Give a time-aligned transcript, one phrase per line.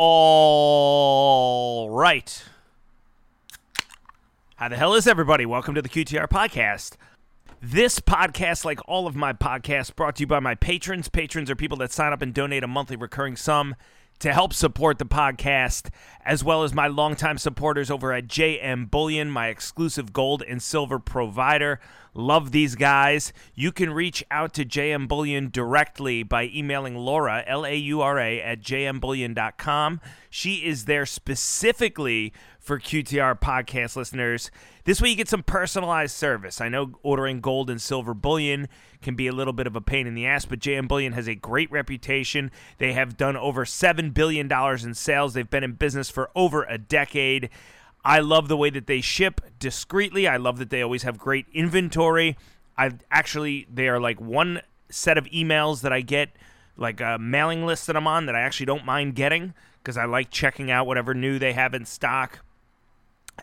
[0.00, 2.44] All right.
[4.54, 5.44] How the hell is everybody?
[5.44, 6.92] Welcome to the QTR podcast.
[7.60, 11.08] This podcast, like all of my podcasts, brought to you by my patrons.
[11.08, 13.74] Patrons are people that sign up and donate a monthly recurring sum
[14.20, 15.90] to help support the podcast,
[16.24, 20.98] as well as my longtime supporters over at JM Bullion, my exclusive gold and silver
[20.98, 21.80] provider.
[22.14, 23.32] Love these guys.
[23.54, 28.18] You can reach out to JM Bullion directly by emailing Laura, L A U R
[28.18, 30.00] A, at jmbullion.com.
[30.28, 32.32] She is there specifically
[32.68, 34.50] for QTR podcast listeners.
[34.84, 36.60] This way, you get some personalized service.
[36.60, 38.68] I know ordering gold and silver bullion
[39.00, 41.26] can be a little bit of a pain in the ass, but JM Bullion has
[41.26, 42.50] a great reputation.
[42.76, 46.76] They have done over $7 billion in sales, they've been in business for over a
[46.76, 47.48] decade.
[48.04, 50.28] I love the way that they ship discreetly.
[50.28, 52.36] I love that they always have great inventory.
[52.76, 56.36] I actually, they are like one set of emails that I get,
[56.76, 60.04] like a mailing list that I'm on that I actually don't mind getting because I
[60.04, 62.40] like checking out whatever new they have in stock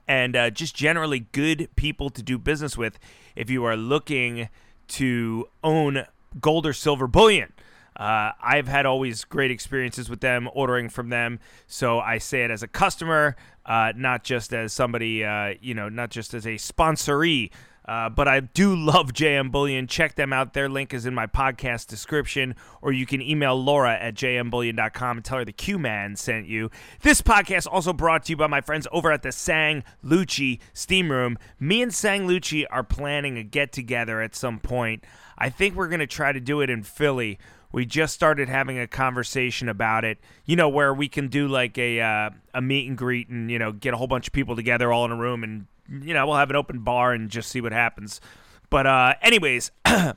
[0.07, 2.99] and uh, just generally good people to do business with
[3.35, 4.49] if you are looking
[4.87, 6.05] to own
[6.39, 7.53] gold or silver bullion.
[7.95, 11.39] Uh, I've had always great experiences with them, ordering from them.
[11.65, 15.87] So I say it as a customer, uh, not just as somebody, uh, you know,
[15.87, 17.51] not just as a sponsoree.
[17.87, 19.87] Uh, but I do love JM Bullion.
[19.87, 20.53] Check them out.
[20.53, 25.25] Their link is in my podcast description, or you can email Laura at jmbullion.com and
[25.25, 26.69] tell her the Q Man sent you.
[27.01, 31.11] This podcast also brought to you by my friends over at the Sang Lucci Steam
[31.11, 31.37] Room.
[31.59, 35.03] Me and Sang Lucci are planning a get together at some point.
[35.37, 37.37] I think we're going to try to do it in Philly.
[37.71, 41.77] We just started having a conversation about it, you know, where we can do like
[41.77, 44.55] a uh, a meet and greet and you know get a whole bunch of people
[44.55, 47.49] together all in a room and you know we'll have an open bar and just
[47.49, 48.21] see what happens.
[48.69, 49.71] But uh, anyways,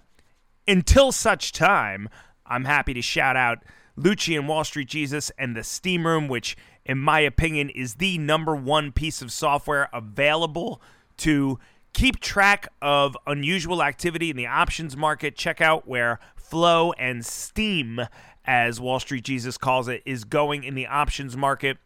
[0.69, 2.09] until such time,
[2.47, 3.59] I'm happy to shout out
[3.99, 8.19] Lucci and Wall Street Jesus and the Steam Room, which in my opinion is the
[8.19, 10.81] number one piece of software available
[11.19, 11.59] to
[11.93, 15.37] keep track of unusual activity in the options market.
[15.37, 18.01] Check out where flow and steam,
[18.45, 21.77] as Wall Street Jesus calls it, is going in the options market,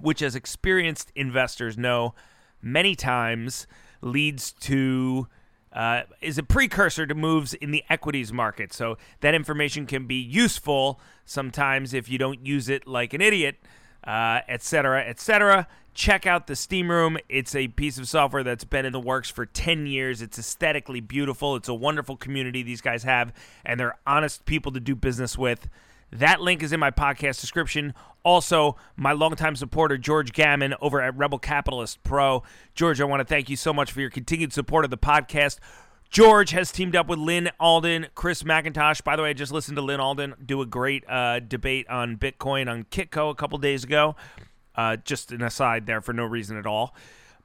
[0.00, 2.14] which, as experienced investors know,
[2.62, 3.66] many times
[4.00, 5.28] leads to.
[5.72, 8.74] Uh, is a precursor to moves in the equities market.
[8.74, 13.56] So that information can be useful sometimes if you don't use it like an idiot,
[14.06, 15.02] uh, etc.
[15.02, 15.18] et
[15.94, 17.18] check out the Steam Room.
[17.28, 20.22] It's a piece of software that's been in the works for 10 years.
[20.22, 21.56] It's aesthetically beautiful.
[21.56, 23.32] It's a wonderful community these guys have,
[23.64, 25.68] and they're honest people to do business with.
[26.12, 27.94] That link is in my podcast description.
[28.22, 32.42] Also, my longtime supporter, George Gammon, over at Rebel Capitalist Pro.
[32.74, 35.58] George, I want to thank you so much for your continued support of the podcast.
[36.10, 39.02] George has teamed up with Lyn Alden, Chris MacIntosh.
[39.02, 42.18] By the way, I just listened to Lyn Alden do a great uh, debate on
[42.18, 44.14] Bitcoin on Kitco a couple days ago.
[44.76, 46.94] Uh, just an aside there for no reason at all.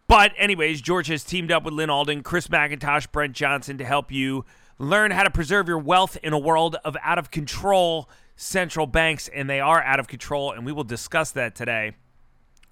[0.10, 4.12] But, anyways, George has teamed up with Lyn Alden, Chris MacIntosh, Brent Johnson to help
[4.12, 4.44] you
[4.78, 9.28] learn how to preserve your wealth in a world of out of control central banks,
[9.28, 11.94] and they are out of control, and we will discuss that today.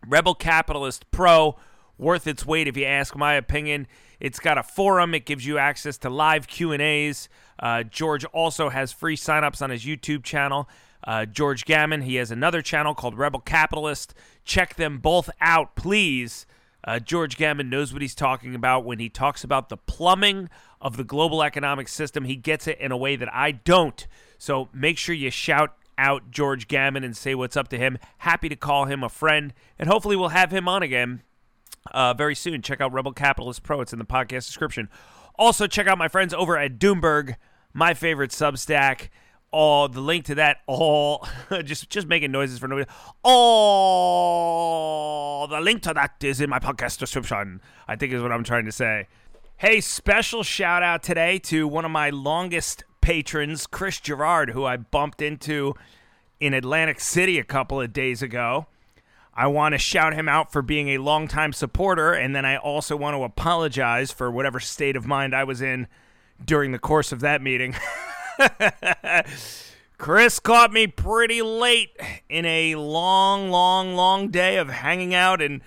[0.08, 1.58] Rebel Capitalist Pro,
[1.98, 3.88] worth its weight if you ask my opinion.
[4.20, 5.14] It's got a forum.
[5.14, 7.28] It gives you access to live Q and A's.
[7.60, 10.70] Uh, George also has free signups on his YouTube channel.
[11.04, 14.14] Uh, George Gammon, he has another channel called Rebel Capitalist.
[14.44, 16.46] Check them both out, please.
[16.84, 20.50] Uh, George Gammon knows what he's talking about when he talks about the plumbing
[20.80, 22.26] of the global economic system.
[22.26, 24.06] He gets it in a way that I don't.
[24.38, 27.98] So make sure you shout out George Gammon and say what's up to him.
[28.20, 31.22] Happy to call him a friend, and hopefully we'll have him on again
[31.92, 32.62] uh, very soon.
[32.62, 33.82] Check out Rebel Capitalist Pro.
[33.82, 34.90] It's in the podcast description.
[35.38, 37.36] Also, check out my friends over at Doomberg,
[37.74, 39.10] my favorite Substack
[39.56, 41.26] all the link to that all
[41.64, 42.86] just just making noises for nobody
[43.24, 44.68] all
[45.48, 48.66] the link to that is in my podcast description i think is what i'm trying
[48.66, 49.08] to say
[49.56, 54.76] hey special shout out today to one of my longest patrons chris gerrard who i
[54.76, 55.76] bumped into
[56.40, 58.66] in atlantic city a couple of days ago.
[59.38, 62.96] I want to shout him out for being a longtime supporter and then i also
[62.96, 65.86] want to apologize for whatever state of mind i was in
[66.44, 67.76] during the course of that meeting.
[70.00, 71.92] Chris caught me pretty late
[72.28, 75.62] in a long, long, long day of hanging out and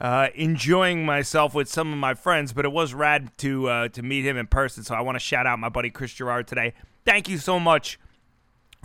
[0.00, 2.52] uh, enjoying myself with some of my friends.
[2.52, 4.84] But it was rad to uh, to meet him in person.
[4.84, 6.74] So I want to shout out my buddy Chris Gerrard today.
[7.04, 7.98] Thank you so much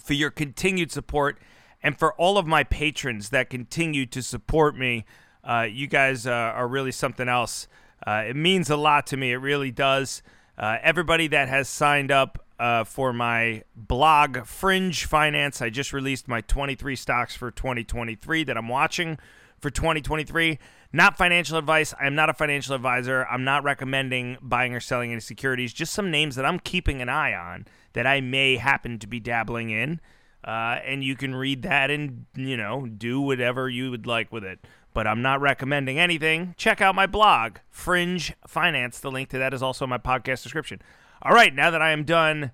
[0.03, 1.39] for your continued support
[1.81, 5.05] and for all of my patrons that continue to support me.
[5.43, 7.67] Uh, you guys uh, are really something else.
[8.05, 9.31] Uh, it means a lot to me.
[9.31, 10.21] It really does.
[10.57, 12.45] Uh, everybody that has signed up
[12.85, 15.61] for my blog, Fringe Finance.
[15.61, 19.17] I just released my 23 stocks for 2023 that I'm watching
[19.59, 20.59] for 2023.
[20.91, 21.93] Not financial advice.
[21.99, 23.25] I'm not a financial advisor.
[23.25, 25.71] I'm not recommending buying or selling any securities.
[25.71, 29.19] Just some names that I'm keeping an eye on that I may happen to be
[29.19, 30.01] dabbling in.
[30.43, 34.43] Uh, and you can read that and, you know, do whatever you would like with
[34.43, 34.59] it.
[34.93, 36.55] But I'm not recommending anything.
[36.57, 38.99] Check out my blog, Fringe Finance.
[38.99, 40.81] The link to that is also in my podcast description.
[41.21, 42.51] All right, now that I am done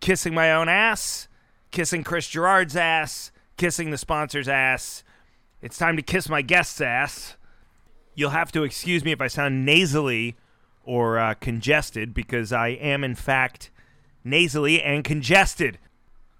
[0.00, 1.28] kissing my own ass,
[1.70, 5.04] kissing Chris Gerrard's ass, kissing the sponsor's ass,
[5.60, 7.36] it's time to kiss my guest's ass.
[8.18, 10.34] You'll have to excuse me if I sound nasally
[10.82, 13.70] or uh, congested because I am, in fact,
[14.24, 15.78] nasally and congested.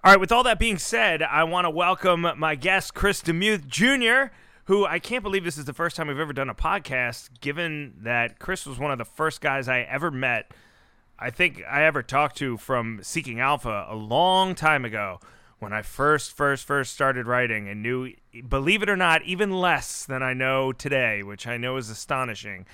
[0.02, 3.68] All right, with all that being said, I want to welcome my guest, Chris DeMuth
[3.68, 4.34] Jr.,
[4.64, 7.94] who I can't believe this is the first time we've ever done a podcast, given
[8.00, 10.50] that Chris was one of the first guys I ever met,
[11.16, 15.20] I think I ever talked to from Seeking Alpha a long time ago
[15.58, 18.12] when I first, first, first started writing and knew,
[18.48, 22.66] believe it or not, even less than I know today, which I know is astonishing.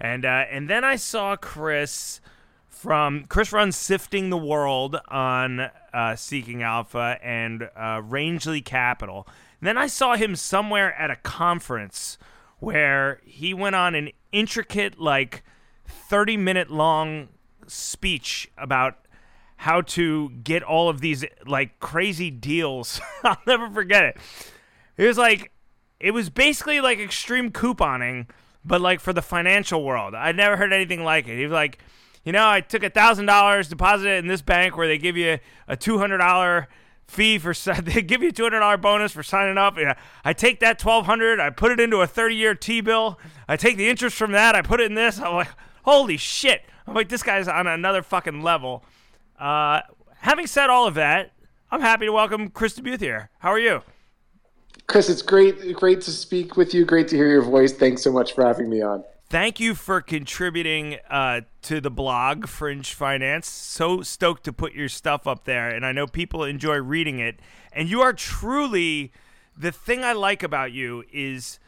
[0.00, 2.20] And uh, and then I saw Chris
[2.68, 9.26] from Chris runs Sifting the World on uh, Seeking Alpha and uh, Rangeley Capital.
[9.60, 12.18] And then I saw him somewhere at a conference
[12.60, 15.42] where he went on an intricate, like,
[15.86, 17.28] 30 minute long
[17.66, 19.07] speech about
[19.58, 23.00] how to get all of these, like, crazy deals.
[23.22, 24.16] I'll never forget it.
[24.96, 25.52] It was like,
[26.00, 28.28] it was basically like extreme couponing,
[28.64, 30.14] but like for the financial world.
[30.14, 31.36] I'd never heard anything like it.
[31.36, 31.78] He was like,
[32.24, 35.16] you know, I took a thousand dollars, deposited it in this bank where they give
[35.16, 36.68] you a two hundred dollar
[37.06, 39.76] fee for they give you a two hundred dollar bonus for signing up.
[40.24, 43.18] I take that twelve hundred, I put it into a thirty year T bill.
[43.48, 45.18] I take the interest from that, I put it in this.
[45.18, 45.48] I'm like,
[45.84, 46.62] holy shit!
[46.86, 48.84] I'm like, this guy's on another fucking level.
[49.38, 49.82] Uh,
[50.16, 51.32] having said all of that,
[51.70, 53.30] I'm happy to welcome Chris DeMuth here.
[53.38, 53.82] How are you?
[54.86, 56.84] Chris, it's great, great to speak with you.
[56.84, 57.72] Great to hear your voice.
[57.72, 59.04] Thanks so much for having me on.
[59.30, 63.46] Thank you for contributing uh, to the blog Fringe Finance.
[63.46, 67.38] So stoked to put your stuff up there, and I know people enjoy reading it.
[67.70, 69.12] And you are truly
[69.54, 71.58] the thing I like about you is,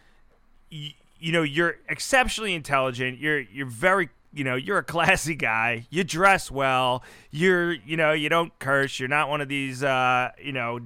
[0.71, 3.19] you, you know, you're exceptionally intelligent.
[3.19, 8.13] You're you're very you know you're a classy guy you dress well you're you know
[8.13, 10.81] you don't curse you're not one of these uh you know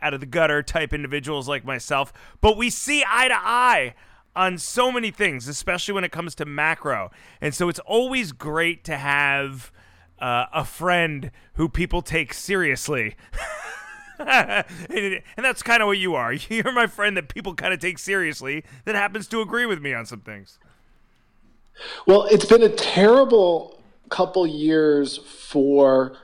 [0.00, 3.94] out of the gutter type individuals like myself but we see eye to eye
[4.38, 7.10] on so many things, especially when it comes to macro.
[7.40, 9.72] And so it's always great to have
[10.20, 13.16] uh, a friend who people take seriously.
[14.20, 14.64] and
[15.36, 16.32] that's kind of what you are.
[16.48, 19.92] You're my friend that people kind of take seriously that happens to agree with me
[19.92, 20.60] on some things.
[22.06, 26.16] Well, it's been a terrible couple years for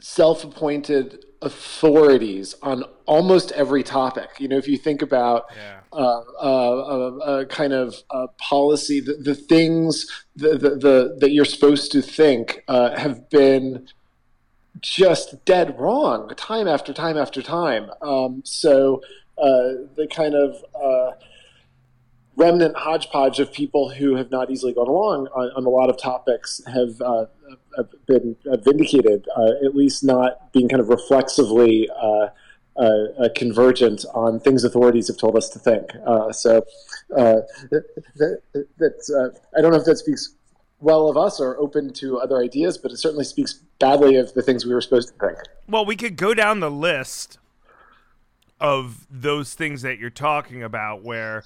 [0.00, 4.30] self appointed authorities on almost every topic.
[4.38, 5.80] You know, if you think about yeah.
[5.92, 10.06] uh, uh, uh, uh kind of uh, policy, the, the things
[10.36, 13.88] the, the, the, that you're supposed to think uh, have been
[14.80, 17.90] just dead wrong time after time after time.
[18.00, 19.02] Um, so
[19.36, 20.56] the kind of
[22.36, 25.98] remnant hodgepodge of people who have not easily gone along on, on a lot of
[25.98, 26.98] topics have
[28.06, 32.28] been vindicated, uh, at least not being kind of reflexively uh,
[32.76, 35.90] uh, convergent on things authorities have told us to think.
[36.32, 36.64] so
[37.10, 37.46] that,
[38.78, 40.34] that I don't know if that speaks
[40.82, 44.42] well of us or open to other ideas, but it certainly speaks badly of the
[44.42, 45.38] things we were supposed to think.
[45.68, 47.38] Well, we could go down the list
[48.60, 51.44] of those things that you're talking about where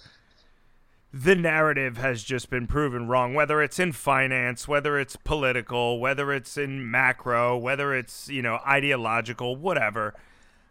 [1.13, 6.33] the narrative has just been proven wrong, whether it's in finance, whether it's political, whether
[6.33, 10.15] it's in macro, whether it's, you know, ideological, whatever.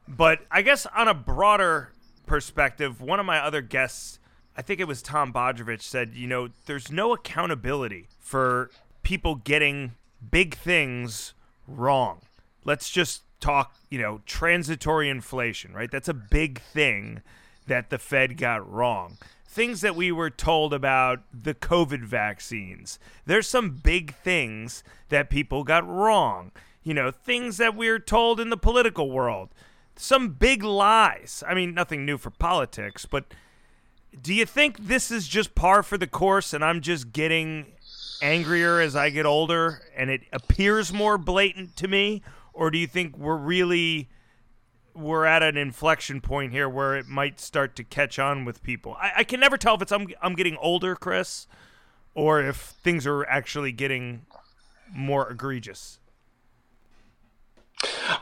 [0.08, 1.92] But I guess on a broader
[2.27, 4.20] perspective, one of my other guests,
[4.56, 8.70] I think it was Tom Bodrovics, said, you know, there's no accountability for
[9.04, 9.94] people getting
[10.32, 11.34] big things
[11.68, 12.22] wrong.
[12.63, 15.89] Let's just talk, you know, transitory inflation, right?
[15.89, 17.22] That's a big thing
[17.68, 19.18] that the Fed got wrong
[19.55, 23.00] things that we were told about the COVID vaccines.
[23.25, 26.51] There's some big things that people got wrong.
[26.83, 29.50] You know, things that we are told in the political world.
[29.95, 31.41] Some big lies.
[31.47, 33.33] I mean, nothing new for politics, but
[34.21, 37.67] do you think this is just par for the course and I'm just getting
[38.21, 42.21] angrier as I get older and it appears more blatant to me?
[42.51, 44.09] Or do you think we're really
[44.96, 48.96] we're at an inflection point here where it might start to catch on with people.
[49.00, 51.48] I, I can never tell if it's I'm I'm getting older, Chris,
[52.14, 54.25] or if things are actually getting
[54.94, 56.00] more egregious.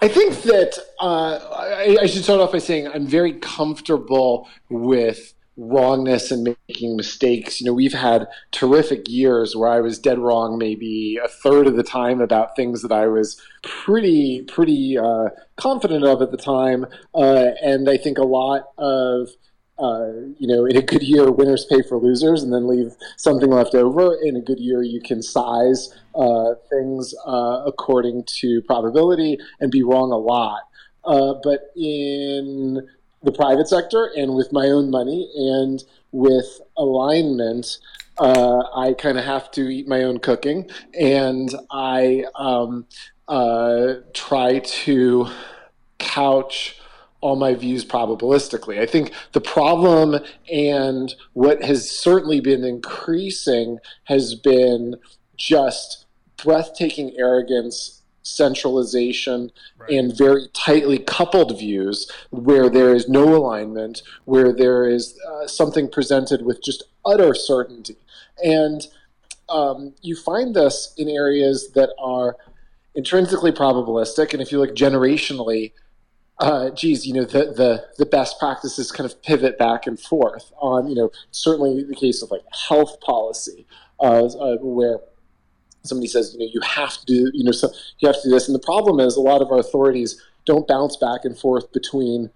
[0.02, 5.34] I think that uh, I, I, should start off by saying I'm very comfortable with
[5.58, 7.62] wrongness and making mistakes.
[7.62, 11.76] You know, we've had terrific years where I was dead wrong maybe a third of
[11.76, 16.86] the time about things that I was pretty pretty uh, confident of at the time,
[17.14, 19.30] uh, and I think a lot of
[19.80, 23.50] uh, you know, in a good year, winners pay for losers and then leave something
[23.50, 24.16] left over.
[24.24, 29.82] In a good year, you can size uh, things uh, according to probability and be
[29.82, 30.62] wrong a lot.
[31.04, 32.88] Uh, but in
[33.24, 37.80] the private sector and with my own money and with alignment,
[38.20, 42.86] uh, I kind of have to eat my own cooking and I um,
[43.28, 45.28] uh, try to
[46.00, 46.80] couch
[47.22, 48.80] all my views probabilistically.
[48.80, 50.20] I think the problem
[50.52, 54.98] and what has certainly been increasing has been
[55.38, 59.92] just breathtaking arrogance, centralization, right.
[59.92, 65.90] and very tightly coupled views where there is no alignment, where there is uh, something
[65.90, 67.98] presented with just utter certainty.
[68.44, 68.88] And
[69.50, 72.38] um, you find this in areas that are
[72.96, 75.74] intrinsically probabilistic, and if you look generationally,
[76.40, 80.52] uh, geez, you know, the, the, the best practices kind of pivot back and forth
[80.58, 83.68] on, you know, certainly the case of like health policy,
[84.00, 85.00] uh, uh, where
[85.84, 88.30] somebody says, you know, you have to do, you know, so you have to do
[88.30, 88.48] this.
[88.48, 92.30] And the problem is a lot of our authorities don't bounce back and forth between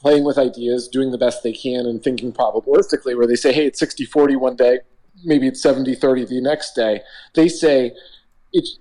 [0.00, 3.66] playing with ideas, doing the best they can, and thinking probabilistically, where they say, hey,
[3.66, 4.80] it's 60 40 one day,
[5.24, 7.00] maybe it's 70 30 the next day.
[7.34, 7.92] They say,
[8.52, 8.78] it's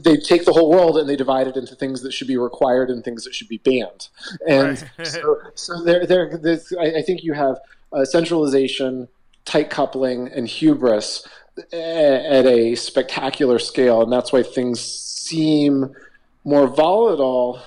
[0.00, 2.90] they take the whole world and they divide it into things that should be required
[2.90, 4.08] and things that should be banned.
[4.46, 5.06] And right.
[5.06, 6.40] so, so there, there,
[6.78, 7.58] I, I, think you have
[7.92, 9.08] uh, centralization,
[9.44, 11.26] tight coupling, and hubris
[11.72, 15.94] at a spectacular scale, and that's why things seem
[16.44, 17.60] more volatile.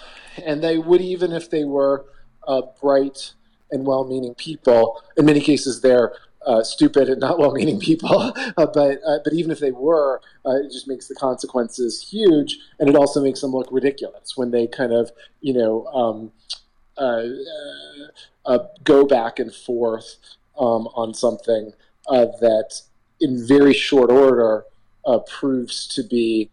[0.45, 2.05] And they would even if they were
[2.47, 3.33] uh, bright
[3.71, 5.01] and well-meaning people.
[5.17, 6.13] In many cases, they're
[6.45, 8.33] uh, stupid and not well-meaning people.
[8.57, 12.57] uh, but uh, but even if they were, uh, it just makes the consequences huge,
[12.79, 16.31] and it also makes them look ridiculous when they kind of you know um,
[16.97, 20.17] uh, go back and forth
[20.57, 21.73] um, on something
[22.09, 22.81] that,
[23.21, 24.65] in very short order,
[25.27, 26.49] proves to be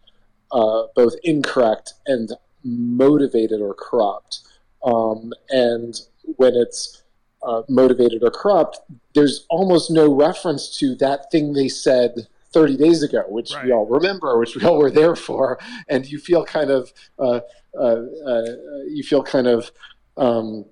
[0.95, 2.31] both incorrect and
[2.63, 4.39] motivated or corrupt.
[4.83, 5.99] Um, and
[6.37, 7.03] when it's
[7.43, 8.79] uh, motivated or corrupt,
[9.13, 13.65] there's almost no reference to that thing they said 30 days ago, which right.
[13.65, 17.41] we all remember, which we all were there for, and you feel kind of uh,
[17.77, 18.45] uh, uh,
[18.87, 19.71] you feel kind of
[20.17, 20.65] um,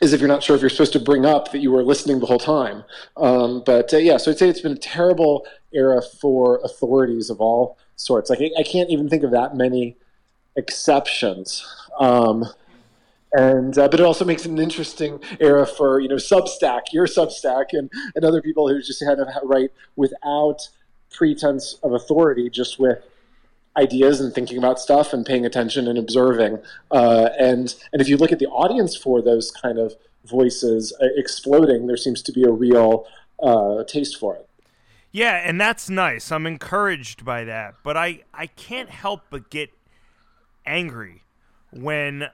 [0.00, 2.18] as if you're not sure if you're supposed to bring up that you were listening
[2.20, 2.84] the whole time.
[3.16, 7.40] Um, but uh, yeah, so I'd say it's been a terrible era for authorities of
[7.40, 8.30] all sorts.
[8.30, 9.96] Like I, I can't even think of that many
[10.56, 11.64] exceptions.
[11.98, 12.44] Um,
[13.32, 17.06] and uh, but it also makes it an interesting era for you know Substack, your
[17.06, 20.68] Substack, and and other people who just kind of write without
[21.10, 22.98] pretense of authority, just with
[23.76, 26.58] ideas and thinking about stuff and paying attention and observing.
[26.90, 31.06] Uh, and and if you look at the audience for those kind of voices uh,
[31.16, 33.06] exploding, there seems to be a real
[33.42, 34.48] uh, taste for it.
[35.10, 36.32] Yeah, and that's nice.
[36.32, 39.70] I'm encouraged by that, but I I can't help but get
[40.64, 41.22] angry
[41.70, 42.28] when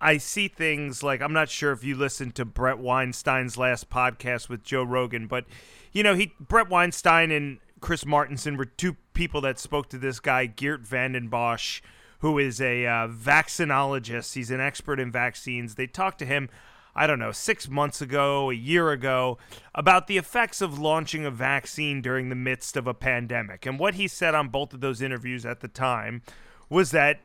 [0.00, 4.48] I see things like I'm not sure if you listened to Brett Weinstein's last podcast
[4.48, 5.44] with Joe Rogan, but
[5.92, 10.20] you know, he Brett Weinstein and Chris Martenson were two people that spoke to this
[10.20, 11.80] guy Geert Vanden Bossche,
[12.20, 14.34] who is a uh, vaccinologist.
[14.34, 15.74] He's an expert in vaccines.
[15.74, 16.48] They talked to him,
[16.94, 19.38] I don't know, six months ago, a year ago,
[19.74, 23.66] about the effects of launching a vaccine during the midst of a pandemic.
[23.66, 26.22] And what he said on both of those interviews at the time
[26.70, 27.20] was that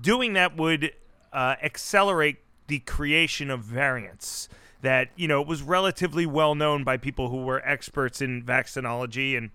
[0.00, 0.92] doing that would
[1.32, 4.48] uh, accelerate the creation of variants
[4.82, 9.36] that you know it was relatively well known by people who were experts in vaccinology
[9.36, 9.50] and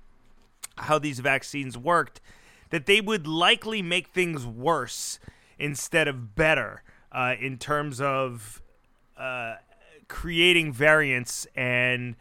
[0.82, 2.22] how these vaccines worked
[2.72, 5.20] that they would likely make things worse
[5.60, 8.62] instead of better uh, in terms of
[9.18, 9.56] uh,
[10.08, 12.16] creating variants and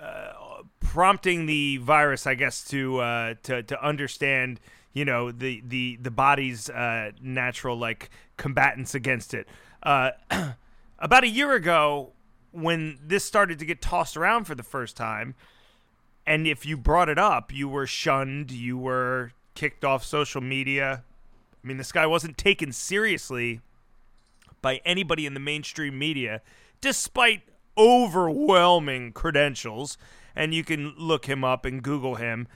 [0.00, 0.32] uh,
[0.80, 4.60] prompting the virus, I guess, to uh, to to understand
[4.92, 9.48] you know the the the body's uh, natural like combatants against it.
[9.82, 10.10] Uh,
[10.98, 12.12] about a year ago,
[12.52, 15.34] when this started to get tossed around for the first time,
[16.28, 21.02] and if you brought it up, you were shunned, you were kicked off social media.
[21.64, 23.62] I mean, this guy wasn't taken seriously
[24.60, 26.42] by anybody in the mainstream media,
[26.82, 27.44] despite
[27.78, 29.96] overwhelming credentials.
[30.36, 32.46] And you can look him up and Google him.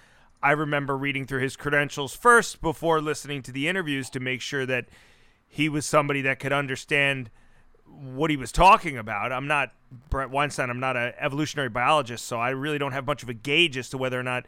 [0.43, 4.67] I remember reading through his credentials first before listening to the interviews to make sure
[4.67, 4.85] that
[5.49, 7.31] he was somebody that could understand
[8.01, 9.33] what he was talking about.
[9.33, 9.73] I'm not
[10.09, 10.71] Brett Weinstein.
[10.71, 13.89] I'm not an evolutionary biologist, so I really don't have much of a gauge as
[13.91, 14.47] to whether or not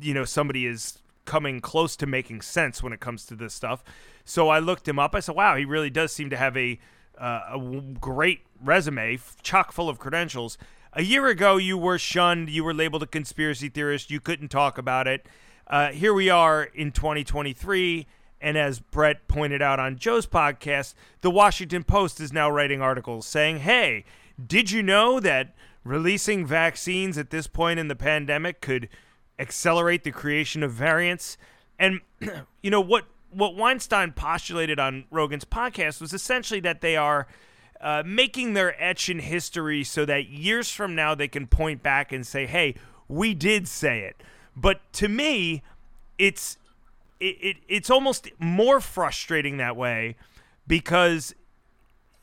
[0.00, 3.84] you know somebody is coming close to making sense when it comes to this stuff.
[4.24, 5.14] So I looked him up.
[5.14, 6.78] I said, "Wow, he really does seem to have a
[7.18, 10.58] uh, a great resume, chock full of credentials."
[10.92, 12.50] A year ago, you were shunned.
[12.50, 14.10] You were labeled a conspiracy theorist.
[14.10, 15.26] You couldn't talk about it.
[15.68, 18.06] Uh, here we are in 2023
[18.40, 23.26] and as Brett pointed out on Joe's podcast, the Washington Post is now writing articles
[23.26, 24.04] saying, hey,
[24.44, 25.54] did you know that
[25.84, 28.88] releasing vaccines at this point in the pandemic could
[29.38, 31.36] accelerate the creation of variants?
[31.78, 32.00] And,
[32.62, 37.26] you know, what, what Weinstein postulated on Rogan's podcast was essentially that they are.
[37.82, 42.12] Uh, making their etch in history so that years from now they can point back
[42.12, 42.74] and say, hey,
[43.08, 44.22] we did say it.
[44.54, 45.62] But to me,
[46.18, 46.58] it's
[47.20, 50.16] it, it it's almost more frustrating that way
[50.66, 51.34] because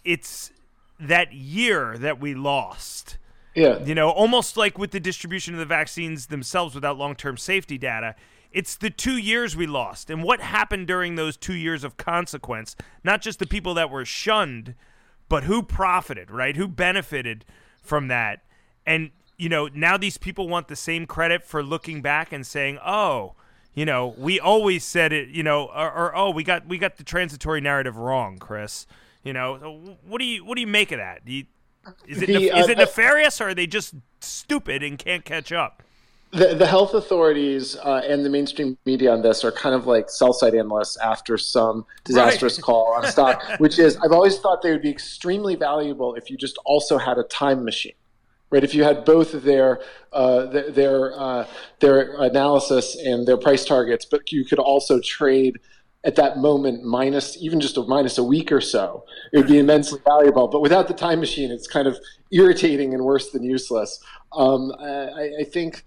[0.04, 0.52] it's
[1.00, 3.18] that year that we lost.
[3.56, 3.84] Yeah.
[3.84, 7.78] You know, almost like with the distribution of the vaccines themselves without long term safety
[7.78, 8.16] data.
[8.52, 10.10] It's the two years we lost.
[10.10, 14.06] And what happened during those two years of consequence, not just the people that were
[14.06, 14.74] shunned,
[15.28, 16.56] but who profited, right?
[16.56, 17.46] Who benefited
[17.82, 18.44] from that.
[18.86, 22.80] And, you know, now these people want the same credit for looking back and saying,
[22.86, 23.36] oh,
[23.78, 26.98] you know, we always said it, you know, or, or, oh, we got we got
[26.98, 28.88] the transitory narrative wrong, Chris.
[29.24, 31.22] You know, what do you what do you make of that?
[31.28, 31.46] You,
[32.08, 35.52] is it the, uh, is it nefarious or are they just stupid and can't catch
[35.52, 35.84] up?
[36.32, 40.10] The, the health authorities uh, and the mainstream media on this are kind of like
[40.10, 42.64] sell side analysts after some disastrous right.
[42.64, 46.38] call on stock, which is I've always thought they would be extremely valuable if you
[46.38, 47.94] just also had a time machine
[48.50, 48.64] right?
[48.64, 49.82] If you had both their
[50.14, 51.48] uh, their uh,
[51.80, 55.60] their analysis and their price targets, but you could also trade
[56.04, 59.60] at that moment minus even just a minus a week or so, it would be
[59.60, 60.48] immensely valuable.
[60.48, 61.98] But without the time machine, it's kind of
[62.32, 64.02] irritating and worse than useless.
[64.34, 65.84] Um, I, I think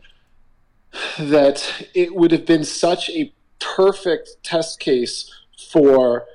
[1.18, 5.32] that it would have been such a perfect test case
[5.70, 6.26] for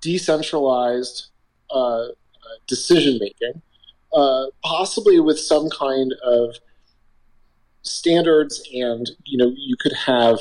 [0.00, 1.26] decentralized
[1.70, 2.06] uh,
[2.66, 3.62] decision making
[4.12, 6.56] uh, possibly with some kind of
[7.82, 10.40] standards, and you know, you could have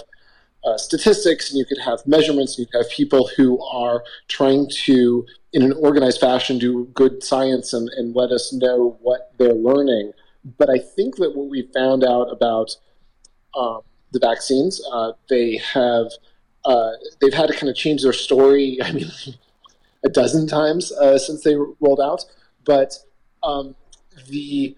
[0.63, 4.67] uh, statistics, and you could have measurements, and you could have people who are trying
[4.85, 9.53] to, in an organized fashion, do good science and, and let us know what they're
[9.53, 10.11] learning.
[10.57, 12.75] But I think that what we found out about
[13.55, 16.07] um, the vaccines, uh, they have
[16.65, 18.79] uh, they've had to kind of change their story.
[18.83, 19.11] I mean,
[20.03, 22.25] a dozen times uh, since they rolled out,
[22.63, 22.97] but
[23.45, 23.75] um,
[24.27, 24.75] the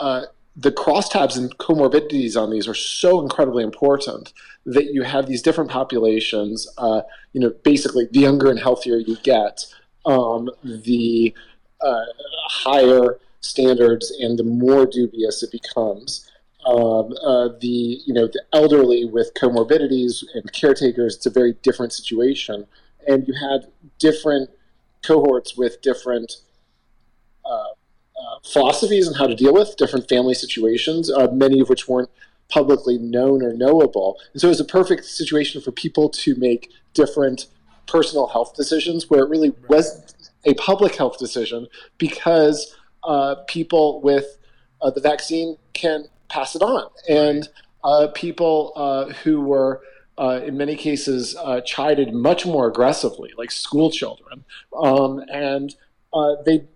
[0.00, 0.22] uh,
[0.56, 4.32] the crosstabs and comorbidities on these are so incredibly important
[4.64, 6.66] that you have these different populations.
[6.78, 7.02] Uh,
[7.32, 9.66] you know, basically, the younger and healthier you get,
[10.06, 11.34] um, the
[11.82, 12.04] uh,
[12.48, 16.30] higher standards and the more dubious it becomes.
[16.66, 21.92] Um, uh, the you know the elderly with comorbidities and caretakers, it's a very different
[21.92, 22.66] situation,
[23.06, 24.50] and you had different
[25.04, 26.38] cohorts with different
[28.18, 32.10] uh, philosophies and how to deal with different family situations, uh, many of which weren't
[32.48, 34.18] publicly known or knowable.
[34.32, 37.46] And so it was a perfect situation for people to make different
[37.86, 41.66] personal health decisions where it really was a public health decision
[41.98, 42.74] because
[43.04, 44.38] uh, people with
[44.80, 46.88] uh, the vaccine can pass it on.
[47.08, 47.48] And
[47.84, 49.82] uh, people uh, who were
[50.18, 54.44] uh, in many cases uh, chided much more aggressively, like school children.
[54.76, 55.74] Um, and
[56.44, 56.66] they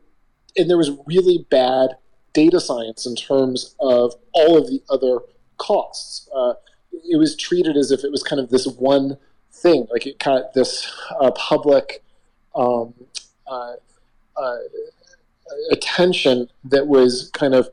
[0.57, 1.97] and there was really bad
[2.33, 5.19] data science in terms of all of the other
[5.59, 6.29] costs.
[6.35, 6.55] Uh,
[6.93, 9.17] it was treated as if it was kind of this one
[9.53, 12.03] thing, like it got this uh, public
[12.55, 12.95] um,
[13.47, 13.75] uh,
[14.37, 14.57] uh
[15.73, 17.69] attention that was kind of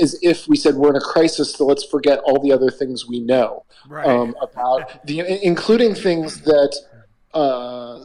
[0.00, 3.06] as if we said we're in a crisis, so let's forget all the other things
[3.06, 4.06] we know right.
[4.06, 6.76] um, about the, including things that
[7.34, 8.04] uh,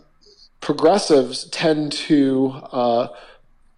[0.62, 3.08] progressives tend to uh,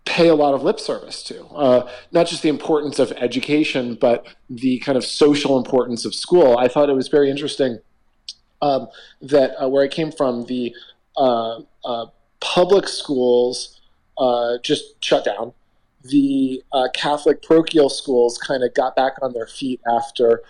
[0.06, 1.46] pay a lot of lip service to.
[1.48, 6.58] Uh, not just the importance of education, but the kind of social importance of school.
[6.58, 7.80] I thought it was very interesting
[8.62, 8.88] um,
[9.22, 10.74] that uh, where I came from, the
[11.16, 12.08] uh, uh
[12.40, 13.80] public schools
[14.18, 15.54] uh, just shut down.
[16.04, 20.42] The uh, Catholic parochial schools kind of got back on their feet after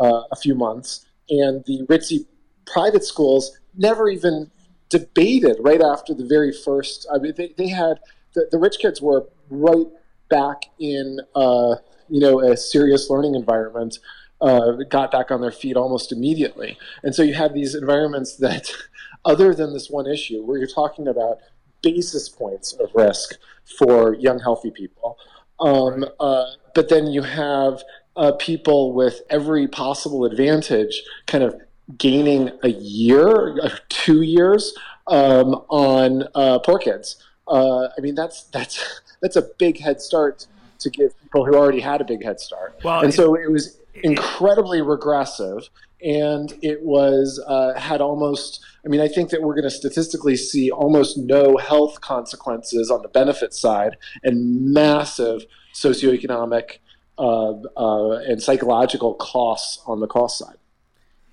[0.00, 2.26] a few months, and the ritzy
[2.64, 4.50] private schools never even
[4.88, 7.06] debated right after the very first.
[7.12, 8.00] I mean, they, they had
[8.34, 9.86] the, the rich kids were right
[10.28, 11.76] back in uh,
[12.08, 13.98] you know a serious learning environment.
[14.40, 18.72] Uh, got back on their feet almost immediately, and so you have these environments that
[19.24, 21.38] other than this one issue where you're talking about
[21.82, 23.36] basis points of risk
[23.78, 25.16] for young, healthy people.
[25.60, 27.82] Um, uh, but then you have
[28.16, 31.54] uh, people with every possible advantage kind of
[31.98, 34.74] gaining a year, uh, two years
[35.06, 37.22] um, on uh, poor kids.
[37.52, 40.46] Uh, I mean, that's that's that's a big head start
[40.80, 42.80] to give people who already had a big head start.
[42.82, 45.68] Well, and so it was incredibly regressive,
[46.02, 48.64] and it was uh, had almost.
[48.84, 53.02] I mean, I think that we're going to statistically see almost no health consequences on
[53.02, 56.78] the benefit side, and massive socioeconomic
[57.18, 60.56] uh, uh, and psychological costs on the cost side.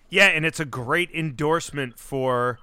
[0.09, 2.59] Yeah, and it's a great endorsement for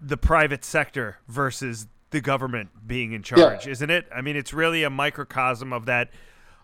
[0.00, 3.72] the private sector versus the government being in charge, yeah.
[3.72, 4.06] isn't it?
[4.14, 6.10] I mean, it's really a microcosm of that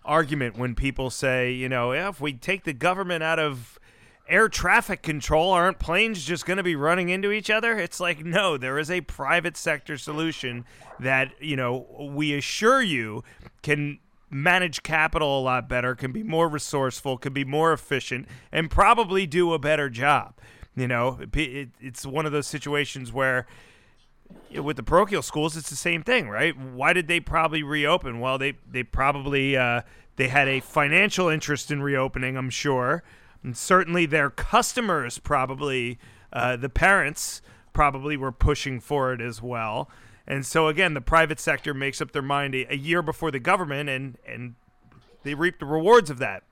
[0.04, 3.78] argument when people say, you know, yeah, if we take the government out of
[4.28, 7.78] air traffic control, aren't planes just going to be running into each other?
[7.78, 10.64] It's like, no, there is a private sector solution
[11.00, 13.24] that, you know, we assure you
[13.62, 13.98] can
[14.30, 19.26] manage capital a lot better, can be more resourceful, can be more efficient, and probably
[19.26, 20.34] do a better job.
[20.76, 23.46] You know, it, it's one of those situations where
[24.54, 26.56] with the parochial schools, it's the same thing, right?
[26.58, 28.20] Why did they probably reopen?
[28.20, 29.82] Well, they they probably uh,
[30.16, 33.02] they had a financial interest in reopening, I'm sure,
[33.42, 35.98] and certainly their customers probably
[36.32, 39.90] uh, the parents probably were pushing for it as well.
[40.26, 43.38] And so again, the private sector makes up their mind a, a year before the
[43.38, 44.54] government, and and
[45.22, 46.42] they reap the rewards of that.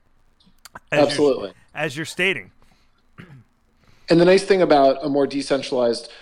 [0.92, 2.52] As Absolutely, you're, as you're stating.
[4.08, 6.12] And the nice thing about a more decentralized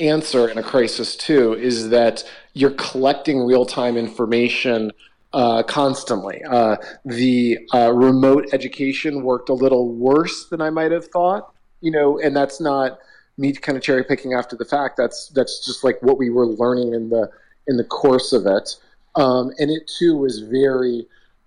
[0.00, 4.90] answer in a crisis too is that you're collecting real-time information
[5.32, 6.42] uh, constantly.
[6.44, 11.90] Uh, the uh, remote education worked a little worse than I might have thought, you
[11.90, 12.98] know, and that's not
[13.38, 14.96] me kind of cherry picking after the fact.
[14.96, 17.30] That's that's just like what we were learning in the
[17.66, 18.76] in the course of it,
[19.14, 21.06] um, and it too was very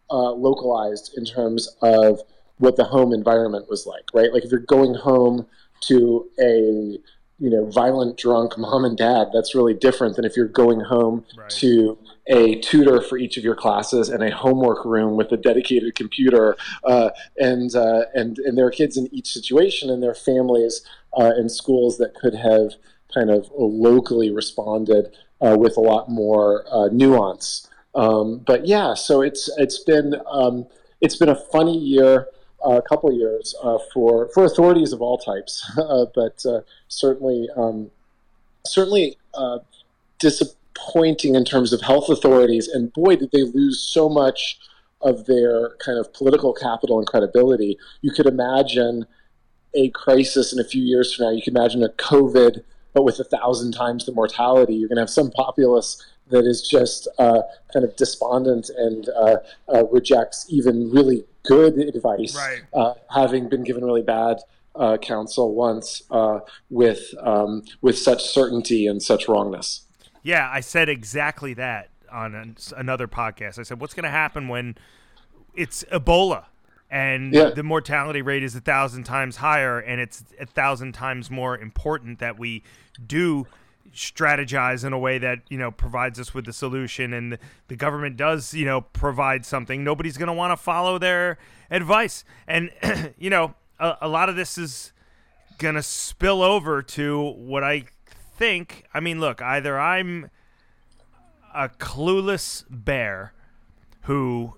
[0.09, 2.21] uh, localized in terms of
[2.57, 4.05] what the home environment was like.
[4.13, 5.45] Right, like if you're going home
[5.81, 6.97] to a
[7.43, 11.25] you know violent drunk mom and dad that's really different than if you're going home
[11.37, 11.49] right.
[11.49, 15.93] to a tutor for each of your classes and a homework room with a dedicated
[15.93, 20.87] computer uh, and uh, and and there are kids in each situation and their families
[21.19, 22.75] uh, and schools that could have
[23.13, 29.21] kind of locally responded uh, with a lot more uh, nuance um, but yeah so
[29.21, 30.65] it's it's been um,
[31.01, 32.27] it's been a funny year
[32.63, 37.91] a couple years uh, for for authorities of all types, uh, but uh, certainly um,
[38.65, 39.17] certainly
[40.19, 42.67] disappointing in terms of health authorities.
[42.67, 44.57] And boy, did they lose so much
[45.03, 47.77] of their kind of political capital and credibility.
[48.01, 49.05] You could imagine
[49.75, 51.31] a crisis in a few years from now.
[51.31, 54.75] You could imagine a COVID, but with a thousand times the mortality.
[54.75, 57.41] You're going to have some populace that is just uh,
[57.73, 59.37] kind of despondent and uh,
[59.73, 62.61] uh, rejects even really good advice, right.
[62.73, 64.37] Uh, having been given really bad
[64.75, 69.85] uh, counsel once uh, with um, with such certainty and such wrongness.
[70.23, 73.59] Yeah, I said exactly that on an, another podcast.
[73.59, 74.75] I said, "What's going to happen when
[75.55, 76.45] it's Ebola?"
[76.93, 77.49] and yeah.
[77.49, 82.19] the mortality rate is a thousand times higher, and it's a thousand times more important
[82.19, 82.61] that we
[83.05, 83.47] do
[83.93, 88.17] strategize in a way that you know provides us with the solution and the government
[88.17, 89.83] does you know provide something.
[89.83, 91.37] Nobody's going to want to follow their
[91.69, 92.23] advice.
[92.47, 92.71] And
[93.17, 94.93] you know a, a, lot of this is
[95.57, 97.85] going to spill over to what i
[98.35, 98.85] think.
[98.93, 100.29] I mean look either i'm
[101.53, 103.33] a clueless bear
[104.01, 104.55] who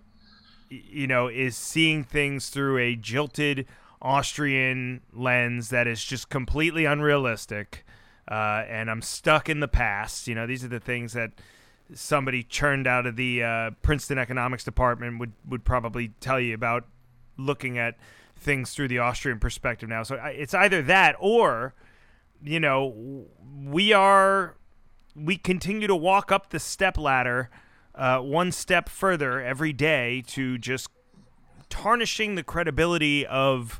[0.70, 3.68] you know is seeing things through a jilted
[4.02, 7.86] austrian lens that is just completely unrealistic
[8.30, 10.28] uh, and I'm stuck in the past.
[10.28, 11.32] You know, these are the things that
[11.94, 16.86] somebody churned out of the uh, Princeton economics department would would probably tell you about
[17.38, 17.96] looking at
[18.38, 20.04] things through the Austrian perspective now.
[20.04, 21.74] So it's either that or,
[22.44, 23.26] you know,
[23.64, 24.56] we are
[25.16, 27.50] we continue to walk up the step ladder
[27.96, 30.90] uh, one step further every day to just
[31.70, 33.80] tarnishing the credibility of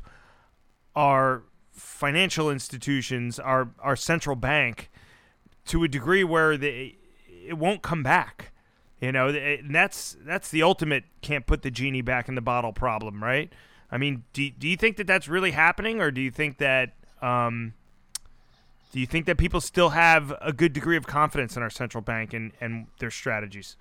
[0.94, 1.42] our
[1.76, 4.90] financial institutions, our our central bank,
[5.66, 6.96] to a degree where they
[7.46, 8.52] it won't come back.
[9.00, 12.72] You know, and that's that's the ultimate can't put the genie back in the bottle
[12.72, 13.52] problem, right?
[13.90, 16.94] I mean, do do you think that that's really happening, or do you think that
[17.20, 17.74] um,
[18.92, 22.00] do you think that people still have a good degree of confidence in our central
[22.00, 23.76] bank and and their strategies?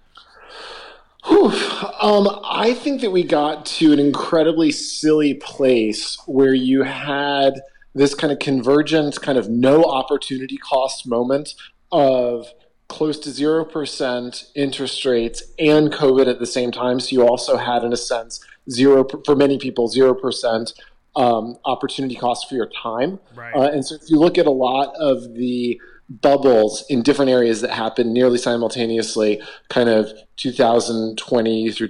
[1.23, 7.61] Um, I think that we got to an incredibly silly place where you had
[7.95, 11.55] this kind of convergent, kind of no opportunity cost moment
[11.91, 12.47] of
[12.87, 16.99] close to 0% interest rates and COVID at the same time.
[16.99, 20.73] So you also had, in a sense, zero for many people, 0%
[21.15, 23.19] um, opportunity cost for your time.
[23.33, 23.55] Right.
[23.55, 25.79] Uh, and so if you look at a lot of the
[26.09, 31.87] bubbles in different areas that happened nearly simultaneously, kind of 2020 through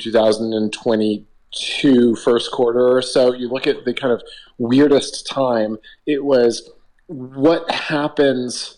[1.56, 4.22] 2022 first quarter or so, you look at the kind of
[4.58, 6.70] weirdest time, it was
[7.08, 8.78] what happens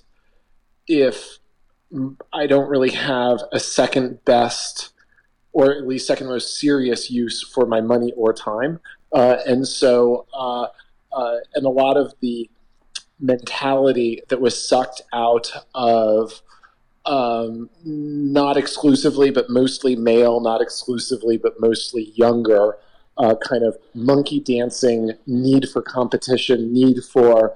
[0.88, 1.40] if
[2.34, 4.94] I don't really have a second best
[5.54, 8.80] or at least second most serious use for my money or time.
[9.12, 10.68] Uh, and so, uh,
[11.12, 12.50] uh, and a lot of the
[13.20, 16.42] mentality that was sucked out of
[17.08, 22.78] um, not exclusively, but mostly male, not exclusively, but mostly younger,
[23.18, 27.56] uh, kind of monkey dancing need for competition, need for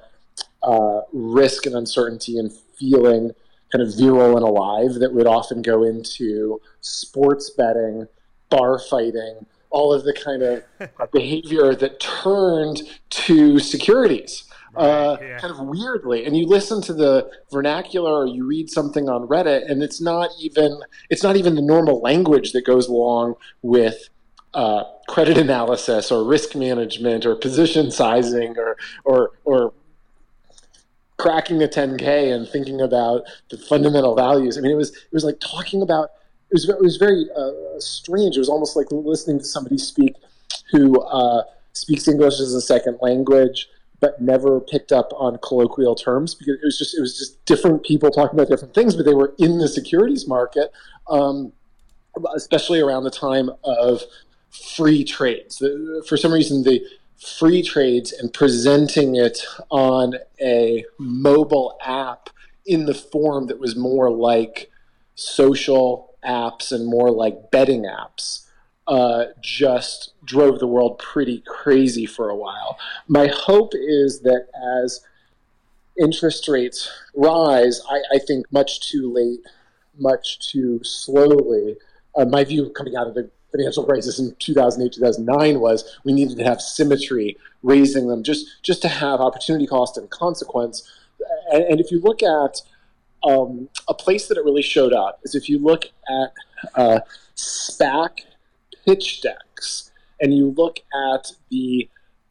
[0.63, 3.31] uh, risk and uncertainty and feeling
[3.71, 8.07] kind of virile and alive that would often go into sports betting,
[8.49, 10.63] bar fighting, all of the kind of
[11.11, 14.45] behavior that turned to securities.
[14.75, 15.37] Uh, yeah.
[15.37, 19.69] kind of weirdly and you listen to the vernacular or you read something on reddit
[19.69, 20.79] and it's not even
[21.09, 24.07] it's not even the normal language that goes along with
[24.53, 29.73] uh, credit analysis or risk management or position sizing or or or
[31.17, 35.25] cracking the 10k and thinking about the fundamental values i mean it was it was
[35.25, 36.11] like talking about
[36.51, 38.35] it was it was very uh, strange.
[38.35, 40.15] It was almost like listening to somebody speak
[40.71, 43.69] who uh, speaks English as a second language,
[44.01, 47.83] but never picked up on colloquial terms because it was just it was just different
[47.83, 50.71] people talking about different things, but they were in the securities market,
[51.09, 51.53] um,
[52.35, 54.01] especially around the time of
[54.75, 55.63] free trades.
[56.07, 56.83] For some reason, the
[57.17, 62.31] free trades and presenting it on a mobile app
[62.65, 64.71] in the form that was more like
[65.13, 68.40] social apps and more like betting apps
[68.87, 72.77] uh, just drove the world pretty crazy for a while.
[73.07, 74.47] My hope is that
[74.81, 75.01] as
[76.01, 79.41] interest rates rise, I, I think much too late,
[79.97, 81.77] much too slowly.
[82.15, 86.37] Uh, my view coming out of the financial crisis in 2008 2009 was we needed
[86.37, 90.89] to have symmetry raising them just just to have opportunity cost and consequence
[91.51, 92.61] and, and if you look at
[93.23, 96.33] um, a place that it really showed up is if you look at
[96.75, 96.99] uh,
[97.35, 98.21] SPAC
[98.85, 99.91] pitch decks
[100.21, 100.79] and you look
[101.11, 101.89] at the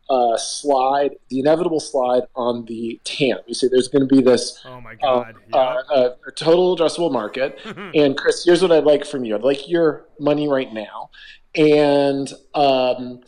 [0.09, 3.39] uh, slide, the inevitable slide on the TAM.
[3.47, 7.59] You see, there's going to be this oh my god, uh, uh, total addressable market.
[7.95, 9.37] and Chris, here's what I'd like from you.
[9.37, 11.11] I'd like your money right now,
[11.55, 13.21] and um,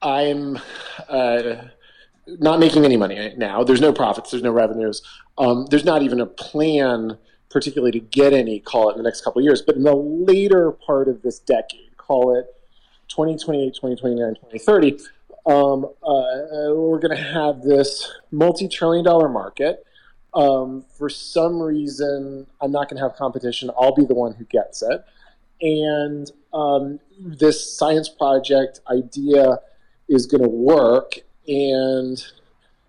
[0.00, 0.58] I'm
[1.08, 1.56] uh,
[2.26, 3.62] not making any money now.
[3.62, 4.30] There's no profits.
[4.30, 5.02] There's no revenues.
[5.36, 7.18] Um, there's not even a plan,
[7.50, 9.60] particularly to get any, call it in the next couple of years.
[9.60, 12.46] But in the later part of this decade, call it
[13.08, 14.98] 2028, 2029, 2030,
[15.46, 19.84] um, uh, we're going to have this multi trillion dollar market.
[20.32, 23.70] Um, for some reason, I'm not going to have competition.
[23.78, 25.04] I'll be the one who gets it.
[25.60, 29.58] And um, this science project idea
[30.08, 32.22] is going to work and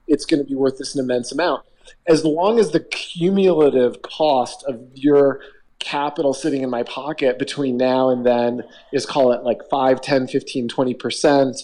[0.07, 1.65] it's going to be worth this an immense amount
[2.07, 5.41] as long as the cumulative cost of your
[5.85, 10.27] capital sitting in my pocket between now and then is call it like 5 10
[10.27, 11.63] 15 20%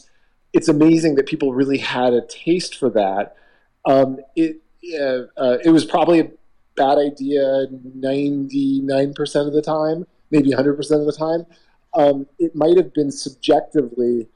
[0.54, 3.38] it's amazing that people really had a taste for that.
[3.86, 4.58] Um, it,
[4.94, 6.30] uh, it was probably a
[6.76, 11.46] bad idea 99% of the time maybe 100% of the time.
[11.94, 14.28] Um, it might have been subjectively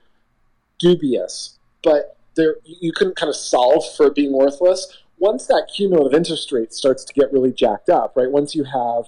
[0.79, 4.97] dubious but there you couldn't kind of solve for being worthless.
[5.19, 8.29] Once that cumulative interest rate starts to get really jacked up, right?
[8.29, 9.05] Once you have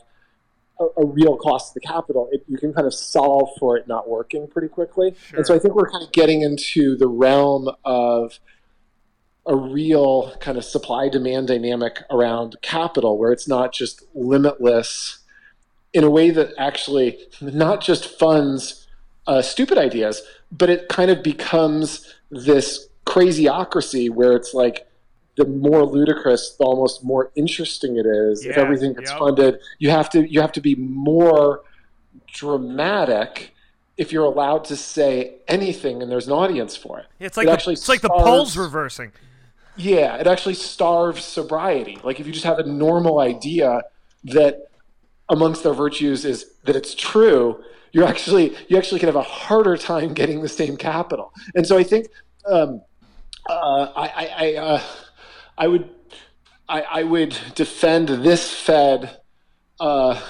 [0.80, 3.88] a, a real cost to the capital, it, you can kind of solve for it
[3.88, 5.16] not working pretty quickly.
[5.30, 5.38] Sure.
[5.38, 8.40] And so I think we're kind of getting into the realm of
[9.46, 15.20] a real kind of supply demand dynamic around capital where it's not just limitless
[15.94, 18.86] in a way that actually not just funds
[19.26, 24.86] uh, stupid ideas, but it kind of becomes this crazyocracy where it's like
[25.38, 28.44] the more ludicrous, the almost more interesting it is.
[28.44, 29.20] Yeah, if everything gets yep.
[29.20, 31.62] funded, you have to you have to be more
[32.28, 33.54] dramatic
[33.98, 37.06] if you're allowed to say anything and there's an audience for it.
[37.20, 39.12] It's like it the, it's starves, like the poles reversing.
[39.76, 42.00] Yeah, it actually starves sobriety.
[42.04, 43.84] Like if you just have a normal idea
[44.26, 44.70] that
[45.30, 49.78] amongst their virtues is that it's true, you actually you actually can have a harder
[49.78, 51.32] time getting the same capital.
[51.56, 52.08] And so I think
[52.48, 52.82] um,
[53.50, 54.82] uh, I, I, I uh,
[55.58, 55.90] I would
[56.70, 59.22] I, I would defend this Fed
[59.80, 60.22] uh,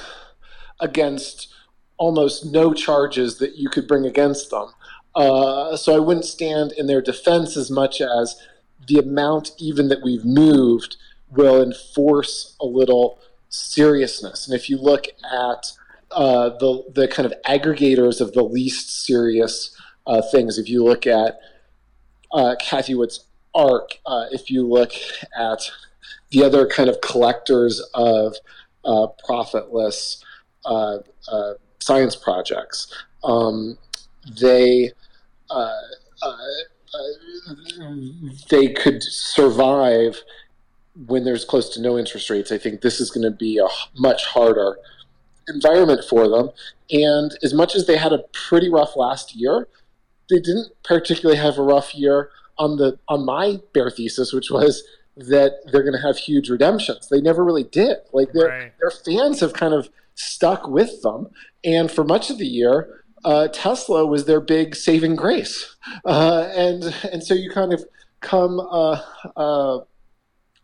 [0.79, 1.53] against
[1.97, 4.67] almost no charges that you could bring against them.
[5.15, 8.39] Uh, so I wouldn't stand in their defense as much as
[8.87, 10.97] the amount even that we've moved
[11.31, 14.47] will enforce a little seriousness.
[14.47, 15.71] And if you look at
[16.11, 21.07] uh, the the kind of aggregators of the least serious uh, things, if you look
[21.07, 21.39] at
[22.31, 23.26] uh, Cathie Wood's
[23.57, 24.91] ARK, uh, if you look
[25.37, 25.59] at
[26.29, 28.35] the other kind of collectors of
[28.85, 30.23] uh, profitless
[30.65, 30.99] uh,
[31.79, 32.93] science projects,
[33.23, 33.77] um,
[34.39, 34.91] they
[38.49, 40.21] they could survive
[41.05, 42.51] when there's close to no interest rates.
[42.51, 43.67] I think this is going to be a
[43.99, 44.77] much harder
[45.47, 46.49] environment for them.
[46.89, 49.67] And as much as they had a pretty rough last year,
[50.29, 54.83] they didn't particularly have a rough year on the on my bear thesis, which was
[55.15, 57.09] that they're going to have huge redemptions.
[57.09, 57.97] They never really did.
[58.13, 58.73] Like their right.
[58.79, 61.29] their fans have kind of stuck with them,
[61.63, 66.83] and for much of the year, uh, Tesla was their big saving grace, uh, and
[67.11, 67.83] and so you kind of
[68.21, 69.01] come uh,
[69.35, 69.79] uh,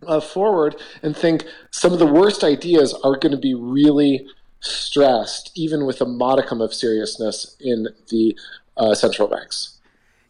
[0.07, 4.25] uh, forward and think some of the worst ideas are going to be really
[4.59, 8.35] stressed, even with a modicum of seriousness in the
[8.77, 9.72] uh, central banks.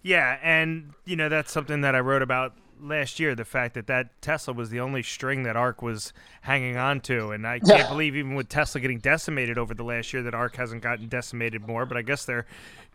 [0.04, 3.36] Yeah, and you know that's something that I wrote about last year.
[3.36, 6.12] The fact that that Tesla was the only string that ARK was
[6.42, 7.90] hanging on to, and I can't yeah.
[7.90, 11.66] believe even with Tesla getting decimated over the last year that ARK hasn't gotten decimated
[11.66, 11.86] more.
[11.86, 12.46] But I guess they're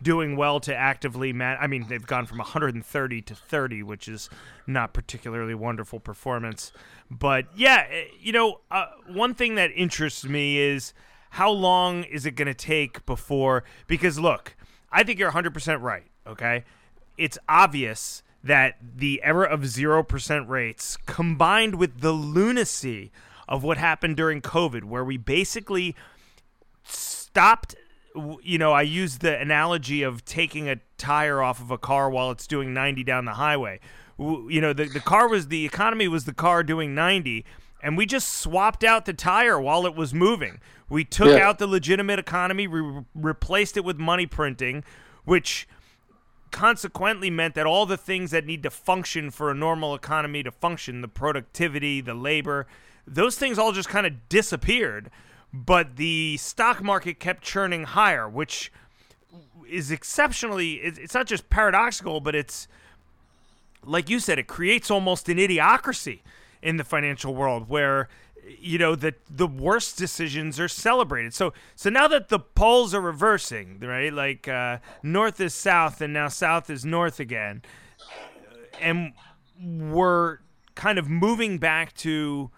[0.03, 1.57] doing well to actively man.
[1.59, 4.29] I mean, they've gone from 130 to 30, which is
[4.66, 6.73] not particularly wonderful performance.
[7.11, 10.92] But yeah, eh, you know, uh, one thing that interests me is
[11.31, 13.64] how long is it going to take before?
[13.87, 14.57] Because look,
[14.92, 16.05] I think you're 100% right.
[16.27, 16.64] Okay
[17.18, 23.11] it's obvious that the era of 0% rates combined with the lunacy
[23.48, 25.96] of what happened during COVID, where we basically
[26.85, 27.74] stopped.
[28.42, 32.31] You know, I used the analogy of taking a tire off of a car while
[32.31, 33.81] it's doing 90 down the highway.
[34.18, 37.44] You know, the, the car was the economy was the car doing 90,
[37.83, 40.61] and we just swapped out the tire while it was moving.
[40.88, 41.48] We took yeah.
[41.48, 44.85] out the legitimate economy, we replaced it with money printing,
[45.24, 45.68] which
[46.51, 50.51] consequently meant that all the things that need to function for a normal economy to
[50.51, 52.67] function the productivity, the labor
[53.15, 55.11] those things all just kind of disappeared.
[55.53, 58.71] But the stock market kept churning higher, which
[59.69, 62.69] is exceptionally, it's not just paradoxical, but it's,
[63.83, 66.21] like you said, it creates almost an idiocracy
[66.61, 68.09] in the financial world where
[68.59, 71.35] you know that the worst decisions are celebrated.
[71.35, 74.13] So so now that the polls are reversing, right?
[74.13, 77.63] Like uh, north is south, and now south is north again,
[78.81, 79.13] and
[79.61, 80.39] we're
[80.75, 82.51] kind of moving back to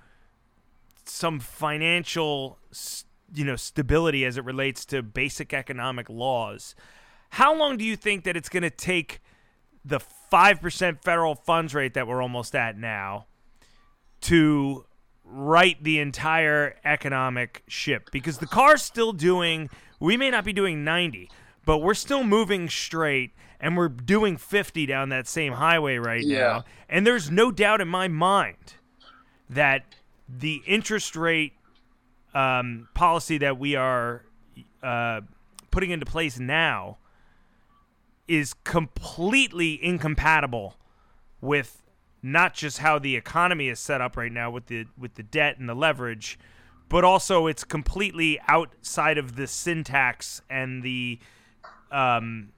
[1.05, 2.59] some financial,
[3.35, 6.75] you know, stability as it relates to basic economic laws.
[7.31, 9.21] How long do you think that it's going to take
[9.85, 13.27] the five percent federal funds rate that we're almost at now
[14.23, 14.85] to
[15.31, 20.83] right the entire economic ship because the car's still doing we may not be doing
[20.85, 21.31] 90
[21.65, 26.39] but we're still moving straight and we're doing 50 down that same highway right yeah.
[26.39, 28.75] now and there's no doubt in my mind
[29.49, 29.85] that
[30.29, 31.53] the interest rate
[32.35, 34.25] um, policy that we are
[34.83, 35.21] uh,
[35.71, 36.99] putting into place now
[38.29, 40.77] is completely incompatible
[41.41, 41.83] with
[42.23, 45.59] not just how the economy is set up right now with the with the debt
[45.59, 46.39] and the leverage,
[46.89, 51.19] but also it's completely outside of the syntax and the
[51.91, 52.51] um,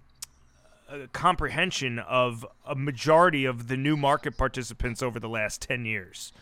[0.88, 6.32] uh, comprehension of a majority of the new market participants over the last 10 years.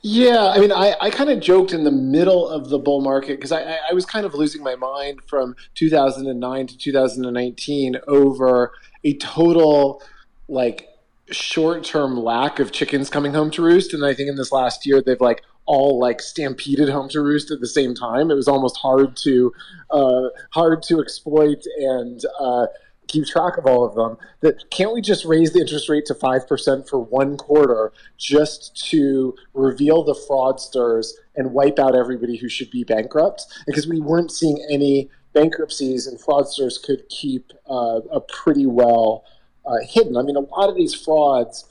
[0.00, 3.36] Yeah, I mean, I, I kind of joked in the middle of the bull market
[3.36, 8.72] because I, I was kind of losing my mind from 2009 to 2019 over
[9.04, 10.02] a total
[10.48, 10.88] like
[11.30, 13.94] short term lack of chickens coming home to roost.
[13.94, 17.50] And I think in this last year, they've like all like stampeded home to roost
[17.50, 18.30] at the same time.
[18.30, 19.52] It was almost hard to
[19.90, 22.66] uh, hard to exploit and uh,
[23.06, 24.16] keep track of all of them.
[24.40, 28.88] That can't we just raise the interest rate to five percent for one quarter just
[28.90, 33.46] to reveal the fraudsters and wipe out everybody who should be bankrupt?
[33.66, 39.24] Because we weren't seeing any bankruptcies and fraudsters could keep uh, a pretty well
[39.68, 40.16] uh, hidden.
[40.16, 41.64] I mean, a lot of these frauds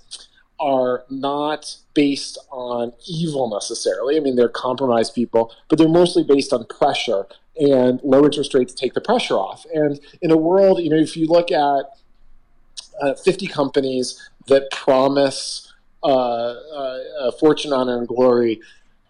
[0.60, 4.18] are not based on evil necessarily.
[4.18, 7.28] I mean, they're compromised people, but they're mostly based on pressure,
[7.58, 9.66] and low interest rates take the pressure off.
[9.74, 11.86] And in a world, you know, if you look at
[13.02, 15.74] uh, 50 companies that promise
[16.04, 18.62] uh, uh, fortune, honor, and glory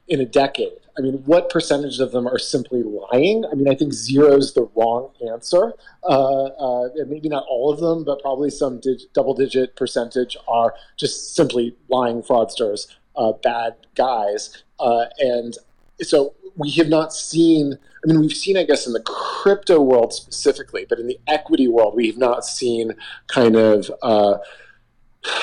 [0.07, 0.79] in a decade.
[0.97, 3.45] I mean, what percentage of them are simply lying?
[3.45, 5.73] I mean, I think zero is the wrong answer.
[6.03, 10.73] Uh, uh, maybe not all of them, but probably some dig- double digit percentage are
[10.95, 14.63] just simply lying fraudsters, uh, bad guys.
[14.79, 15.57] Uh, and
[16.01, 20.13] so we have not seen, I mean, we've seen, I guess, in the crypto world
[20.13, 22.93] specifically, but in the equity world, we have not seen
[23.27, 24.37] kind of uh,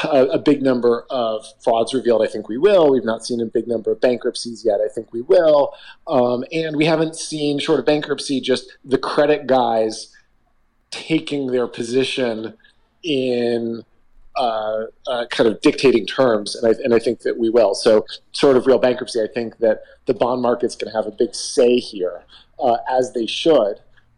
[0.04, 2.22] a, a, big number of frauds revealed.
[2.22, 2.90] I think we will.
[2.90, 4.80] We've not seen a big number of bankruptcies yet.
[4.80, 5.74] I think we will.
[6.06, 10.14] Um, and we haven't seen, short of bankruptcy, just the credit guys
[10.90, 12.54] taking their position
[13.02, 13.84] in
[14.36, 17.74] uh, uh, kind of dictating terms, and I, and I think that we will.
[17.74, 21.12] So, sort of real bankruptcy, I think that the bond market's going to have a
[21.16, 22.22] big say here,
[22.58, 23.76] uh, as they should,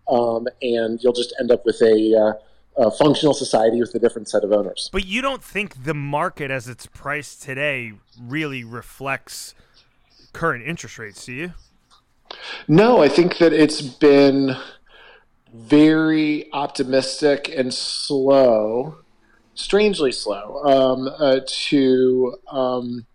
[0.08, 2.42] um, and you'll just end up with a uh,
[2.76, 4.90] a functional society with a different set of owners.
[4.92, 9.54] But you don't think the market as it's priced today really reflects
[10.32, 11.54] current interest rates, do you?
[12.68, 14.56] No, I think that it's been
[15.54, 18.98] very optimistic and slow,
[19.54, 23.06] strangely slow, um, uh, to um,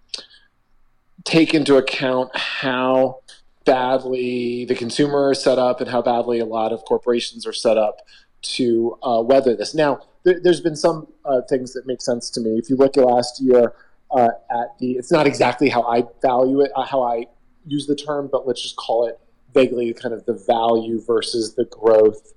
[1.24, 3.20] take into account how
[3.64, 7.78] badly the consumer is set up and how badly a lot of corporations are set
[7.78, 7.97] up
[8.42, 9.74] to uh, weather this.
[9.74, 12.58] Now, there, has been some uh, things that make sense to me.
[12.58, 13.74] If you look at last year
[14.12, 17.26] uh, at the, it's not exactly how I value it, uh, how I
[17.66, 19.20] use the term, but let's just call it
[19.54, 22.34] vaguely kind of the value versus the growth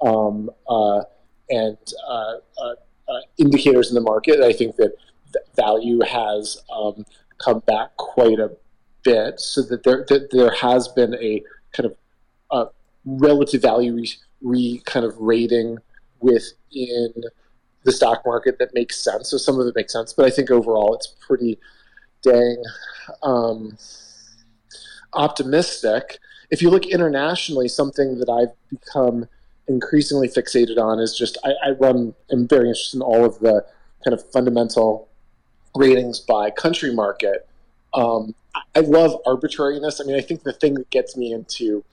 [0.00, 1.02] um, uh,
[1.50, 1.78] and
[2.08, 2.34] uh,
[3.38, 4.40] indicators in the market.
[4.40, 4.92] I think that
[5.56, 7.04] value has um,
[7.38, 8.50] come back quite a
[9.02, 11.42] bit, so that there that there has been a
[11.72, 11.96] kind of
[13.04, 13.96] relative value
[14.40, 15.78] re kind of rating
[16.20, 17.12] within
[17.84, 19.30] the stock market that makes sense.
[19.30, 21.58] So some of it makes sense, but I think overall it's pretty
[22.22, 22.62] dang
[23.22, 23.78] um,
[25.14, 26.18] optimistic.
[26.50, 29.26] If you look internationally, something that I've become
[29.68, 33.64] increasingly fixated on is just I, I run am very interested in all of the
[34.04, 35.08] kind of fundamental
[35.74, 37.48] ratings by country market.
[37.94, 38.34] Um,
[38.74, 40.00] I love arbitrariness.
[40.00, 41.84] I mean, I think the thing that gets me into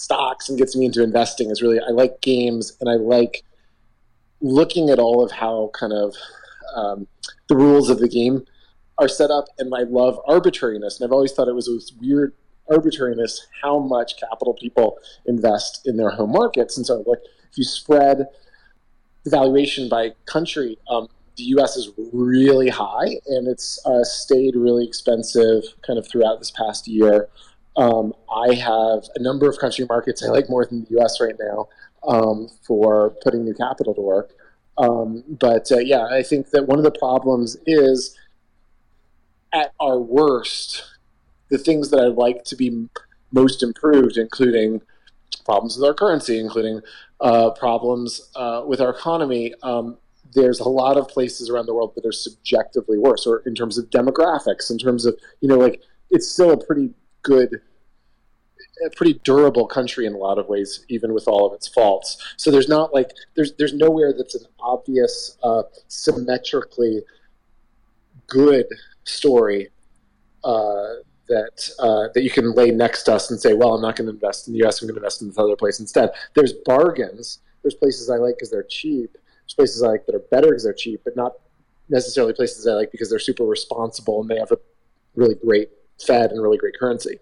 [0.00, 3.44] stocks and gets me into investing is really I like games and I like
[4.40, 6.14] looking at all of how kind of
[6.74, 7.06] um,
[7.48, 8.44] the rules of the game
[8.98, 11.00] are set up, and I love arbitrariness.
[11.00, 12.34] And I've always thought it was this weird
[12.70, 16.76] arbitrariness how much capital people invest in their home markets.
[16.76, 17.20] And so, like,
[17.50, 18.26] if you spread
[19.24, 21.76] the valuation by country, um, the U.S.
[21.76, 27.28] is really high, and it's uh, stayed really expensive kind of throughout this past year.
[27.80, 31.18] Um, I have a number of country markets I like more than the U.S.
[31.18, 31.68] right now
[32.06, 34.34] um, for putting new capital to work.
[34.76, 38.14] Um, but uh, yeah, I think that one of the problems is
[39.54, 40.84] at our worst,
[41.48, 42.86] the things that I'd like to be
[43.32, 44.82] most improved, including
[45.46, 46.82] problems with our currency, including
[47.22, 49.54] uh, problems uh, with our economy.
[49.62, 49.96] Um,
[50.34, 53.78] there's a lot of places around the world that are subjectively worse, or in terms
[53.78, 56.90] of demographics, in terms of you know, like it's still a pretty
[57.22, 57.60] good
[58.84, 62.34] a pretty durable country in a lot of ways, even with all of its faults.
[62.36, 67.02] So there's not like there's there's nowhere that's an obvious uh, symmetrically
[68.26, 68.66] good
[69.04, 69.68] story
[70.44, 70.94] uh,
[71.28, 74.06] that uh, that you can lay next to us and say, well, I'm not going
[74.06, 74.80] to invest in the U.S.
[74.80, 76.10] I'm going to invest in this other place instead.
[76.34, 77.38] There's bargains.
[77.62, 79.12] There's places I like because they're cheap.
[79.12, 81.34] There's places I like that are better because they're cheap, but not
[81.88, 84.58] necessarily places I like because they're super responsible and they have a
[85.14, 85.70] really great
[86.00, 87.18] Fed and really great currency.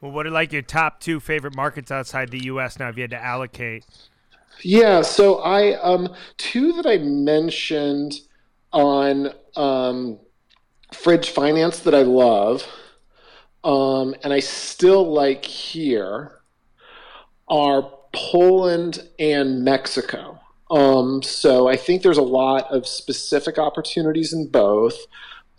[0.00, 2.78] Well, what are like your top two favorite markets outside the U.S.
[2.78, 2.88] now?
[2.88, 3.84] If you had to allocate,
[4.62, 5.02] yeah.
[5.02, 8.14] So I um, two that I mentioned
[8.72, 10.18] on um,
[10.92, 12.66] Fringe Finance that I love,
[13.64, 16.40] um, and I still like here
[17.48, 20.38] are Poland and Mexico.
[20.70, 24.96] Um, so I think there's a lot of specific opportunities in both.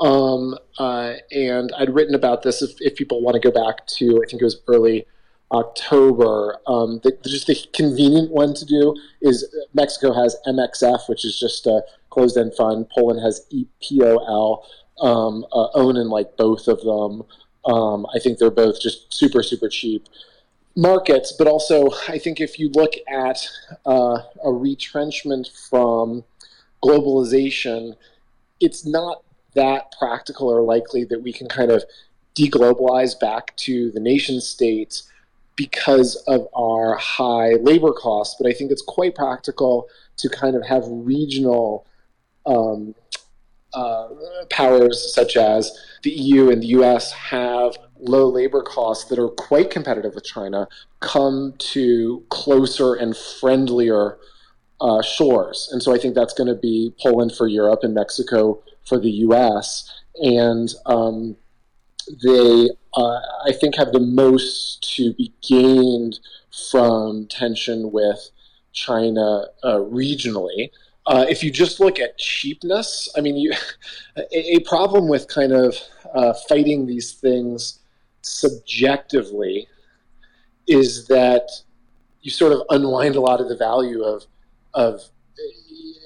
[0.02, 4.24] Um, uh, and I'd written about this if, if, people want to go back to,
[4.24, 5.06] I think it was early
[5.52, 6.58] October.
[6.68, 11.68] Um, the, just the convenient one to do is Mexico has MXF, which is just
[11.68, 11.82] a
[12.12, 12.90] closed end fund.
[12.90, 14.64] Poland has EPOL,
[15.02, 17.24] um, uh, own in like both of them.
[17.66, 20.08] Um, I think they're both just super, super cheap
[20.76, 21.34] markets.
[21.38, 23.48] But also, I think if you look at
[23.86, 26.24] uh, a retrenchment from
[26.84, 27.96] globalization,
[28.60, 29.24] it's not
[29.56, 31.84] that practical or likely that we can kind of
[32.36, 35.10] deglobalize back to the nation states
[35.56, 38.36] because of our high labor costs.
[38.40, 39.88] But I think it's quite practical
[40.18, 41.86] to kind of have regional
[42.46, 42.96] um,
[43.74, 44.08] uh,
[44.50, 45.72] powers such as
[46.04, 50.68] the EU and the US have low labor costs that are quite competitive with China
[51.02, 54.18] come to closer and friendlier
[54.82, 55.70] uh, shores.
[55.72, 59.12] And so I think that's going to be Poland for Europe and Mexico for the
[59.28, 59.90] US.
[60.16, 61.38] And um,
[62.24, 66.20] they, uh, I think, have the most to be gained
[66.72, 68.32] from tension with
[68.74, 70.72] China uh, regionally.
[71.06, 73.54] Uh, if you just look at cheapness, I mean, you,
[74.18, 75.76] a, a, problem with kind of
[76.14, 77.80] uh, fighting these things
[78.22, 79.68] subjectively
[80.68, 81.50] is that
[82.22, 84.26] you sort of unwind a lot of the value of
[84.74, 85.02] of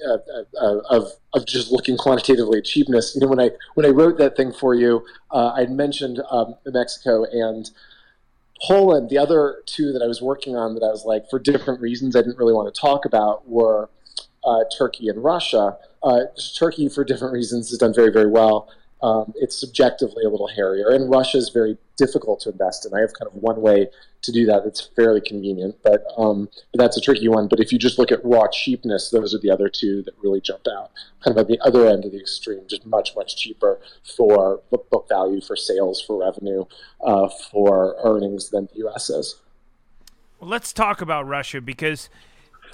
[0.06, 0.18] uh,
[0.60, 3.14] uh, of of just looking quantitatively at cheapness.
[3.14, 6.54] You know, when I when I wrote that thing for you, uh, I mentioned um,
[6.66, 7.70] Mexico and
[8.62, 9.10] Poland.
[9.10, 12.16] The other two that I was working on that I was like, for different reasons,
[12.16, 13.90] I didn't really want to talk about were
[14.44, 15.76] uh, Turkey and Russia.
[16.02, 16.20] Uh,
[16.56, 18.68] Turkey, for different reasons, has done very very well.
[19.04, 22.94] Um, it's subjectively a little hairier, and Russia is very difficult to invest in.
[22.94, 23.88] I have kind of one way
[24.22, 27.46] to do that that's fairly convenient, but, um, but that's a tricky one.
[27.46, 30.40] But if you just look at raw cheapness, those are the other two that really
[30.40, 30.90] jump out.
[31.22, 33.78] Kind of at the other end of the extreme, just much much cheaper
[34.16, 36.64] for book, book value, for sales, for revenue,
[37.04, 39.10] uh, for earnings than the U.S.
[39.10, 39.36] is.
[40.40, 42.08] Well, let's talk about Russia because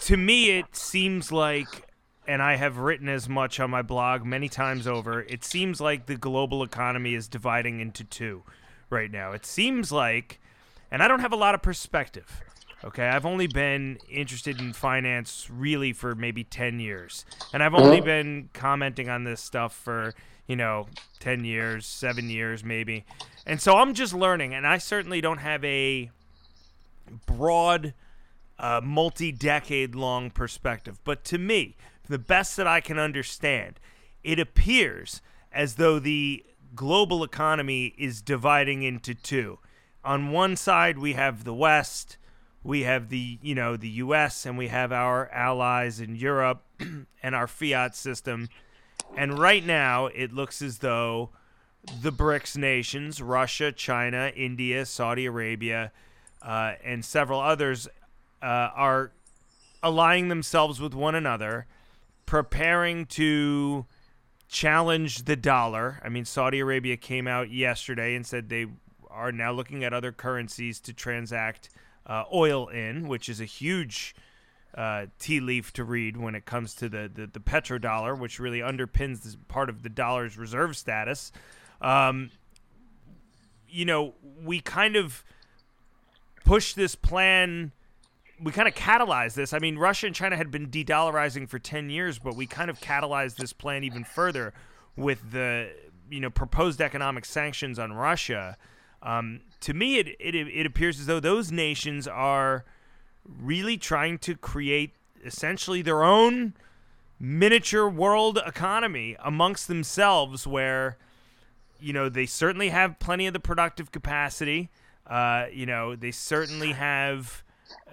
[0.02, 1.89] to me it seems like
[2.30, 6.06] and I have written as much on my blog many times over, it seems like
[6.06, 8.44] the global economy is dividing into two
[8.88, 9.32] right now.
[9.32, 10.40] It seems like,
[10.92, 12.40] and I don't have a lot of perspective.
[12.84, 17.24] Okay, I've only been interested in finance really for maybe 10 years.
[17.52, 20.14] And I've only been commenting on this stuff for,
[20.46, 20.86] you know,
[21.18, 23.04] 10 years, 7 years maybe.
[23.44, 26.12] And so I'm just learning and I certainly don't have a
[27.26, 27.92] broad
[28.56, 31.00] uh, multi-decade long perspective.
[31.02, 31.76] But to me,
[32.11, 33.78] the best that I can understand,
[34.24, 36.44] it appears as though the
[36.74, 39.61] global economy is dividing into two.
[40.04, 42.16] On one side, we have the West,
[42.64, 44.44] we have the you know the U.S.
[44.44, 46.62] and we have our allies in Europe
[47.22, 48.48] and our fiat system.
[49.16, 51.30] And right now, it looks as though
[52.02, 55.92] the BRICS nations, Russia, China, India, Saudi Arabia,
[56.42, 57.86] uh, and several others,
[58.42, 59.12] uh, are
[59.82, 61.66] aligning themselves with one another
[62.30, 63.84] preparing to
[64.46, 66.00] challenge the dollar.
[66.04, 68.66] I mean, Saudi Arabia came out yesterday and said they
[69.10, 71.70] are now looking at other currencies to transact
[72.06, 74.14] uh, oil in, which is a huge
[74.76, 78.60] uh, tea leaf to read when it comes to the, the, the petrodollar, which really
[78.60, 81.32] underpins this part of the dollar's reserve status.
[81.80, 82.30] Um,
[83.68, 85.24] you know, we kind of
[86.44, 87.72] push this plan
[88.43, 89.53] we kind of catalyzed this.
[89.53, 92.80] I mean, Russia and China had been de-dollarizing for 10 years, but we kind of
[92.80, 94.53] catalyzed this plan even further
[94.97, 95.70] with the
[96.11, 98.57] you know proposed economic sanctions on Russia.
[99.03, 102.64] Um, to me, it, it it appears as though those nations are
[103.24, 106.55] really trying to create essentially their own
[107.18, 110.99] miniature world economy amongst themselves, where
[111.78, 114.70] you know they certainly have plenty of the productive capacity.
[115.07, 117.43] Uh, you know, they certainly have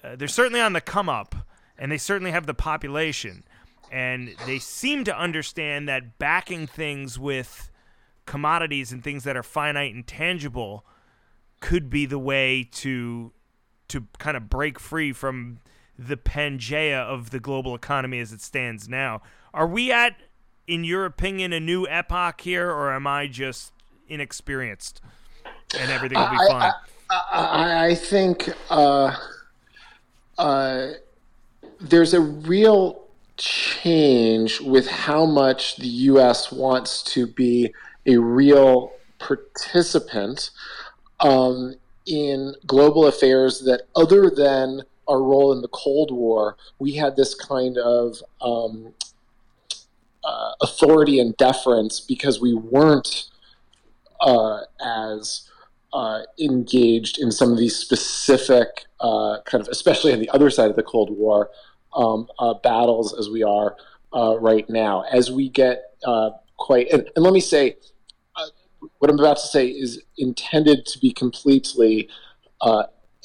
[0.08, 1.36] uh, they're certainly on the come up,
[1.78, 3.43] and they certainly have the population,
[3.91, 7.70] and they seem to understand that backing things with
[8.26, 10.86] commodities and things that are finite and tangible
[11.60, 13.32] could be the way to
[13.88, 15.60] to kind of break free from
[15.97, 19.22] the Pangea of the global economy as it stands now.
[19.53, 20.18] Are we at,
[20.68, 23.72] in your opinion, a new epoch here, or am I just
[24.10, 25.01] inexperienced
[25.80, 26.72] and everything will be I, fine?
[27.10, 28.49] I, I, I think.
[28.70, 29.16] Uh
[30.38, 30.91] uh,
[31.79, 33.03] there's a real
[33.38, 36.51] change with how much the U.S.
[36.51, 37.73] wants to be
[38.05, 40.51] a real participant
[41.19, 41.75] um,
[42.05, 47.33] in global affairs that, other than our role in the Cold War, we had this
[47.33, 48.93] kind of um,
[50.23, 53.29] uh, authority and deference because we weren't
[54.19, 55.49] uh, as
[55.93, 60.69] uh, engaged in some of these specific uh, kind of, especially on the other side
[60.69, 61.49] of the Cold War,
[61.95, 63.75] um, uh, battles as we are
[64.13, 65.03] uh, right now.
[65.11, 67.77] As we get uh, quite, and, and, let me say,
[68.99, 72.09] what I'm about to say is intended to be completely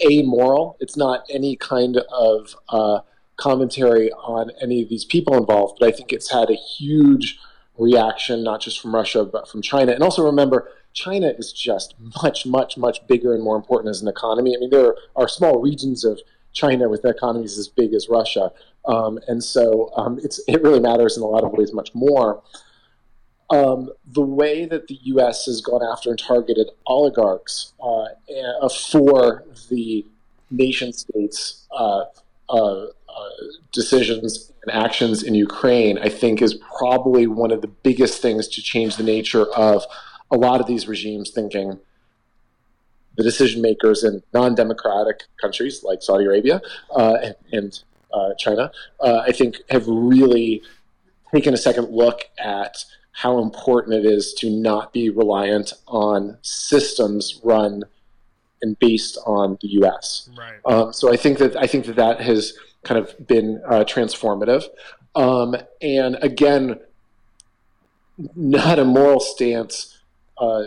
[0.03, 0.77] amoral.
[0.81, 2.55] It's not any kind of
[3.37, 7.39] commentary on any of these people involved, but I think it's had a huge
[7.77, 9.93] reaction, not just from Russia, but from China.
[9.93, 14.09] And also remember, China is just much, much, much bigger and more important as an
[14.09, 14.55] economy.
[14.57, 16.21] I mean, there are small regions of
[16.53, 18.53] China with economies as big as Russia,
[18.85, 22.43] um, and so um, it really matters in a lot of ways much more.
[23.51, 25.47] um, the way that the U.S.
[25.47, 28.07] has gone after and targeted oligarchs uh,
[28.65, 30.07] uh for the
[30.51, 32.05] nation states' uh,
[32.49, 32.87] uh,
[33.73, 38.63] decisions and actions in Ukraine, I think, is probably one of the biggest things to
[38.63, 39.85] change the nature of
[40.33, 41.79] a lot of these regimes thinking.
[43.17, 46.63] The decision makers in non democratic countries like Saudi Arabia
[46.97, 47.83] and, and
[48.39, 48.73] China,
[49.03, 50.63] I think, have really
[51.33, 57.41] taken a second look at how important it is to not be reliant on systems
[57.45, 57.85] run
[58.63, 60.31] and based on the U.S.
[60.37, 60.61] Right.
[60.65, 62.55] Um, so I think that I think that that has
[62.85, 64.65] kind of been uh, transformative,
[65.15, 66.81] um, and again,
[68.35, 69.99] not a moral stance,
[70.39, 70.65] uh,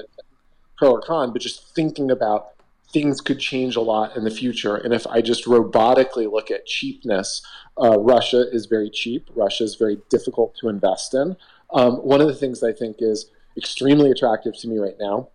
[0.77, 2.49] pro or con, but just thinking about
[2.91, 4.75] things could change a lot in the future.
[4.75, 7.41] And if I just robotically look at cheapness,
[7.81, 9.29] uh, Russia is very cheap.
[9.35, 11.35] Russia is very difficult to invest in.
[11.73, 15.29] Um, one of the things I think is extremely attractive to me right now,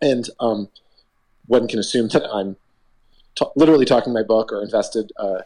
[0.00, 0.68] and um,
[1.46, 2.56] one can assume that I'm
[3.34, 5.40] t- literally talking my book or invested uh,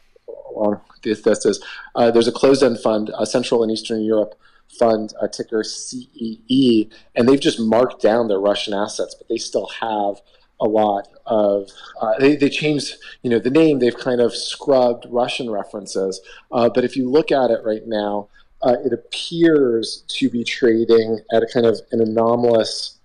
[0.54, 4.38] along this, this is uh, there's a closed-end fund, a Central and Eastern Europe
[4.78, 9.68] fund, a ticker CEE, and they've just marked down their Russian assets, but they still
[9.80, 10.20] have
[10.60, 11.68] a lot of
[12.00, 16.20] uh, they, they changed you know the name they've kind of scrubbed russian references
[16.52, 18.28] uh, but if you look at it right now
[18.62, 23.00] uh, it appears to be trading at a kind of an anomalous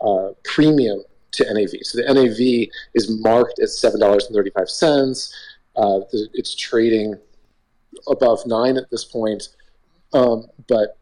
[0.00, 1.02] uh, premium
[1.32, 1.70] to NAV.
[1.82, 5.34] So the NAV is marked at seven dollars and thirty five cents.
[5.76, 7.18] Uh, it's trading
[8.08, 9.48] above nine at this point,
[10.16, 10.98] um, but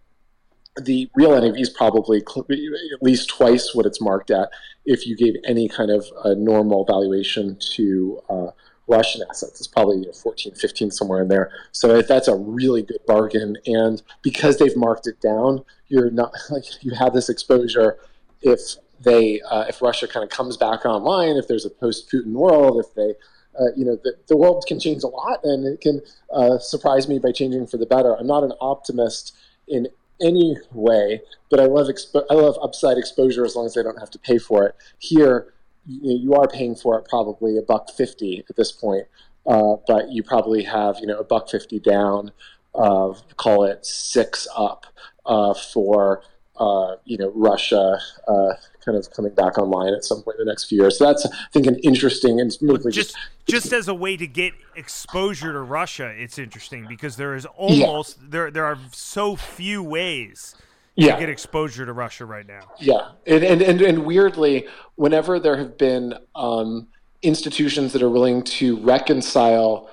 [0.83, 4.51] the real NAV is probably at least twice what it's marked at
[4.85, 6.05] if you gave any kind of
[6.37, 8.47] normal valuation to uh,
[8.87, 9.61] Russian assets.
[9.61, 11.53] It's probably you know, 14, 15, somewhere in there.
[11.73, 13.57] So that's a really good bargain.
[13.67, 17.99] And because they've marked it down, you're not like you have this exposure
[18.43, 18.61] if
[19.01, 22.95] they uh, if Russia kind of comes back online, if there's a post-Putin world, if
[22.95, 23.15] they
[23.59, 26.01] uh, you know the, the world can change a lot and it can
[26.33, 28.17] uh, surprise me by changing for the better.
[28.17, 29.37] I'm not an optimist
[29.69, 29.89] in
[30.21, 33.99] any way, but I love expo- I love upside exposure as long as I don't
[33.99, 34.75] have to pay for it.
[34.99, 35.53] Here,
[35.87, 39.07] you, you are paying for it probably a buck fifty at this point,
[39.47, 42.33] uh, but you probably have you know a buck fifty down,
[42.75, 44.87] call it six up
[45.27, 46.23] uh, for
[46.57, 47.99] uh, you know Russia
[48.29, 50.99] uh, kind of coming back online at some point in the next few years.
[50.99, 54.27] So that's I think an interesting and well, just, just just as a way to
[54.27, 58.29] get exposure to Russia, it's interesting because there is almost yeah.
[58.31, 60.55] there there are so few ways
[60.97, 61.19] yeah.
[61.19, 62.71] get exposure to Russia right now.
[62.79, 66.89] Yeah, and and and, and weirdly, whenever there have been um,
[67.23, 69.91] institutions that are willing to reconcile.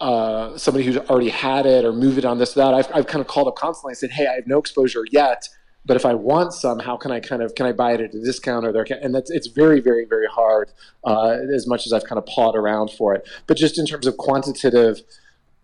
[0.00, 3.20] Uh, somebody who's already had it or move it on this that I've, I've kind
[3.20, 5.48] of called up constantly and said hey I have no exposure yet
[5.86, 8.14] but if I want some, how can I kind of can I buy it at
[8.14, 8.86] a discount or there?
[9.02, 10.70] And that's it's very very very hard.
[11.04, 14.06] Uh, as much as I've kind of pawed around for it, but just in terms
[14.06, 15.02] of quantitative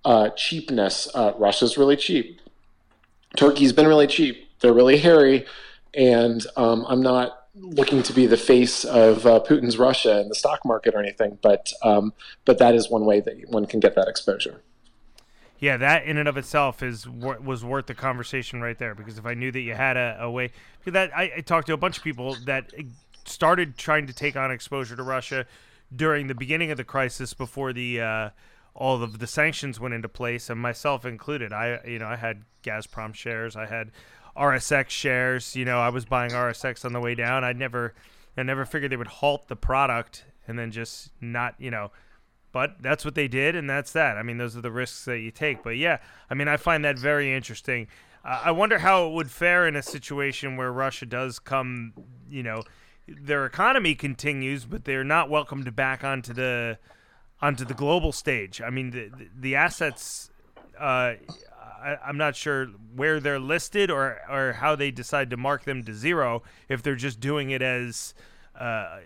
[0.05, 2.41] uh, cheapness, uh, Russia's really cheap.
[3.37, 4.49] Turkey's been really cheap.
[4.61, 5.47] They're really hairy,
[5.95, 10.35] and um, I'm not looking to be the face of uh, Putin's Russia in the
[10.35, 12.13] stock market or anything, but um,
[12.45, 14.63] but that is one way that one can get that exposure.
[15.61, 19.27] Yeah, that in and of itself is was worth the conversation right there because if
[19.27, 20.53] I knew that you had a, a way,
[20.87, 22.73] that I, I talked to a bunch of people that
[23.27, 25.45] started trying to take on exposure to Russia
[25.95, 28.31] during the beginning of the crisis before the uh,
[28.75, 31.53] all of the sanctions went into place, and myself included.
[31.53, 33.91] I you know I had Gazprom shares, I had
[34.35, 35.55] RSX shares.
[35.55, 37.45] You know I was buying RSX on the way down.
[37.45, 37.93] I never
[38.35, 41.91] I never figured they would halt the product and then just not you know
[42.53, 44.17] but that's what they did, and that's that.
[44.17, 45.63] I mean, those are the risks that you take.
[45.63, 45.99] But yeah,
[46.29, 47.87] I mean, I find that very interesting.
[48.25, 51.93] Uh, I wonder how it would fare in a situation where Russia does come,
[52.29, 52.63] you know,
[53.07, 56.79] their economy continues, but they're not welcomed back onto the
[57.41, 58.61] onto the global stage.
[58.61, 60.31] I mean, the the assets.
[60.79, 61.15] Uh,
[61.83, 65.83] I, am not sure where they're listed or or how they decide to mark them
[65.85, 66.43] to zero.
[66.69, 68.15] If they're just doing it as,
[68.59, 68.99] uh,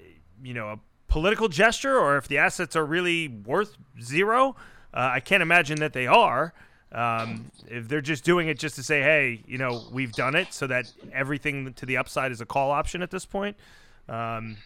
[0.43, 0.79] you know, a
[1.15, 4.57] political gesture or if the assets are really worth zero.
[4.93, 6.53] Uh, I can't imagine that they are.
[6.91, 10.53] Um, if they're just doing it just to say, hey, you know, we've done it,
[10.53, 13.57] so that everything to the upside is a call option at this point.
[14.09, 14.57] Um,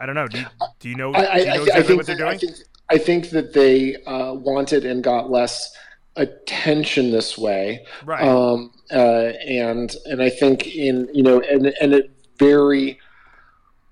[0.00, 0.26] I don't know.
[0.26, 0.46] Do you,
[0.80, 2.30] do you know, do you know exactly what they're doing?
[2.30, 2.56] I think,
[2.90, 5.72] I think that they uh, wanted and got less
[6.16, 8.26] attention this way, right?
[8.26, 12.98] Um, uh, and and I think in you know and and it very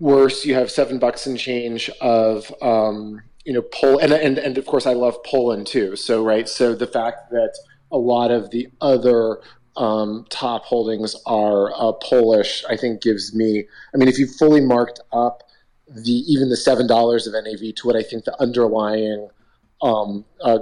[0.03, 4.59] worse, you have seven bucks and change of um, you know Poland, and, and and
[4.59, 5.97] of course I love Poland too.
[5.97, 7.57] So right, so the fact that
[7.91, 9.41] a lot of the other
[9.77, 13.65] um, top holdings are uh, Polish, I think gives me.
[13.95, 15.45] I mean, if you fully marked up
[15.89, 19.29] the even the seven dollars of NAV to what I think the underlying
[19.83, 20.61] um, uh,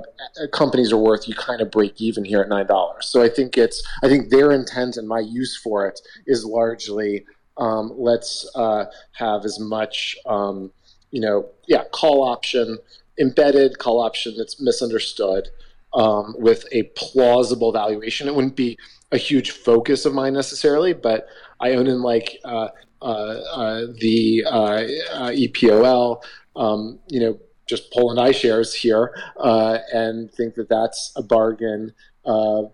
[0.52, 3.08] companies are worth, you kind of break even here at nine dollars.
[3.08, 7.24] So I think it's I think their intent and my use for it is largely
[7.56, 10.72] um, let's uh, have as much um,
[11.10, 12.78] you know yeah call option
[13.18, 15.48] embedded call option that's misunderstood
[15.94, 18.28] um, with a plausible valuation.
[18.28, 18.78] It wouldn't be
[19.12, 21.26] a huge focus of mine necessarily, but
[21.60, 22.68] I own in like uh,
[23.02, 24.82] uh, uh, the uh,
[25.12, 26.22] uh, EPOL,
[26.56, 31.92] um, you know, just Poland iShares here, uh, and think that that's a bargain.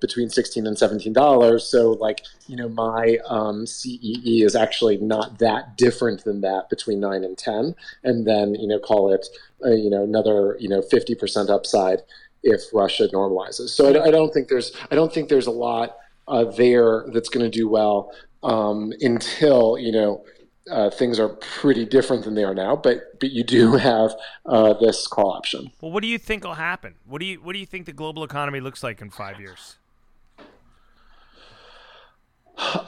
[0.00, 1.64] Between 16 and 17 dollars.
[1.64, 7.00] So like you know my um, CEE is actually not that different than that between
[7.00, 7.74] 9 and 10
[8.04, 9.26] and then you know call it
[9.64, 12.02] you know another you know 50% upside
[12.42, 13.70] if russia normalizes.
[13.70, 15.96] So I, I don't think there's i don't think there's a lot
[16.28, 20.24] uh, there that's going to do well um, until you know
[20.70, 22.76] uh, things are pretty different than they are now.
[22.76, 24.14] But but you do have
[24.44, 25.70] uh, this call option.
[25.80, 26.94] Well, what do you think will happen?
[27.06, 29.76] What do you what do you think the global economy looks like in five years?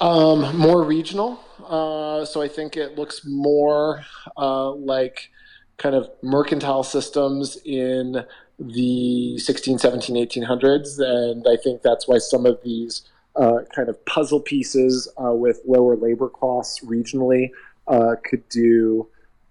[0.01, 1.41] Um, more regional.
[1.66, 4.03] Uh, so I think it looks more
[4.37, 5.31] uh, like
[5.76, 8.24] kind of mercantile systems in
[8.59, 10.99] the 16, 17, 1800s.
[10.99, 13.03] And I think that's why some of these
[13.37, 17.51] uh, kind of puzzle pieces uh, with lower labor costs regionally
[17.89, 19.09] uh, could do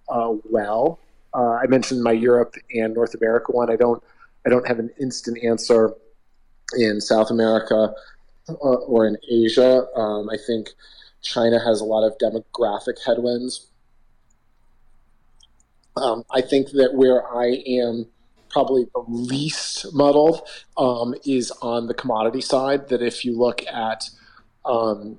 [0.10, 1.00] uh, well.
[1.34, 3.70] Uh, I mentioned my Europe and North America one.
[3.70, 4.02] I don't
[4.46, 5.94] I don't have an instant answer
[6.78, 7.94] in South America
[8.60, 9.86] or in Asia.
[9.96, 10.70] Um, I think
[11.22, 13.68] China has a lot of demographic headwinds.
[15.98, 18.08] Um, I think that where I am
[18.50, 20.42] probably the least muddled
[20.78, 22.90] um, is on the commodity side.
[22.90, 24.10] That if you look at
[24.64, 25.18] um,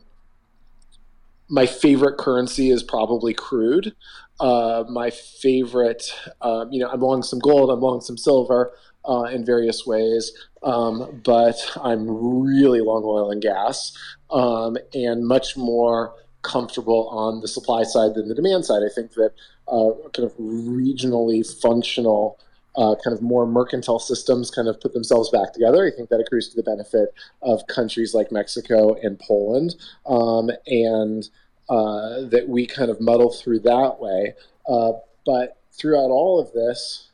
[1.48, 3.94] my favorite currency is probably crude.
[4.40, 8.72] Uh, my favorite, um, you know, I'm long some gold, I'm long some silver
[9.08, 10.32] uh, in various ways,
[10.62, 13.96] um, but I'm really long oil and gas
[14.30, 18.82] um, and much more comfortable on the supply side than the demand side.
[18.84, 19.32] I think that
[19.66, 22.38] uh, kind of regionally functional
[22.76, 25.84] uh, kind of more mercantile systems kind of put themselves back together.
[25.86, 27.12] I think that accrues to the benefit
[27.42, 29.74] of countries like Mexico and Poland,
[30.06, 31.28] um, and
[31.68, 34.34] uh, that we kind of muddle through that way.
[34.68, 34.92] Uh,
[35.26, 37.08] but throughout all of this,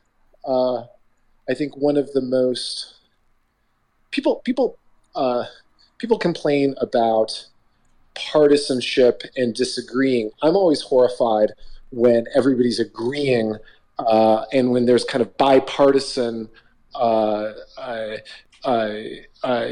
[0.45, 0.83] uh,
[1.49, 2.95] I think one of the most
[4.11, 4.77] people people
[5.15, 5.45] uh,
[5.97, 7.47] people complain about
[8.15, 10.31] partisanship and disagreeing.
[10.41, 11.51] I'm always horrified
[11.91, 13.55] when everybody's agreeing
[13.97, 16.49] uh, and when there's kind of bipartisan,
[16.95, 18.17] uh, uh,
[18.63, 19.69] uh,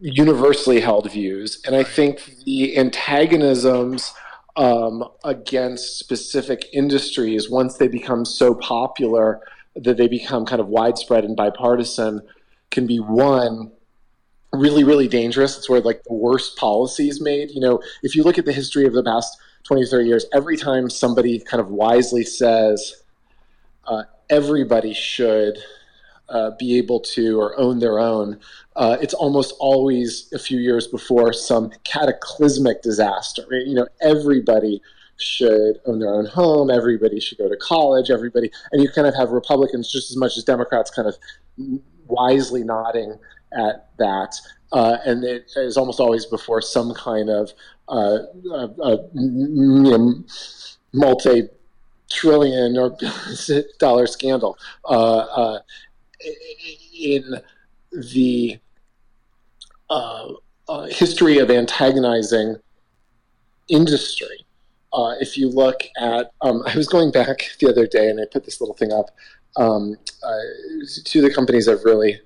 [0.00, 1.60] universally held views.
[1.66, 4.12] And I think the antagonisms
[4.56, 9.40] um, against specific industries, once they become so popular
[9.76, 12.20] that they become kind of widespread and bipartisan,
[12.70, 13.72] can be one
[14.52, 15.58] really really dangerous.
[15.58, 17.50] It's where like the worst policies made.
[17.50, 20.26] You know if you look at the history of the past 20 or 30 years
[20.32, 23.02] every time somebody kind of wisely says
[23.86, 25.58] uh, everybody should
[26.28, 28.40] uh, be able to or own their own.
[28.76, 33.44] Uh, it's almost always a few years before some cataclysmic disaster.
[33.50, 34.80] You know, everybody
[35.16, 36.70] should own their own home.
[36.70, 38.10] Everybody should go to college.
[38.10, 41.16] Everybody, and you kind of have Republicans just as much as Democrats, kind of
[42.06, 43.18] wisely nodding
[43.52, 44.34] at that.
[44.72, 47.52] Uh, and it is almost always before some kind of
[47.88, 48.18] uh,
[48.52, 50.24] uh, you know,
[50.92, 51.48] multi
[52.10, 52.96] trillion or
[53.78, 55.58] dollar scandal uh, uh,
[56.98, 57.34] in
[57.92, 58.58] the
[59.90, 60.32] uh,
[60.68, 62.56] uh, history of antagonizing
[63.68, 64.44] industry.
[64.92, 68.24] Uh, if you look at, um, I was going back the other day and I
[68.30, 69.10] put this little thing up.
[69.56, 69.96] Um,
[71.04, 72.20] of the companies I've really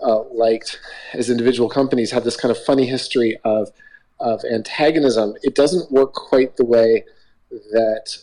[0.00, 0.80] liked
[1.12, 3.70] as individual companies have this kind of funny history of
[4.20, 5.34] of antagonism.
[5.42, 7.04] It doesn't work quite the way
[7.50, 8.16] that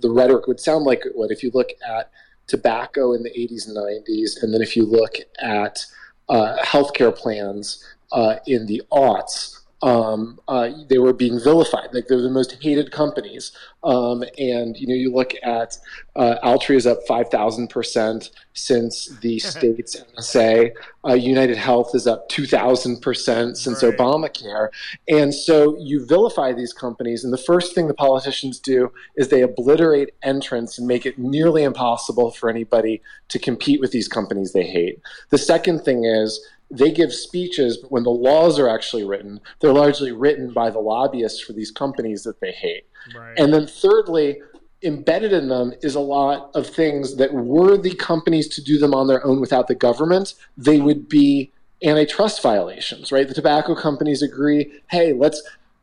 [0.00, 2.10] the rhetoric would sound like what if you look at
[2.46, 5.84] tobacco in the 80s and 90s, and then if you look at
[6.28, 11.88] uh, healthcare plans uh, in the aughts, um, uh, they were being vilified.
[11.92, 13.52] Like they're the most hated companies.
[13.82, 15.76] Um, and you know, you look at
[16.14, 20.72] uh, Altria is up five thousand percent since the state's MSA.
[21.04, 23.96] Uh, United Health is up two thousand percent since right.
[23.96, 24.68] Obamacare.
[25.08, 29.42] And so you vilify these companies, and the first thing the politicians do is they
[29.42, 34.66] obliterate entrance and make it nearly impossible for anybody to compete with these companies they
[34.66, 35.00] hate.
[35.30, 36.40] The second thing is
[36.72, 40.78] they give speeches, but when the laws are actually written, they're largely written by the
[40.78, 42.86] lobbyists for these companies that they hate.
[43.14, 43.38] Right.
[43.38, 44.40] And then thirdly,
[44.82, 48.94] embedded in them is a lot of things that were the companies to do them
[48.94, 51.52] on their own without the government, they would be
[51.84, 53.28] antitrust violations, right?
[53.28, 55.42] The tobacco companies agree, hey, let's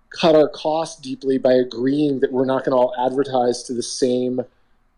[0.10, 3.84] cut our costs deeply by agreeing that we're not going to all advertise to the
[3.84, 4.42] same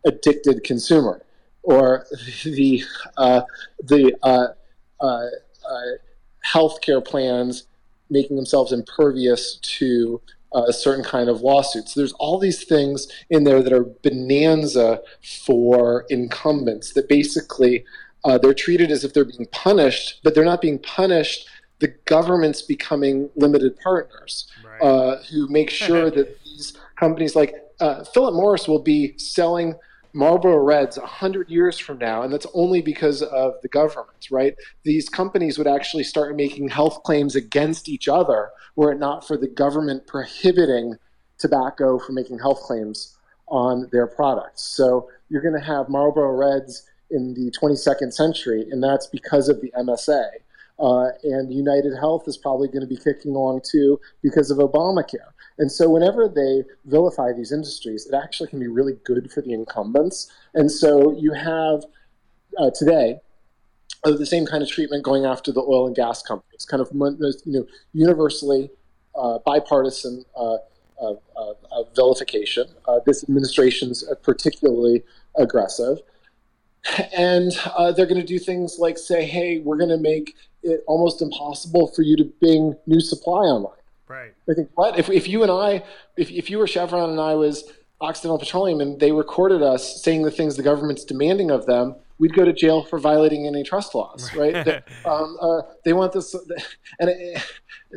[0.06, 1.22] addicted consumer.
[1.64, 2.06] Or
[2.44, 2.82] the
[3.16, 3.42] uh,
[3.84, 4.48] the uh,
[5.00, 5.26] uh,
[5.68, 5.98] uh,
[6.46, 7.64] healthcare plans
[8.10, 10.20] making themselves impervious to
[10.54, 11.94] uh, a certain kind of lawsuits.
[11.94, 15.00] There's all these things in there that are bonanza
[15.46, 17.84] for incumbents that basically
[18.24, 21.48] uh, they're treated as if they're being punished, but they're not being punished.
[21.78, 24.82] The government's becoming limited partners right.
[24.82, 29.74] uh, who make sure that these companies like uh, Philip Morris will be selling
[30.14, 34.54] Marlboro Reds 100 years from now, and that's only because of the government, right?
[34.84, 39.36] These companies would actually start making health claims against each other were it not for
[39.36, 40.96] the government prohibiting
[41.38, 43.16] tobacco from making health claims
[43.48, 44.62] on their products.
[44.62, 49.60] So you're going to have Marlboro Reds in the 22nd century, and that's because of
[49.60, 50.28] the MSA.
[50.78, 55.32] Uh, and United Health is probably going to be kicking along too because of Obamacare.
[55.58, 59.52] And so, whenever they vilify these industries, it actually can be really good for the
[59.52, 60.32] incumbents.
[60.54, 61.84] And so, you have
[62.58, 63.20] uh, today
[64.04, 66.88] uh, the same kind of treatment going after the oil and gas companies, kind of
[66.92, 68.70] you know universally
[69.14, 70.56] uh, bipartisan uh,
[71.94, 72.66] vilification.
[72.86, 75.02] Uh, this administration's particularly
[75.36, 75.98] aggressive.
[77.16, 80.82] And uh, they're going to do things like say, hey, we're going to make it
[80.86, 83.81] almost impossible for you to bring new supply online.
[84.12, 84.34] Right.
[84.50, 85.82] I think what if, if you and I,
[86.18, 87.64] if, if you were Chevron and I was
[88.02, 92.34] Occidental Petroleum and they recorded us saying the things the government's demanding of them, we'd
[92.34, 94.64] go to jail for violating antitrust laws, right?
[94.66, 96.34] they, um, uh, they want this,
[97.00, 97.42] and it,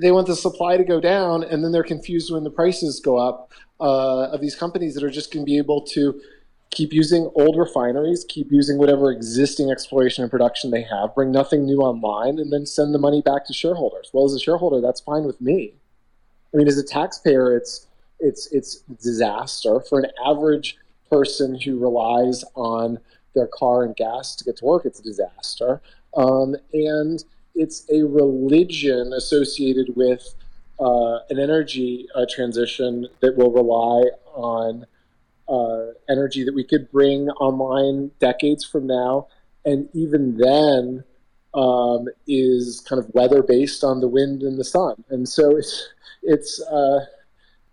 [0.02, 3.18] they want the supply to go down, and then they're confused when the prices go
[3.18, 3.52] up
[3.82, 6.22] uh, of these companies that are just going to be able to
[6.72, 11.66] keep using old refineries, keep using whatever existing exploration and production they have, bring nothing
[11.66, 14.12] new online, and then send the money back to shareholders.
[14.14, 15.74] Well, as a shareholder, that's fine with me.
[16.56, 17.88] I mean, as a taxpayer, it's
[18.22, 20.78] it's it's disaster for an average
[21.12, 22.98] person who relies on
[23.34, 24.86] their car and gas to get to work.
[24.86, 25.82] It's a disaster,
[26.16, 27.22] um, and
[27.56, 30.34] it's a religion associated with
[30.80, 34.86] uh, an energy uh, transition that will rely on
[35.50, 39.28] uh, energy that we could bring online decades from now,
[39.66, 41.04] and even then
[41.54, 45.04] um, is kind of weather based on the wind and the sun.
[45.10, 45.90] And so it's
[46.26, 47.06] it's uh,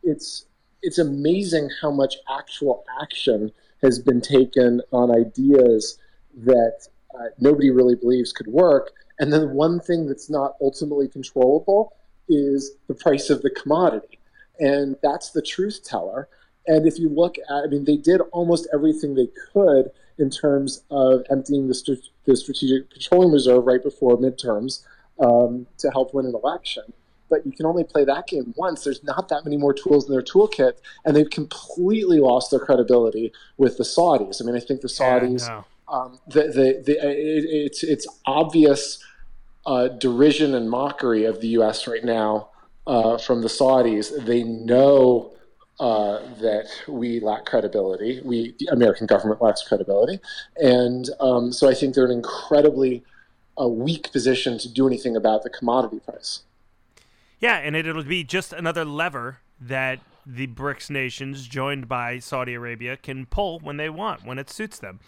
[0.02, 0.46] it's
[0.82, 5.98] it's amazing how much actual action has been taken on ideas
[6.36, 8.92] that uh, nobody really believes could work.
[9.18, 11.94] And then one thing that's not ultimately controllable
[12.28, 14.18] is the price of the commodity.
[14.58, 16.28] And that's the truth teller.
[16.66, 20.84] And if you look at, I mean, they did almost everything they could in terms
[20.90, 24.84] of emptying the, st- the Strategic Petroleum Reserve right before midterms
[25.20, 26.84] um, to help win an election.
[27.32, 28.84] But you can only play that game once.
[28.84, 30.74] There's not that many more tools in their toolkit,
[31.06, 34.42] and they've completely lost their credibility with the Saudis.
[34.42, 35.94] I mean, I think the Saudis, yeah, no.
[35.94, 39.02] um, the, the, the, it, it's it's obvious
[39.64, 41.86] uh, derision and mockery of the U.S.
[41.86, 42.50] right now
[42.86, 44.26] uh, from the Saudis.
[44.26, 45.32] They know
[45.80, 48.20] uh, that we lack credibility.
[48.22, 50.20] We, the American government lacks credibility,
[50.56, 53.02] and um, so I think they're in an incredibly
[53.58, 56.42] uh, weak position to do anything about the commodity price.
[57.42, 62.54] Yeah, and it, it'll be just another lever that the BRICS nations, joined by Saudi
[62.54, 65.00] Arabia, can pull when they want, when it suits them.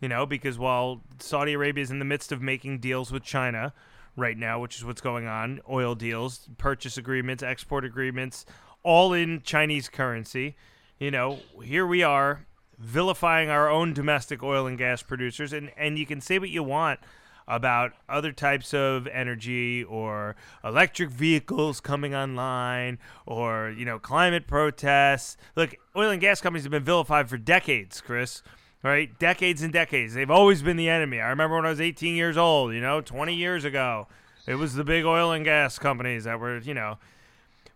[0.00, 3.74] You know, because while Saudi Arabia is in the midst of making deals with China
[4.16, 8.46] right now, which is what's going on, oil deals, purchase agreements, export agreements,
[8.82, 10.56] all in Chinese currency.
[10.98, 12.46] You know, here we are
[12.78, 16.62] vilifying our own domestic oil and gas producers, and, and you can say what you
[16.62, 17.00] want
[17.46, 25.36] about other types of energy or electric vehicles coming online or you know climate protests.
[25.56, 28.42] Look oil and gas companies have been vilified for decades chris
[28.84, 29.16] right?
[29.20, 30.12] Decades and decades.
[30.12, 31.20] They've always been the enemy.
[31.20, 34.08] I remember when i was 18 years old you know 20 years ago
[34.46, 36.98] it was the big oil and gas companies that were you know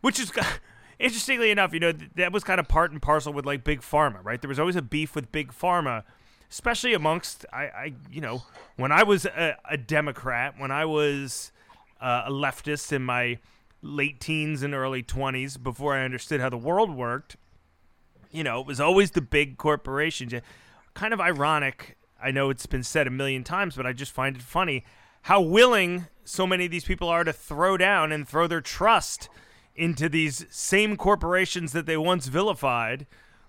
[0.00, 0.32] which is
[0.98, 4.24] interestingly enough, you know, that was kind of part and parcel with like big pharma,
[4.24, 4.40] right?
[4.40, 6.04] There was always a beef with big pharma,
[6.50, 8.42] especially amongst I, I you know,
[8.76, 11.52] when I was a, a Democrat, when I was
[12.00, 13.38] uh, a leftist in my
[13.82, 17.36] late teens and early 20s before I understood how the world worked,
[18.30, 20.34] you know, it was always the big corporations.
[20.94, 21.96] Kind of ironic.
[22.22, 24.84] I know it's been said a million times, but I just find it funny
[25.22, 29.28] how willing so many of these people are to throw down and throw their trust
[29.74, 33.06] into these same corporations that they once vilified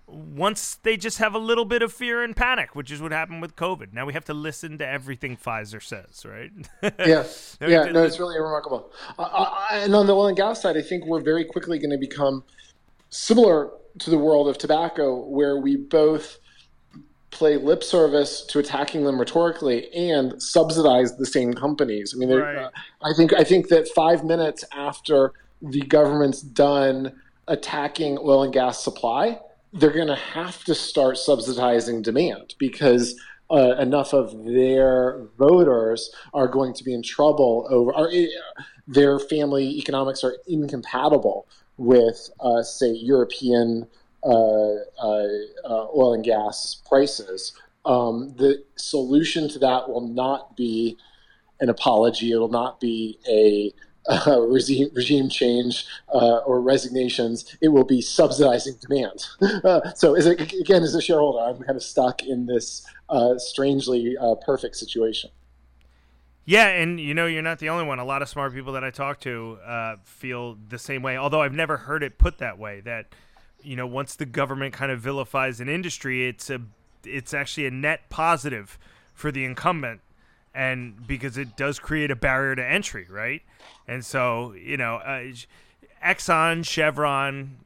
[0.08, 3.42] once they just have a little bit of fear and panic, which is what happened
[3.42, 3.92] with COVID.
[3.92, 6.50] Now we have to listen to everything Pfizer says, right?
[7.06, 7.24] yeah,
[7.60, 8.90] yeah, no, it's really remarkable.
[9.18, 11.90] Uh, uh, and on the oil and gas side, I think we're very quickly going
[11.90, 12.42] to become
[13.10, 16.38] similar to the world of tobacco, where we both
[17.30, 22.14] play lip service to attacking them rhetorically and subsidize the same companies.
[22.16, 22.56] I mean, right.
[22.56, 22.70] uh,
[23.02, 28.82] I think I think that five minutes after the government's done attacking oil and gas
[28.82, 29.38] supply
[29.72, 33.18] they're going to have to start subsidizing demand because
[33.50, 38.26] uh, enough of their voters are going to be in trouble over eh,
[38.86, 41.46] their family economics are incompatible
[41.76, 43.86] with, uh, say, European
[44.24, 45.28] uh, uh,
[45.64, 47.52] uh, oil and gas prices.
[47.84, 50.96] Um, the solution to that will not be
[51.60, 52.32] an apology.
[52.32, 53.72] It will not be a
[54.08, 59.24] uh, regime, regime change uh, or resignations, it will be subsidizing demand.
[59.64, 63.38] Uh, so, as a, again, as a shareholder, I'm kind of stuck in this uh,
[63.38, 65.30] strangely uh, perfect situation.
[66.44, 67.98] Yeah, and you know, you're not the only one.
[67.98, 71.16] A lot of smart people that I talk to uh, feel the same way.
[71.16, 72.80] Although I've never heard it put that way.
[72.80, 73.06] That
[73.62, 76.62] you know, once the government kind of vilifies an industry, it's a
[77.04, 78.78] it's actually a net positive
[79.12, 80.00] for the incumbent
[80.58, 83.42] and because it does create a barrier to entry, right?
[83.86, 85.22] And so, you know, uh,
[86.04, 87.58] Exxon, Chevron,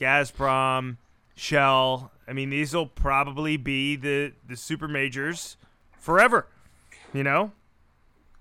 [0.00, 0.96] Gazprom,
[1.36, 5.56] Shell, I mean, these will probably be the the super majors
[5.96, 6.46] forever,
[7.14, 7.52] you know?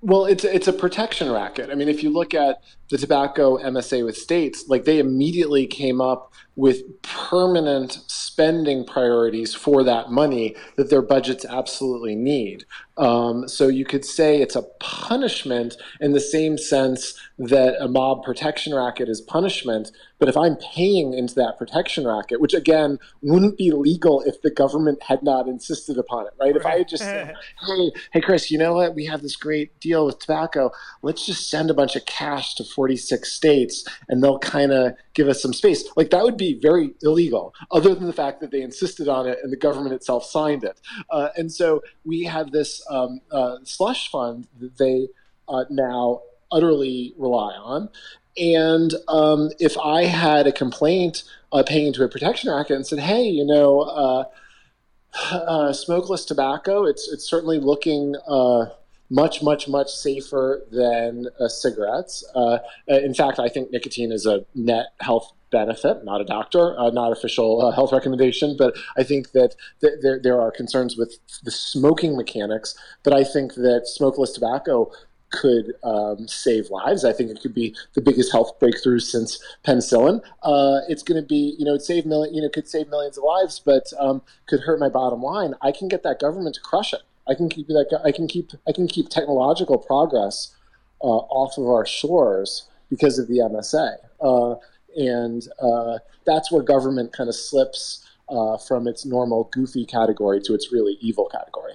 [0.02, 1.70] Well, it's it's a protection racket.
[1.70, 6.02] I mean, if you look at the tobacco MSA with states, like they immediately came
[6.02, 12.66] up with permanent spending priorities for that money that their budgets absolutely need.
[12.98, 18.24] Um, so you could say it's a punishment in the same sense that a mob
[18.24, 19.92] protection racket is punishment.
[20.20, 24.52] But if I'm paying into that protection racket, which again wouldn't be legal if the
[24.52, 26.58] government had not insisted upon it, right?
[26.58, 27.36] If I had just said,
[27.66, 28.96] "Hey, hey, Chris, you know what?
[28.96, 30.72] We have this great deal with tobacco.
[31.02, 35.28] Let's just send a bunch of cash to 46 states, and they'll kind of give
[35.28, 38.62] us some space." Like that would be very illegal, other than the fact that they
[38.62, 40.80] insisted on it and the government itself signed it.
[41.10, 45.10] Uh, and so we have this um, uh, slush fund that they
[45.50, 46.22] uh, now
[46.54, 47.90] utterly rely on.
[48.38, 53.00] And um, if I had a complaint uh, paying into a protection racket and said,
[53.00, 54.24] "Hey, you know, uh,
[55.36, 58.16] uh, smokeless tobacco, it's it's certainly looking."
[59.10, 62.24] Much, much, much safer than uh, cigarettes.
[62.36, 66.90] Uh, in fact, I think nicotine is a net health benefit, not a doctor, uh,
[66.92, 71.18] not official uh, health recommendation, but I think that th- there, there are concerns with
[71.44, 72.76] the smoking mechanics.
[73.04, 74.92] But I think that smokeless tobacco
[75.32, 77.06] could um, save lives.
[77.06, 80.22] I think it could be the biggest health breakthrough since penicillin.
[80.42, 83.18] Uh, it's going to be, you know, it save million, you know, could save millions
[83.18, 85.54] of lives, but um, could hurt my bottom line.
[85.62, 87.02] I can get that government to crush it.
[87.28, 88.00] I can keep that.
[88.04, 88.52] I can keep.
[88.68, 90.56] I can keep technological progress
[91.02, 93.98] uh, off of our shores because of the MSA.
[94.22, 94.56] Uh,
[94.98, 100.54] and uh, that's where government kind of slips uh, from its normal goofy category to
[100.54, 101.74] its really evil category.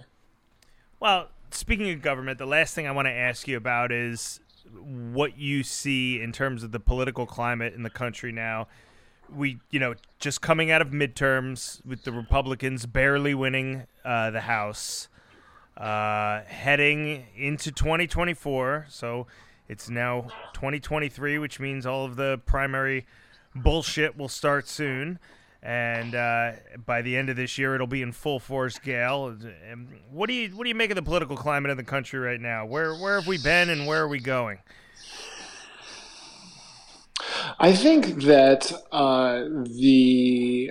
[1.00, 4.40] Well, speaking of government, the last thing I want to ask you about is
[4.74, 8.68] what you see in terms of the political climate in the country now.
[9.34, 14.42] We, you know, just coming out of midterms with the Republicans barely winning uh, the
[14.42, 15.08] House,
[15.76, 18.86] uh, heading into 2024.
[18.88, 19.26] So
[19.68, 23.06] it's now 2023, which means all of the primary
[23.54, 25.18] bullshit will start soon.
[25.62, 26.52] And uh,
[26.84, 29.34] by the end of this year, it'll be in full force, gale.
[30.10, 32.40] What do you what do you make of the political climate in the country right
[32.40, 32.66] now?
[32.66, 34.58] Where where have we been, and where are we going?
[37.58, 40.70] I think that uh, the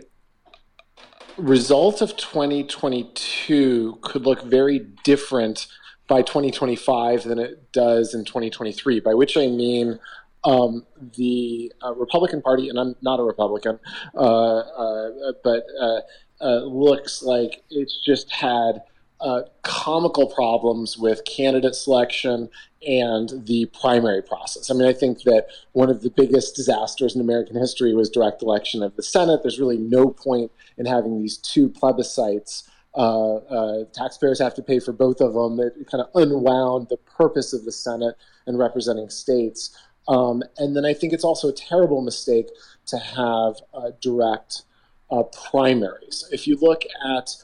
[1.38, 5.68] result of 2022 could look very different
[6.08, 10.00] by 2025 than it does in 2023, by which I mean
[10.44, 13.80] um, the uh, Republican Party, and I'm not a Republican,
[14.16, 16.00] uh, uh, but uh,
[16.42, 18.84] uh, looks like it's just had
[19.22, 22.50] uh, comical problems with candidate selection
[22.86, 24.70] and the primary process.
[24.70, 28.42] I mean, I think that one of the biggest disasters in American history was direct
[28.42, 29.42] election of the Senate.
[29.42, 32.64] There's really no point in having these two plebiscites
[32.96, 35.60] uh, uh, taxpayers have to pay for both of them.
[35.60, 39.76] It kind of unwound the purpose of the Senate and representing states.
[40.08, 42.50] Um, and then I think it's also a terrible mistake
[42.88, 44.64] to have uh, direct
[45.10, 46.28] uh, primaries.
[46.32, 46.84] If you look
[47.18, 47.36] at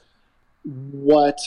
[0.64, 1.40] what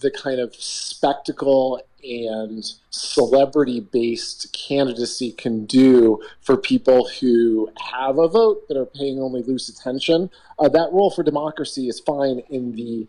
[0.00, 8.28] the kind of spectacle and celebrity based candidacy can do for people who have a
[8.28, 10.30] vote but are paying only loose attention.
[10.58, 13.06] Uh, that role for democracy is fine in the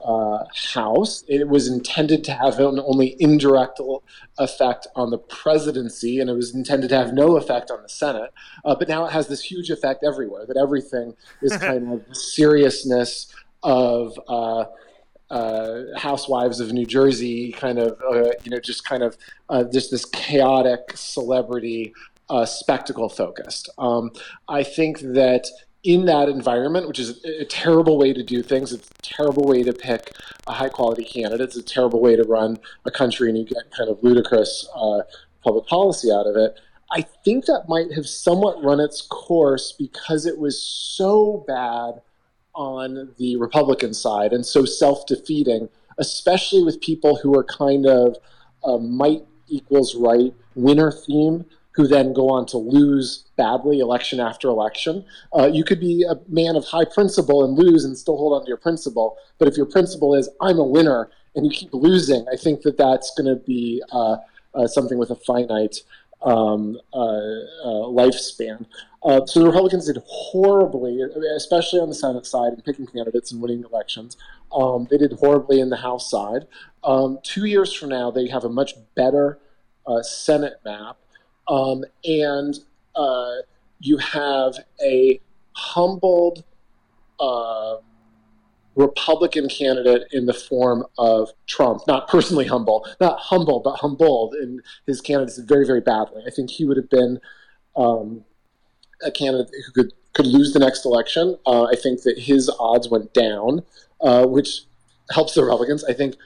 [0.00, 0.44] uh,
[0.74, 1.24] House.
[1.26, 3.80] It was intended to have an only indirect
[4.38, 8.32] effect on the presidency, and it was intended to have no effect on the Senate.
[8.64, 10.46] Uh, but now it has this huge effect everywhere.
[10.46, 14.18] That everything is kind of seriousness of.
[15.30, 19.16] Uh, housewives of New Jersey, kind of, uh, you know, just kind of
[19.50, 21.92] uh, just this chaotic celebrity
[22.30, 23.68] uh, spectacle focused.
[23.78, 24.10] Um,
[24.48, 25.46] I think that
[25.84, 29.44] in that environment, which is a, a, terrible way to do things, it's a terrible
[29.44, 30.12] way to pick
[30.46, 33.70] a high quality candidate, it's a terrible way to run a country, and you get
[33.76, 35.00] kind of ludicrous uh,
[35.42, 36.58] public policy out of it.
[36.90, 42.00] I think that might have somewhat run its course because it was so bad
[42.58, 48.16] on the Republican side and so self defeating, especially with people who are kind of
[48.64, 54.48] uh, might equals right winner theme, who then go on to lose badly election after
[54.48, 55.04] election.
[55.32, 58.42] Uh, you could be a man of high principle and lose and still hold on
[58.42, 59.16] to your principle.
[59.38, 62.76] But if your principle is, I'm a winner, and you keep losing, I think that
[62.76, 64.16] that's going to be uh,
[64.54, 65.76] uh, something with a finite
[66.22, 68.66] um, uh, uh, lifespan.
[69.02, 71.00] Uh, so the Republicans did horribly,
[71.36, 74.16] especially on the Senate side in picking candidates and winning elections.
[74.52, 76.46] Um, they did horribly in the House side.
[76.82, 79.38] Um, two years from now, they have a much better
[79.86, 80.98] uh, Senate map,
[81.46, 82.58] um, and
[82.96, 83.36] uh,
[83.80, 85.20] you have a
[85.52, 86.44] humbled
[87.20, 87.76] uh,
[88.74, 94.60] Republican candidate in the form of Trump, not personally humble, not humble, but humbled in
[94.86, 96.22] his candidacy very, very badly.
[96.26, 97.20] I think he would have been
[97.76, 98.24] um,
[99.02, 101.38] a candidate who could could lose the next election.
[101.46, 103.62] Uh, I think that his odds went down,
[104.00, 104.62] uh, which
[105.12, 105.84] helps the Republicans.
[105.84, 106.16] I think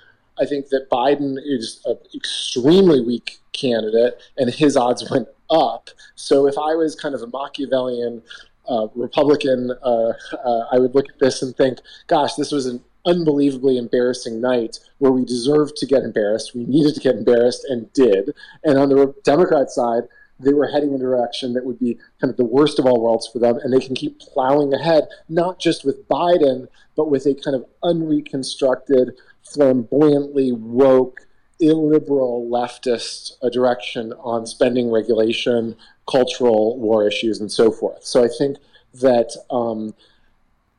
[0.40, 5.90] I think that Biden is an extremely weak candidate, and his odds went up.
[6.14, 8.22] So if I was kind of a Machiavellian
[8.68, 10.12] uh, Republican, uh,
[10.44, 14.78] uh, I would look at this and think, gosh, this was an unbelievably embarrassing night
[14.98, 16.54] where we deserved to get embarrassed.
[16.54, 18.30] We needed to get embarrassed and did.
[18.64, 20.04] And on the Democrat side,
[20.40, 23.00] they were heading in a direction that would be kind of the worst of all
[23.00, 26.66] worlds for them, and they can keep plowing ahead, not just with Biden,
[26.96, 29.12] but with a kind of unreconstructed,
[29.42, 31.20] flamboyantly woke,
[31.60, 35.76] illiberal leftist direction on spending regulation,
[36.10, 38.04] cultural war issues, and so forth.
[38.04, 38.58] So I think
[38.94, 39.94] that um,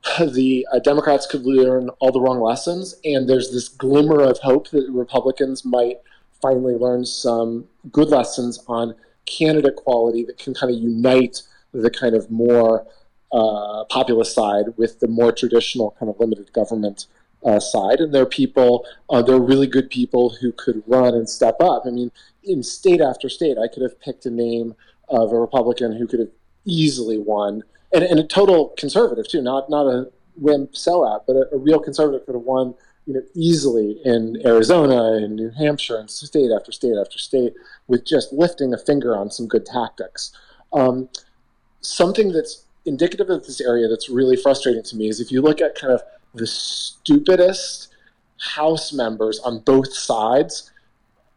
[0.34, 4.70] the uh, Democrats could learn all the wrong lessons, and there's this glimmer of hope
[4.72, 6.00] that Republicans might
[6.42, 8.94] finally learn some good lessons on
[9.26, 12.86] candidate quality that can kind of unite the kind of more
[13.32, 17.08] uh, populist side with the more traditional kind of limited government
[17.46, 18.00] uh, side.
[18.00, 21.58] And there are people, uh, there are really good people who could run and step
[21.60, 21.84] up.
[21.86, 22.12] I mean,
[22.44, 24.76] in state after state, I could have picked a name
[25.10, 26.32] of a Republican who could have
[26.66, 27.64] easily won,
[27.94, 31.80] and, and a total conservative too, not not a wimp sellout, but a, a real
[31.80, 32.74] conservative could have won
[33.06, 37.54] you know, easily in Arizona and New Hampshire and state after state after state
[37.88, 40.32] with just lifting a finger on some good tactics.
[40.72, 41.10] Um,
[41.82, 45.62] something that's indicative of this area that's really frustrating to me is if you look
[45.62, 46.02] at kind of
[46.34, 47.90] the stupidest
[48.40, 50.72] House members on both sides,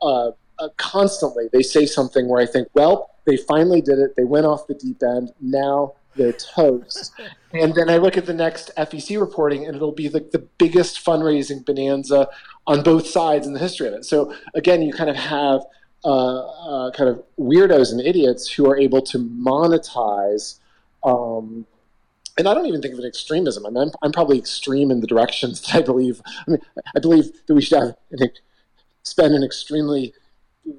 [0.03, 4.17] uh, uh, constantly they say something where I think, well, they finally did it.
[4.17, 5.33] They went off the deep end.
[5.41, 7.13] Now they're toast.
[7.53, 11.05] and then I look at the next FEC reporting, and it'll be like the biggest
[11.05, 12.29] fundraising bonanza
[12.67, 14.05] on both sides in the history of it.
[14.05, 15.63] So again, you kind of have
[16.05, 20.61] uh, uh, kind of weirdos and idiots who are able to monetize.
[21.05, 21.67] Um,
[22.39, 23.67] and I don't even think of it extremism.
[23.67, 26.21] I mean, I'm, I'm, probably extreme in the directions that I believe.
[26.47, 26.61] I mean,
[26.95, 27.97] I believe that we should have
[29.03, 30.13] spend an extremely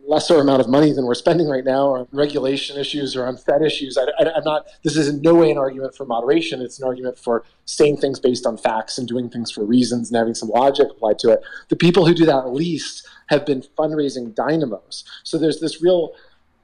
[0.06, 3.62] lesser amount of money than we're spending right now on regulation issues or on Fed
[3.62, 3.98] issues.
[3.98, 4.68] I, am not.
[4.84, 6.62] This is in no way an argument for moderation.
[6.62, 10.18] It's an argument for saying things based on facts and doing things for reasons and
[10.18, 11.42] having some logic applied to it.
[11.70, 15.04] The people who do that least have been fundraising dynamos.
[15.24, 16.14] So there's this real,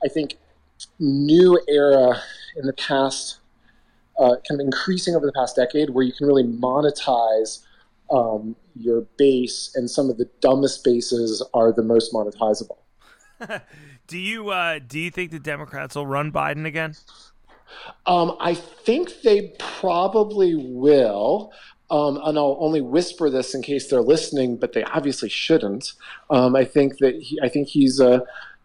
[0.04, 0.38] I think,
[1.00, 2.22] new era
[2.58, 3.40] in the past,
[4.20, 7.66] uh, kind of increasing over the past decade, where you can really monetize.
[8.12, 12.83] Um, your base and some of the dumbest bases are the most monetizable.
[14.08, 16.96] do you uh, do you think the Democrats will run Biden again?
[18.06, 21.52] Um, I think they probably will.
[21.90, 25.94] Um, and I'll only whisper this in case they're listening, but they obviously shouldn't.
[26.30, 28.24] Um, I think that he, I think he's a,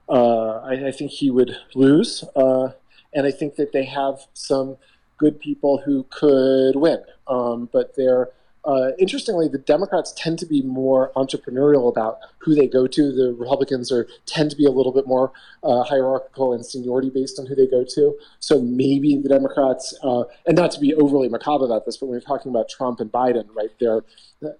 [0.09, 2.70] uh, I, I, think he would lose, uh,
[3.12, 4.78] and I think that they have some
[5.18, 8.30] good people who could win, um, but they're
[8.69, 13.11] uh, interestingly, the Democrats tend to be more entrepreneurial about who they go to.
[13.11, 15.32] The Republicans are tend to be a little bit more
[15.62, 18.19] uh, hierarchical and seniority based on who they go to.
[18.40, 22.16] So maybe the Democrats, uh, and not to be overly macabre about this, but when
[22.16, 24.05] we're talking about Trump and Biden, right there,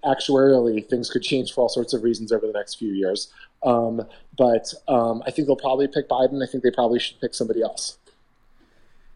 [0.03, 3.31] actuarially things could change for all sorts of reasons over the next few years.
[3.61, 4.01] Um,
[4.35, 6.43] but um, I think they'll probably pick Biden.
[6.43, 7.99] I think they probably should pick somebody else.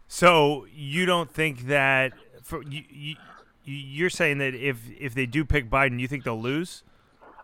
[0.06, 2.12] So you don't think that
[2.44, 3.16] for you, you
[3.64, 6.82] you're saying that if if they do pick Biden, you think they'll lose?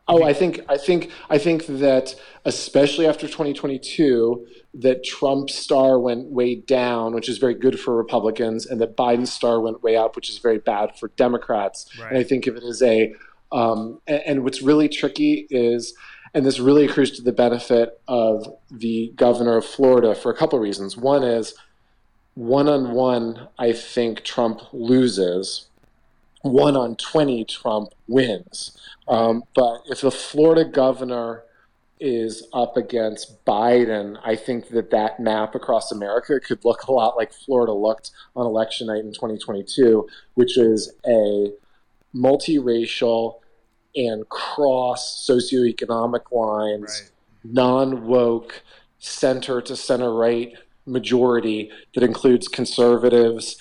[0.08, 6.26] Oh, I think I think I think that especially after 2022, that Trump's star went
[6.26, 10.16] way down, which is very good for Republicans, and that Biden's star went way up,
[10.16, 11.86] which is very bad for Democrats.
[11.98, 12.10] Right.
[12.10, 13.14] And I think if it is a,
[13.52, 15.94] um, and, and what's really tricky is,
[16.34, 20.58] and this really accrues to the benefit of the governor of Florida for a couple
[20.58, 20.96] of reasons.
[20.96, 21.54] One is
[22.34, 25.66] one on one, I think Trump loses
[26.42, 28.76] one on 20 Trump wins.
[29.08, 31.44] Um, but if the Florida governor
[31.98, 37.16] is up against Biden, I think that that map across America could look a lot
[37.16, 41.52] like Florida looked on election night in 2022, which is a
[42.14, 43.40] multiracial
[43.94, 47.52] and cross socioeconomic lines, right.
[47.52, 48.62] non woke,
[48.98, 50.54] center to center right
[50.86, 53.56] majority that includes conservatives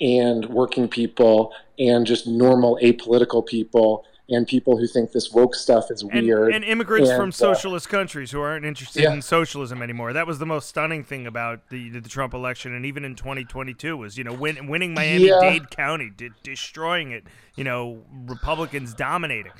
[0.00, 5.90] and working people and just normal apolitical people and people who think this woke stuff
[5.90, 6.52] is weird.
[6.52, 9.12] And, immigrants and, from uh, socialist countries who aren't interested yeah.
[9.12, 10.12] in socialism anymore.
[10.12, 13.96] That was the most stunning thing about the, the Trump election, and even in 2022
[13.96, 17.24] was you know win, winning Miami Dade County, de- destroying it.
[17.56, 19.52] You know, Republicans dominating.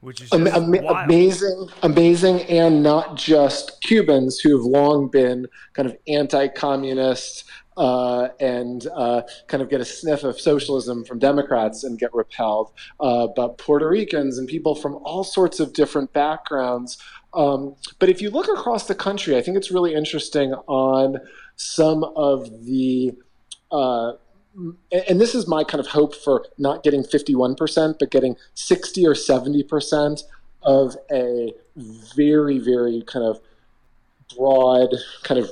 [0.00, 5.96] Which is Am- amazing, amazing, and not just Cubans who have long been kind of
[6.06, 7.44] anti-communist,
[7.76, 12.72] uh, and uh, kind of get a sniff of socialism from Democrats and get repelled,
[13.00, 16.98] uh, but Puerto Ricans and people from all sorts of different backgrounds.
[17.32, 21.18] Um, but if you look across the country, I think it's really interesting on
[21.56, 23.14] some of the
[23.72, 24.12] uh,
[25.08, 29.14] and this is my kind of hope for not getting 51%, but getting 60 or
[29.14, 30.22] 70%
[30.62, 33.40] of a very, very kind of
[34.36, 35.50] broad, kind of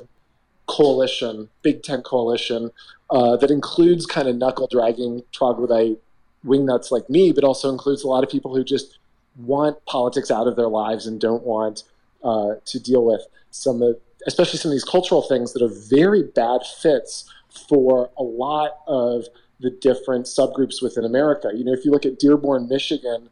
[0.67, 2.71] coalition, big tent coalition,
[3.11, 5.99] uh, that includes kind of knuckle dragging troglodyte
[6.45, 8.99] wingnuts like me, but also includes a lot of people who just
[9.37, 11.85] want politics out of their lives and don't want
[12.25, 16.23] uh, to deal with some of, especially some of these cultural things that are very
[16.23, 17.29] bad fits
[17.69, 19.25] for a lot of
[19.61, 21.51] the different subgroups within America.
[21.55, 23.29] You know, if you look at Dearborn, Michigan,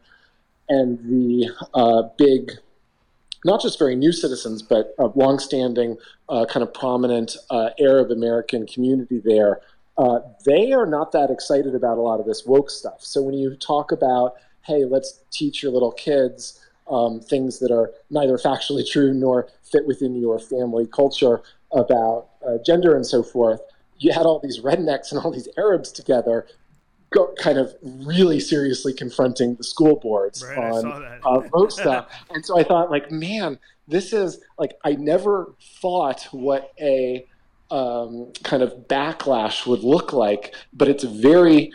[0.69, 2.53] and the uh, big
[3.45, 5.97] not just very new citizens, but a longstanding,
[6.29, 9.61] uh, kind of prominent uh, Arab American community there,
[9.99, 13.03] uh, they are not that excited about a lot of this woke stuff.
[13.03, 16.61] So when you talk about, hey, let's teach your little kids
[16.91, 21.43] um, things that are neither factually true nor fit within your family culture
[21.73, 23.61] about uh, gender and so forth,
[23.99, 26.47] you had all these rednecks and all these Arabs together
[27.11, 32.09] go, kind of really seriously confronting the school boards right, on uh, vote stuff.
[32.31, 33.59] and so I thought, like, man,
[33.89, 37.27] this is like I never thought what a
[37.71, 41.73] um, kind of backlash would look like, but it's very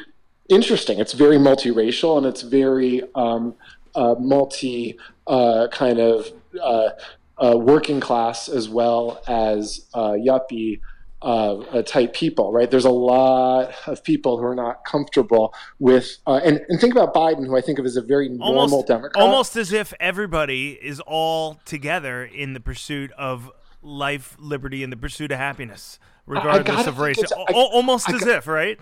[0.49, 0.99] interesting.
[0.99, 3.55] It's very multiracial and it's very um,
[3.93, 4.97] uh, multi
[5.27, 6.31] uh, kind of
[6.61, 6.89] uh,
[7.37, 10.79] uh, working class as well as uh, yuppie
[11.25, 12.69] uh, type people, right?
[12.69, 17.15] There's a lot of people who are not comfortable with, uh, and, and think about
[17.15, 19.23] Biden, who I think of as a very normal almost, Democrat.
[19.23, 24.97] Almost as if everybody is all together in the pursuit of life, liberty, and the
[24.97, 25.97] pursuit of happiness,
[26.27, 27.17] regardless of race.
[27.19, 28.79] I, almost I, as I, if, right?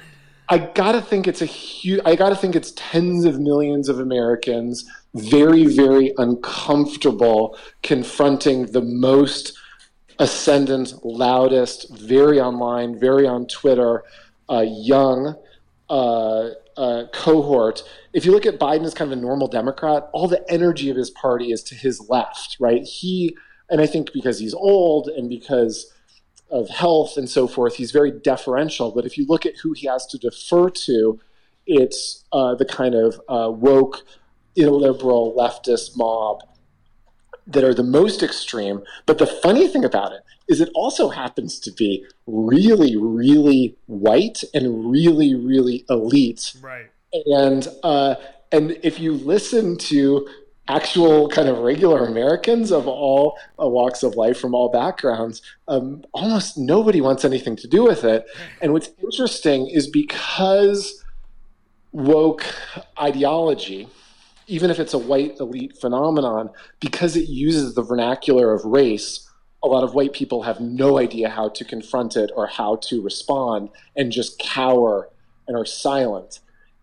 [0.50, 2.02] I gotta think it's a huge.
[2.06, 9.58] I gotta think it's tens of millions of Americans very, very uncomfortable confronting the most
[10.20, 14.04] ascendant, loudest, very online, very on Twitter,
[14.50, 15.36] uh, young
[15.90, 17.84] uh, uh, cohort.
[18.14, 20.98] If you look at Biden as kind of a normal Democrat, all the energy of
[20.98, 22.84] his party is to his left, right?
[22.84, 23.36] He,
[23.70, 25.92] and I think because he's old and because
[26.50, 28.92] of health and so forth, he's very deferential.
[28.92, 31.20] But if you look at who he has to defer to,
[31.66, 34.04] it's uh, the kind of uh, woke,
[34.56, 36.44] illiberal leftist mob
[37.48, 38.84] that are the most extreme.
[39.06, 44.44] But the funny thing about it is it also happens to be really, really white
[44.54, 46.54] and really, really elite.
[46.62, 46.90] Right.
[47.26, 48.16] And uh,
[48.52, 50.28] and if you listen to
[50.68, 56.04] actual kind of regular Americans of all uh, walks of life from all backgrounds, um,
[56.14, 58.26] almost nobody wants anything to do with it.
[58.62, 61.04] And what's interesting is because
[61.92, 62.46] woke
[63.00, 63.88] ideology,
[64.48, 66.50] even if it's a white elite phenomenon,
[66.80, 69.30] because it uses the vernacular of race,
[69.64, 73.02] a lot of white people have no idea how to confront it or how to
[73.02, 75.10] respond and just cower
[75.48, 76.40] and are silent.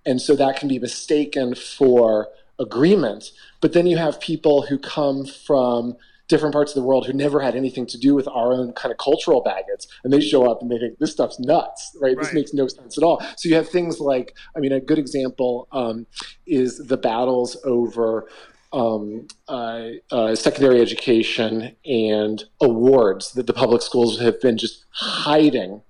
[0.07, 2.29] And so that can be mistaken for
[2.59, 3.33] agreement.
[3.61, 5.97] But then you have people who come from
[6.31, 8.93] different parts of the world who never had anything to do with our own kind
[8.93, 12.25] of cultural baggage and they show up and they think this stuff's nuts right, right.
[12.25, 14.99] this makes no sense at all so you have things like i mean a good
[14.99, 16.07] example um,
[16.47, 18.29] is the battles over
[18.73, 25.83] um, uh, uh, secondary education and awards that the public schools have been just hiding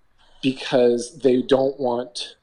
[0.43, 2.37] because they don't want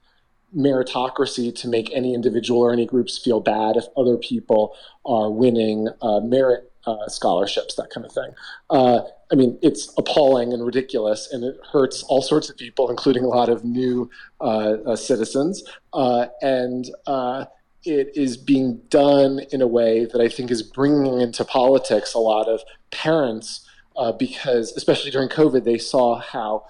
[0.55, 4.75] meritocracy to make any individual or any groups feel bad if other people
[5.05, 8.31] are winning uh, merit uh, scholarships, that kind of thing.
[8.69, 9.01] Uh,
[9.31, 13.27] I mean, it's appalling and ridiculous, and it hurts all sorts of people, including a
[13.27, 14.09] lot of new
[14.39, 15.63] uh, uh citizens.
[15.93, 17.45] Uh, and uh,
[17.83, 22.19] it is being done in a way that I think is bringing into politics a
[22.19, 23.67] lot of parents,
[24.17, 26.65] because especially during COVID, they saw how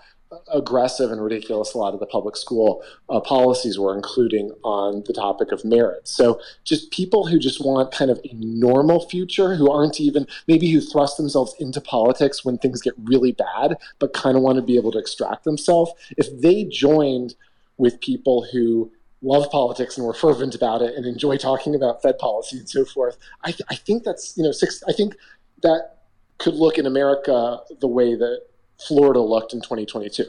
[0.54, 5.14] aggressive and ridiculous a lot of the public school uh, policies were, including on the
[5.14, 6.08] topic of merit.
[6.08, 10.70] So, just people who just want kind of a normal future, who aren't even maybe
[10.70, 14.62] who thrust themselves into politics when things get really bad, but kind of want to
[14.62, 17.36] be able to extract themselves, if they joined
[17.78, 18.91] with people who
[19.22, 22.86] love politics and were fervent about it and enjoy talking about Fed policy and so
[22.86, 25.16] forth, I, th- I think that's, you know, six, I think
[25.64, 25.98] that
[26.38, 28.41] could look in America the way that
[28.80, 30.26] Florida looked in 2022.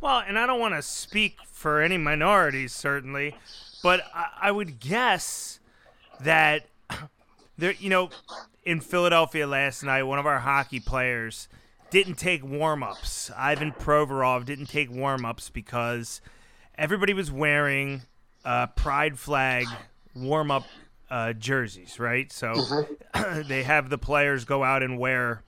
[0.00, 3.36] Well, and I don't want to speak for any minorities, certainly,
[3.82, 5.60] but I, I would guess
[6.20, 6.66] that
[7.58, 8.10] there, you know,
[8.64, 11.48] in Philadelphia last night, one of our hockey players
[11.90, 13.30] didn't take warm ups.
[13.36, 16.20] Ivan Provorov didn't take warm ups because
[16.76, 18.02] everybody was wearing
[18.44, 19.66] uh, pride flag
[20.14, 20.64] warm up
[21.10, 22.32] uh, jerseys, right?
[22.32, 23.42] So mm-hmm.
[23.48, 25.42] they have the players go out and wear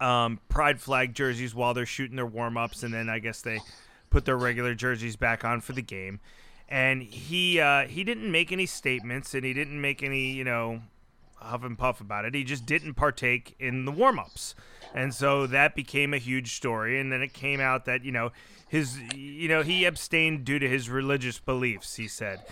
[0.00, 3.60] um, pride flag jerseys while they're shooting their warm ups, and then I guess they
[4.10, 6.20] put their regular jerseys back on for the game.
[6.68, 10.82] And he uh, he didn't make any statements, and he didn't make any you know
[11.36, 12.34] huff and puff about it.
[12.34, 14.54] He just didn't partake in the warm ups,
[14.94, 17.00] and so that became a huge story.
[17.00, 18.32] And then it came out that you know
[18.68, 21.96] his you know he abstained due to his religious beliefs.
[21.96, 22.42] He said,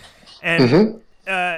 [0.41, 0.69] and.
[0.69, 0.97] Mm-hmm.
[1.27, 1.57] Uh,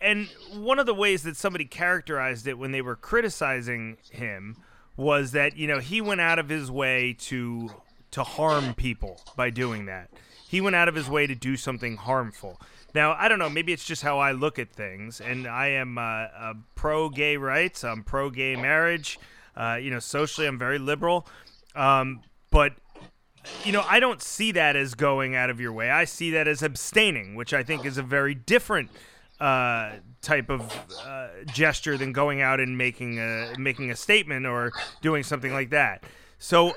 [0.00, 4.56] and one of the ways that somebody characterized it when they were criticizing him
[4.96, 7.70] was that you know he went out of his way to
[8.10, 10.10] to harm people by doing that.
[10.48, 12.60] He went out of his way to do something harmful.
[12.94, 13.48] Now I don't know.
[13.48, 17.84] Maybe it's just how I look at things, and I am uh, pro gay rights.
[17.84, 19.18] I'm pro gay marriage.
[19.56, 21.26] Uh, you know, socially, I'm very liberal.
[21.74, 22.74] Um, but
[23.64, 25.90] you know, I don't see that as going out of your way.
[25.90, 28.90] I see that as abstaining, which I think is a very different
[29.42, 30.72] uh, type of
[31.04, 34.70] uh, gesture than going out and making a making a statement or
[35.00, 36.04] doing something like that.
[36.38, 36.74] So uh,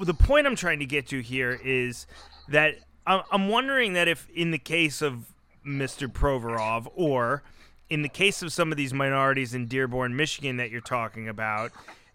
[0.00, 2.08] the point I'm trying to get to here is
[2.48, 2.74] that
[3.06, 5.26] I'm wondering that if in the case of
[5.64, 6.08] Mr.
[6.12, 7.44] Provorov or
[7.88, 11.70] in the case of some of these minorities in Dearborn, Michigan that you're talking about,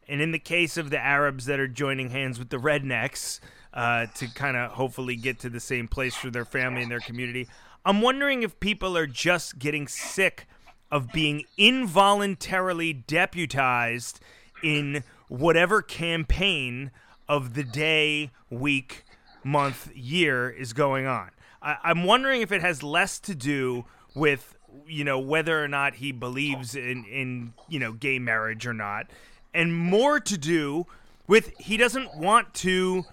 [0.10, 3.40] and in the case of the Arabs that are joining hands with the rednecks
[3.74, 7.00] uh, to kind of hopefully get to the same place for their family and their
[7.00, 7.48] community,
[7.86, 10.48] I'm wondering if people are just getting sick
[10.92, 14.20] of being involuntarily deputized
[14.64, 16.92] in whatever campaign
[17.28, 19.04] of the day, week,
[19.44, 21.30] month, year is going on.
[21.62, 23.86] I- I'm wondering if it has less to do
[24.16, 24.56] with
[24.88, 29.08] you know whether or not he believes in in you know gay marriage or not,
[29.54, 30.86] and more to do
[31.28, 33.04] with he doesn't want to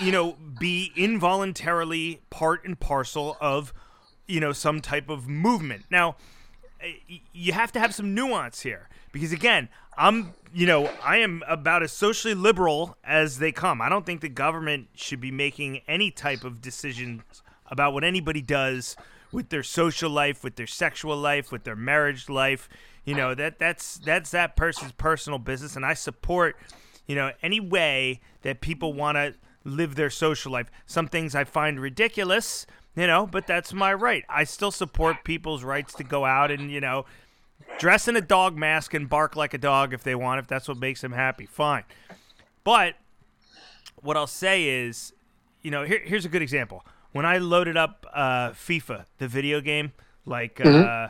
[0.00, 3.72] you know be involuntarily part and parcel of
[4.30, 5.84] you know some type of movement.
[5.90, 6.16] Now,
[7.32, 11.82] you have to have some nuance here because again, I'm you know I am about
[11.82, 13.82] as socially liberal as they come.
[13.82, 17.22] I don't think the government should be making any type of decisions
[17.66, 18.96] about what anybody does
[19.32, 22.68] with their social life, with their sexual life, with their marriage life.
[23.04, 26.56] You know that that's that's that person's personal business, and I support
[27.06, 29.34] you know any way that people want to
[29.64, 30.70] live their social life.
[30.86, 32.66] Some things I find ridiculous,
[33.00, 34.24] you know, but that's my right.
[34.28, 37.06] I still support people's rights to go out and, you know,
[37.78, 40.68] dress in a dog mask and bark like a dog if they want, if that's
[40.68, 41.46] what makes them happy.
[41.46, 41.84] Fine.
[42.62, 42.96] But
[44.02, 45.14] what I'll say is,
[45.62, 46.84] you know, here, here's a good example.
[47.12, 49.92] When I loaded up uh, FIFA, the video game,
[50.26, 50.86] like mm-hmm.
[50.86, 51.08] uh,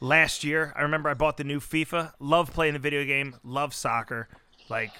[0.00, 2.14] last year, I remember I bought the new FIFA.
[2.18, 3.36] Love playing the video game.
[3.44, 4.26] Love soccer.
[4.68, 4.90] Like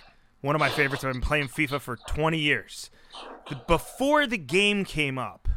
[0.40, 1.02] one of my favorites.
[1.02, 2.90] I've been playing FIFA for 20 years.
[3.66, 5.48] Before the game came up,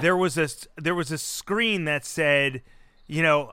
[0.00, 2.62] there was a there was a screen that said,
[3.06, 3.52] you know,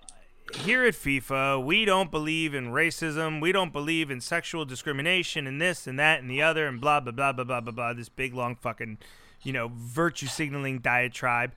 [0.55, 3.41] here at FIFA, we don't believe in racism.
[3.41, 6.99] We don't believe in sexual discrimination and this and that and the other and blah
[6.99, 7.93] blah blah blah blah blah blah.
[7.93, 8.97] This big long fucking,
[9.43, 11.51] you know, virtue signaling diatribe.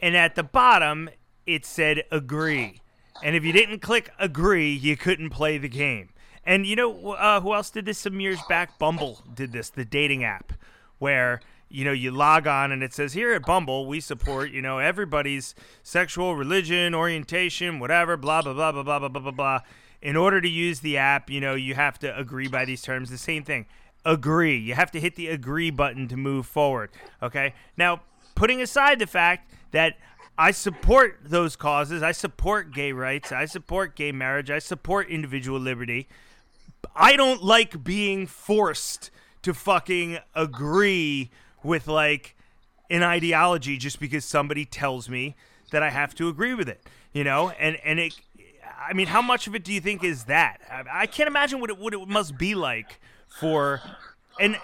[0.00, 1.08] And at the bottom,
[1.46, 2.80] it said agree.
[3.22, 6.10] And if you didn't click agree, you couldn't play the game.
[6.44, 8.78] And you know uh, who else did this some years back?
[8.78, 10.52] Bumble did this, the dating app,
[10.98, 14.62] where you know you log on and it says here at Bumble we support you
[14.62, 19.60] know everybody's sexual, religion, orientation, whatever, blah blah blah blah blah blah blah blah blah.
[20.02, 23.10] In order to use the app, you know you have to agree by these terms.
[23.10, 23.66] The same thing,
[24.04, 24.56] agree.
[24.56, 26.90] You have to hit the agree button to move forward.
[27.22, 28.02] Okay, now
[28.34, 29.96] putting aside the fact that
[30.38, 32.02] I support those causes.
[32.02, 33.32] I support gay rights.
[33.32, 34.50] I support gay marriage.
[34.50, 36.08] I support individual liberty.
[36.94, 39.10] I don't like being forced
[39.42, 41.30] to fucking agree
[41.66, 42.36] with like
[42.88, 45.34] an ideology just because somebody tells me
[45.70, 46.80] that I have to agree with it.
[47.12, 48.14] You know, and and it.
[48.78, 50.58] I mean, how much of it do you think is that?
[50.70, 53.80] I, I can't imagine what it what it must be like for,
[54.38, 54.56] and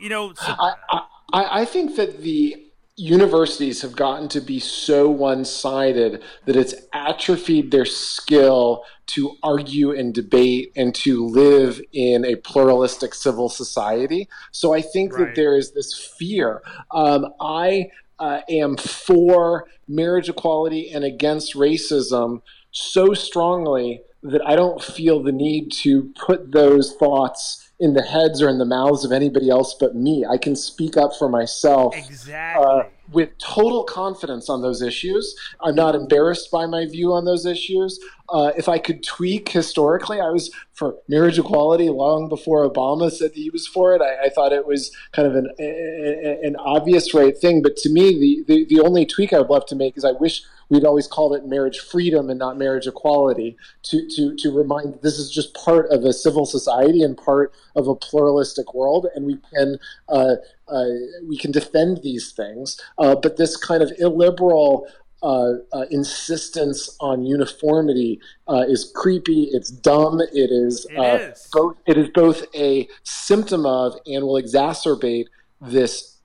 [0.00, 0.34] you know.
[0.34, 2.67] So, I, I I think that the
[2.98, 9.92] universities have gotten to be so one sided that it's atrophied their skill to argue
[9.92, 14.28] and debate and to live in a pluralistic civil society.
[14.50, 15.26] So I think right.
[15.26, 16.62] that there is this fear.
[16.90, 22.42] Um, I uh, am for marriage equality and against racism
[22.72, 28.42] so strongly that I don't feel the need to put those thoughts in the heads
[28.42, 30.26] or in the mouths of anybody else but me.
[30.28, 32.64] I can speak up for myself exactly.
[32.64, 32.82] Uh,
[33.12, 35.34] with total confidence on those issues.
[35.60, 37.98] I'm not embarrassed by my view on those issues.
[38.28, 43.30] Uh, if I could tweak historically, I was for marriage equality long before Obama said
[43.32, 44.02] he was for it.
[44.02, 47.62] I, I thought it was kind of an, an obvious right thing.
[47.62, 50.12] But to me, the, the, the only tweak I would love to make is I
[50.12, 54.98] wish we'd always called it marriage freedom and not marriage equality to, to, to remind
[55.02, 59.06] this is just part of a civil society and part of a pluralistic world.
[59.14, 59.78] And we can,
[60.08, 60.36] uh,
[60.68, 60.84] uh,
[61.26, 62.80] we can defend these things.
[62.98, 64.86] Uh, but this kind of illiberal
[65.22, 69.48] uh, uh, insistence on uniformity uh, is creepy.
[69.52, 70.20] It's dumb.
[70.20, 71.48] It is, it is.
[71.52, 71.76] both.
[71.86, 75.26] It is both a symptom of and will exacerbate
[75.60, 76.17] this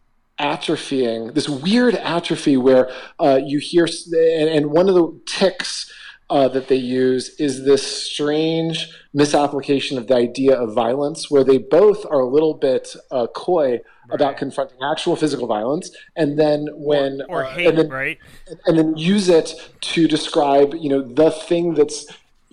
[0.43, 5.91] atrophying, this weird atrophy where uh, you hear, and, and, one of the tics
[6.29, 11.57] uh, that they use is this strange misapplication of the idea of violence, where they
[11.57, 13.81] both are a little bit uh, coy right.
[14.11, 18.19] about confronting actual physical violence, and then when or, or uh, hate, and then, right,
[18.65, 22.05] and then use it to describe, you know, the thing that's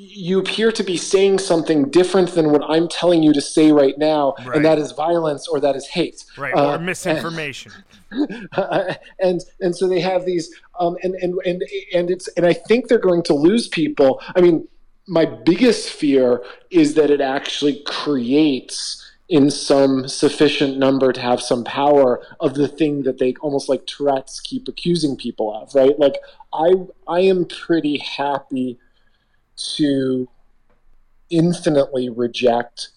[0.02, 3.98] you appear to be saying something different than what I'm telling you to say right
[3.98, 4.56] now, right.
[4.56, 7.70] and that is violence or that is hate, right, uh, or misinformation.
[8.10, 8.48] And,
[9.20, 11.62] and and so they have these, um, and and and
[11.94, 14.22] and it's and I think they're going to lose people.
[14.35, 14.66] I mean,
[15.06, 21.62] my biggest fear is that it actually creates in some sufficient number to have some
[21.62, 25.98] power of the thing that they almost like Tourette's keep accusing people of, right?
[25.98, 26.14] Like
[26.55, 26.72] I
[27.06, 28.78] I am pretty happy
[29.76, 30.28] to
[31.30, 32.88] infinitely reject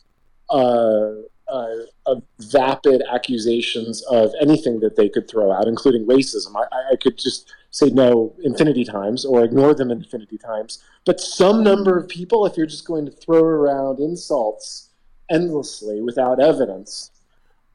[0.50, 1.12] uh,
[1.48, 1.68] uh,
[2.06, 6.56] uh, vapid accusations of anything that they could throw out, including racism.
[6.56, 10.84] I, I, could just say no infinity times or ignore them infinity times.
[11.06, 14.90] But some number of people, if you're just going to throw around insults
[15.30, 17.12] endlessly without evidence,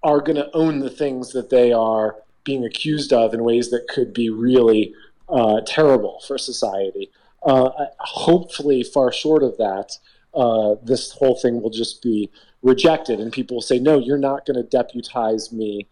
[0.02, 3.86] are going to own the things that they are being accused of in ways that
[3.88, 4.94] could be really
[5.28, 7.10] uh, terrible for society.
[7.44, 7.70] Uh,
[8.00, 9.98] hopefully, far short of that,
[10.34, 12.30] uh, this whole thing will just be
[12.62, 15.86] rejected, and people will say, "No, you're not going to deputize me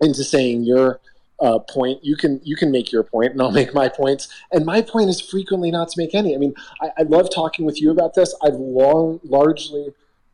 [0.00, 1.00] into saying your
[1.40, 2.04] uh, point.
[2.04, 4.28] You can you can make your point, and I'll make my points.
[4.52, 6.34] And my point is frequently not to make any.
[6.34, 8.34] I mean, I, I love talking with you about this.
[8.42, 9.88] I've long largely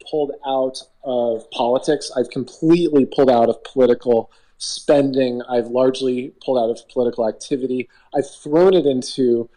[0.08, 2.10] pulled out of politics.
[2.16, 5.42] I've completely pulled out of political spending.
[5.48, 7.88] I've largely pulled out of political activity.
[8.14, 9.48] I've thrown it into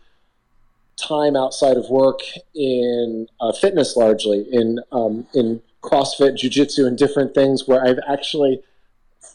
[0.98, 2.20] time outside of work
[2.54, 8.62] in uh, fitness, largely in um, in CrossFit, Jiu-Jitsu, and different things, where I've actually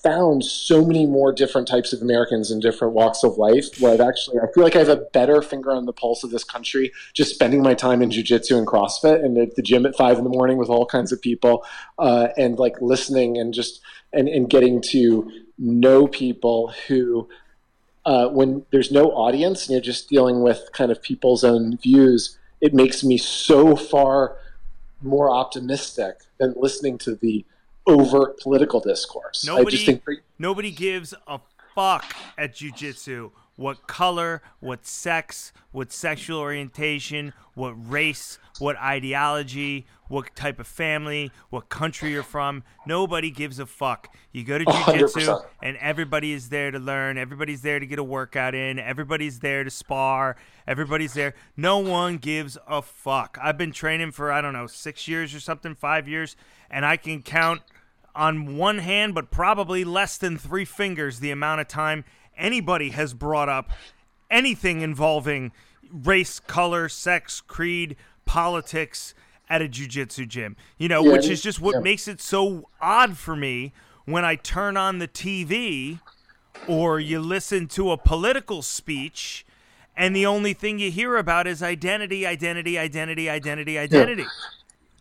[0.02, 3.66] found so many more different types of Americans in different walks of life.
[3.80, 6.30] Where I've actually, I feel like I have a better finger on the pulse of
[6.30, 9.96] this country just spending my time in Jiu-Jitsu and CrossFit and at the gym at
[9.96, 11.66] five in the morning with all kinds of people,
[11.98, 13.80] uh, and like listening and just
[14.12, 17.28] and, and getting to know people who
[18.08, 22.38] uh, when there's no audience and you're just dealing with kind of people's own views,
[22.62, 24.38] it makes me so far
[25.02, 27.44] more optimistic than listening to the
[27.86, 29.44] overt political discourse.
[29.46, 30.02] Nobody, I just think
[30.38, 31.38] nobody gives a
[31.74, 40.34] fuck at jujitsu what color, what sex, what sexual orientation, what race, what ideology, what
[40.36, 42.62] type of family, what country you're from.
[42.86, 44.14] Nobody gives a fuck.
[44.30, 45.44] You go to jujitsu, 100%.
[45.60, 47.18] and everybody is there to learn.
[47.18, 48.78] Everybody's there to get a workout in.
[48.78, 50.36] Everybody's there to spar.
[50.68, 51.34] Everybody's there.
[51.56, 53.38] No one gives a fuck.
[53.42, 56.36] I've been training for I don't know six years or something, five years,
[56.70, 57.62] and I can count
[58.14, 62.04] on one hand, but probably less than three fingers, the amount of time
[62.38, 63.70] anybody has brought up
[64.30, 65.52] anything involving
[65.90, 69.14] race, color, sex, creed, politics
[69.48, 70.56] at a jujitsu gym.
[70.76, 71.80] You know, Yeah, which is just what yeah.
[71.80, 73.72] makes it so odd for me
[74.04, 76.00] when I turn on the TV
[76.66, 79.44] or you listen to a political speech
[79.96, 84.24] and the only thing you hear about is identity, identity, identity, identity, identity.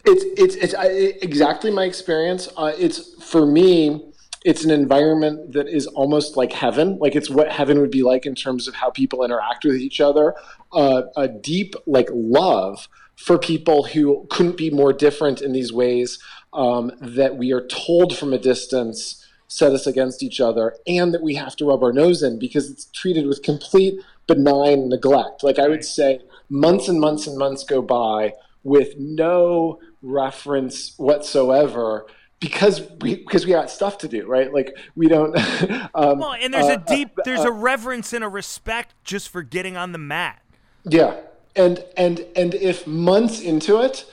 [0.05, 0.87] It's it's it's I,
[1.21, 2.49] exactly my experience.
[2.57, 4.05] Uh, it's for me.
[4.45, 6.97] It's an environment that is almost like heaven.
[6.99, 9.99] Like it's what heaven would be like in terms of how people interact with each
[9.99, 10.35] other.
[10.71, 16.19] Uh, a deep like love for people who couldn't be more different in these ways
[16.53, 21.23] um, that we are told from a distance set us against each other, and that
[21.23, 25.43] we have to rub our nose in because it's treated with complete benign neglect.
[25.43, 26.19] Like I would say,
[26.49, 28.33] months and months and months go by
[28.63, 32.05] with no reference whatsoever
[32.39, 34.53] because we because we got stuff to do, right?
[34.53, 35.35] Like we don't.
[35.95, 39.41] um, Well, and there's uh, a deep, there's a reverence and a respect just for
[39.41, 40.41] getting on the mat.
[40.83, 41.15] Yeah,
[41.55, 44.05] and and and if months into it,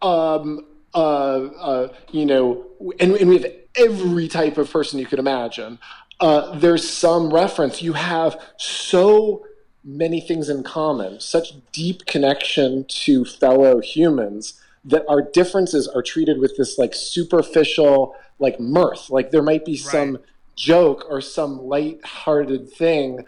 [0.00, 2.66] um, uh, uh, you know,
[2.98, 5.78] and, and we have every type of person you could imagine.
[6.18, 7.80] Uh, there's some reference.
[7.80, 9.46] You have so
[9.84, 16.38] many things in common, such deep connection to fellow humans that our differences are treated
[16.38, 19.10] with this like superficial like mirth.
[19.10, 20.18] Like there might be some
[20.56, 23.24] joke or some light-hearted thing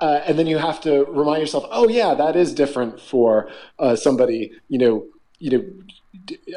[0.00, 3.96] uh, and then you have to remind yourself, oh yeah, that is different for uh,
[3.96, 5.06] somebody, you know,
[5.40, 5.64] you know,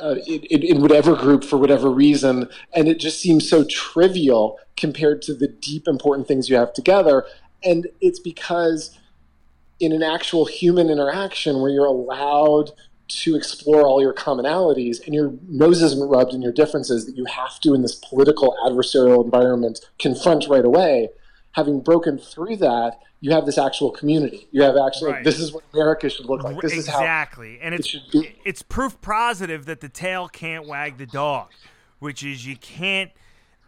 [0.02, 5.22] uh, in, in whatever group for whatever reason, and it just seems so trivial compared
[5.22, 7.26] to the deep important things you have together,
[7.64, 8.98] and it's because
[9.80, 12.72] in an actual human interaction where you're allowed
[13.24, 17.26] to explore all your commonalities and your nose isn't rubbed in your differences that you
[17.26, 21.10] have to in this political adversarial environment confront right away
[21.54, 25.24] having broken through that you have this actual community you have actually Right.
[25.24, 28.36] this is what america should look like this is how exactly, and it's should be.
[28.46, 31.50] it's proof positive that the tail can't wag the dog,
[32.00, 33.12] which is you can't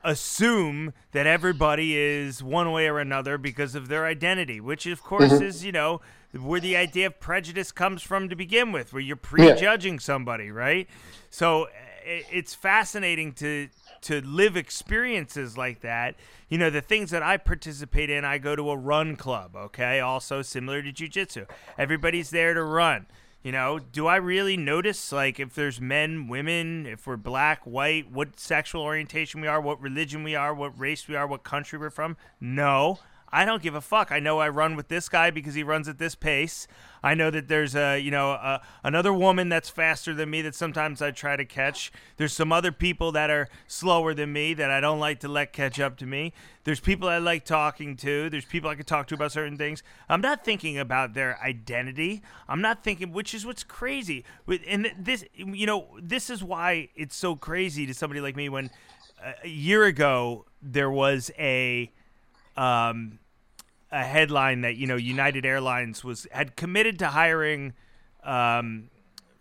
[0.04, 5.32] assume that everybody is one way or another because of their identity, which of course
[5.32, 5.44] Mm-hmm.
[5.44, 6.02] is you know
[6.34, 10.88] where the idea of prejudice comes from to begin with, where you're prejudging somebody, right?
[11.30, 11.66] So
[12.06, 13.70] eh, it's fascinating to
[14.02, 16.16] to live experiences like that.
[16.50, 20.02] You know, the things that I participate in, I go to a run club, okay?
[20.02, 21.48] Also similar to jujitsu.
[21.78, 23.06] Everybody's there to run.
[23.44, 28.10] You know, do I really notice like if there's men, women, if we're black, white,
[28.10, 31.78] what sexual orientation we are, what religion we are, what race we are, what country
[31.78, 32.16] we're from?
[32.40, 33.00] No.
[33.34, 34.12] I don't give a fuck.
[34.12, 36.68] I know I run with this guy because he runs at this pace.
[37.02, 40.54] I know that there's a, you know, a, another woman that's faster than me that
[40.54, 41.92] sometimes I try to catch.
[42.18, 45.52] There's some other people that are slower than me that I don't like to let
[45.52, 46.32] catch up to me.
[46.64, 48.30] There's people I like talking to.
[48.30, 49.82] There's people I can talk to about certain things.
[50.08, 52.22] I'm not thinking about their identity.
[52.48, 54.26] I'm not thinking, which is what's crazy.
[54.70, 58.70] And this, you know, this is why it's so crazy to somebody like me when
[59.26, 61.92] uh, a year ago there was a
[62.56, 63.18] um,
[63.94, 67.74] a headline that you know United Airlines was had committed to hiring
[68.24, 68.90] um,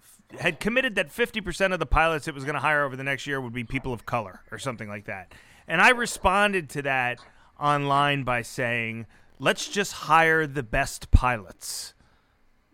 [0.02, 3.02] f- had committed that 50% of the pilots it was going to hire over the
[3.02, 5.32] next year would be people of color or something like that.
[5.66, 7.18] And I responded to that
[7.58, 9.06] online by saying,
[9.38, 11.94] "Let's just hire the best pilots."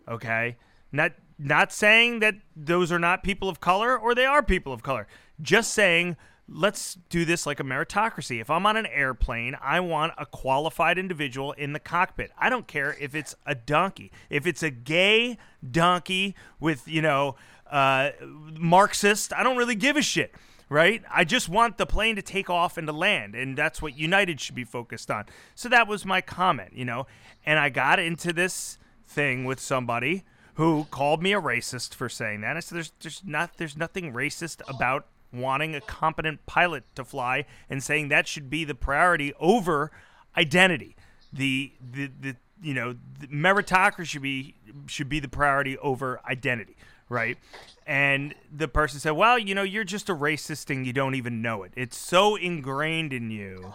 [0.05, 0.57] Okay?
[0.91, 4.83] Not not saying that those are not people of color or they are people of
[4.83, 5.07] color.
[5.41, 6.17] Just saying
[6.51, 8.41] let's do this like a meritocracy.
[8.41, 12.31] If I'm on an airplane, I want a qualified individual in the cockpit.
[12.37, 14.11] I don't care if it's a donkey.
[14.29, 15.37] If it's a gay
[15.69, 17.35] donkey with, you know,
[17.69, 18.11] uh,
[18.57, 20.33] Marxist, I don't really give a shit
[20.69, 21.01] right?
[21.11, 24.39] I just want the plane to take off and to land, and that's what United
[24.39, 25.25] should be focused on.
[25.55, 27.07] So that was my comment, you know.
[27.43, 28.77] And I got into this
[29.07, 30.23] thing with somebody
[30.53, 32.55] who called me a racist for saying that.
[32.55, 37.45] I said, "There's, there's not, there's nothing racist about wanting a competent pilot to fly,
[37.69, 39.91] and saying that should be the priority over
[40.37, 40.95] identity.
[41.31, 44.55] The, the, the, you know, the meritocracy should be
[44.87, 46.75] should be the priority over identity,
[47.07, 47.37] right?
[47.85, 51.41] And the person said, "Well, you know, you're just a racist and you don't even
[51.41, 51.71] know it.
[51.75, 53.73] It's so ingrained in you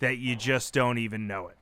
[0.00, 1.56] that you just don't even know it."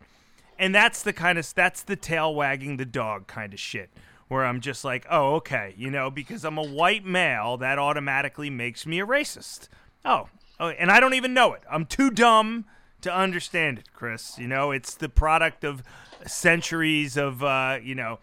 [0.58, 3.90] and that's the kind of that's the tail wagging the dog kind of shit
[4.28, 8.50] where I'm just like, oh, okay, you know, because I'm a white male, that automatically
[8.50, 9.68] makes me a racist.
[10.04, 10.28] Oh,
[10.60, 11.62] oh, and I don't even know it.
[11.70, 12.66] I'm too dumb
[13.00, 14.38] to understand it, Chris.
[14.38, 15.82] You know, it's the product of
[16.26, 18.18] centuries of, uh, you know,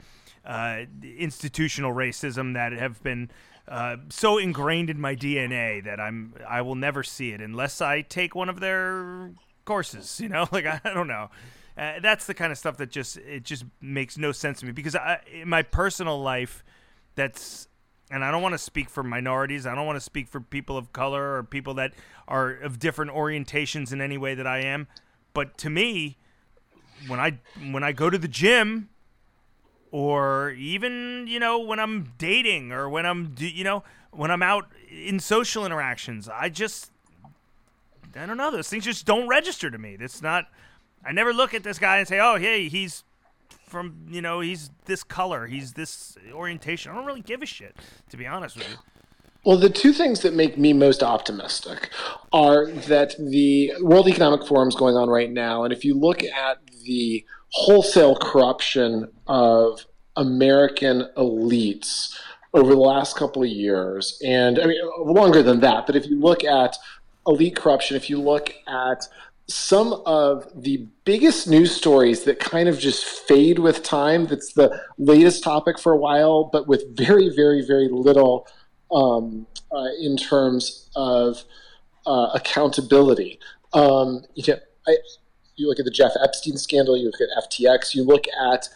[0.46, 3.32] uh, institutional racism that have been
[3.68, 8.02] uh, so ingrained in my DNA that I'm I will never see it unless I
[8.02, 9.32] take one of their
[9.66, 10.20] courses.
[10.20, 11.30] You know, like I, I don't know.
[11.78, 14.72] Uh, that's the kind of stuff that just it just makes no sense to me
[14.72, 16.64] because I, in my personal life,
[17.16, 17.68] that's
[18.10, 19.66] and I don't want to speak for minorities.
[19.66, 21.94] I don't want to speak for people of color or people that
[22.28, 24.88] are of different orientations in any way that I am.
[25.34, 26.18] But to me,
[27.08, 27.40] when I
[27.72, 28.90] when I go to the gym,
[29.92, 34.68] or even you know when I'm dating or when I'm you know when I'm out
[34.90, 36.92] in social interactions, I just
[38.16, 38.52] I don't know.
[38.52, 39.98] Those things just don't register to me.
[40.00, 40.46] It's not.
[41.06, 43.04] I never look at this guy and say, "Oh, hey, he's
[43.68, 47.76] from you know he's this color, he's this orientation." I don't really give a shit,
[48.10, 48.78] to be honest with you.
[49.46, 51.92] Well, the two things that make me most optimistic
[52.34, 56.24] are that the World Economic Forum is going on right now, and if you look
[56.24, 62.18] at the wholesale corruption of American elites
[62.56, 66.20] over the last couple of years, and I mean longer than that, but if you
[66.20, 66.76] look at
[67.28, 69.08] elite corruption, if you look at
[69.48, 74.26] some of the biggest news stories that kind of just fade with time.
[74.26, 78.48] That's the latest topic for a while, but with very, very, very little
[78.92, 81.44] um, uh, in terms of
[82.08, 83.40] uh, accountability.
[83.74, 84.98] Um, you, know, I,
[85.56, 88.68] you look at the Jeff Epstein scandal, you look at FTX, you look at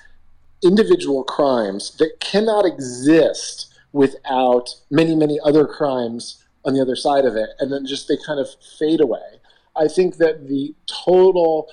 [0.64, 7.36] individual crimes that cannot exist without many, many other crimes on the other side of
[7.36, 8.48] it, and then just they kind of
[8.78, 9.39] fade away.
[9.80, 10.76] I think that the
[11.06, 11.70] total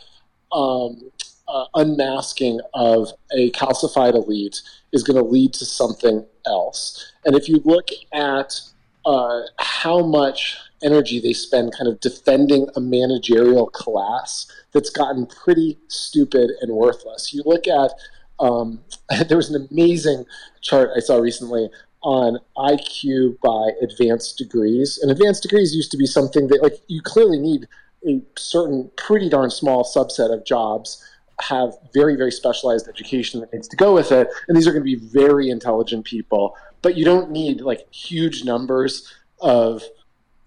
[0.53, 1.11] um,
[1.49, 4.63] uh, unmasking of a calcified elite
[4.93, 7.13] is going to lead to something else.
[7.25, 8.61] And if you look at
[9.05, 15.79] uh, how much energy they spend kind of defending a managerial class that's gotten pretty
[15.89, 17.33] stupid and worthless.
[17.33, 17.93] You look at,
[18.39, 18.81] um,
[19.29, 20.25] there was an amazing
[20.61, 21.71] chart I saw recently
[22.03, 24.99] on IQ by advanced degrees.
[25.01, 27.67] And advanced degrees used to be something that, like, you clearly need
[28.07, 31.03] a certain pretty darn small subset of jobs
[31.41, 34.29] have very very specialized education that needs to go with it.
[34.49, 36.57] And these are going to be very intelligent people.
[36.83, 39.83] But you don't need like huge numbers of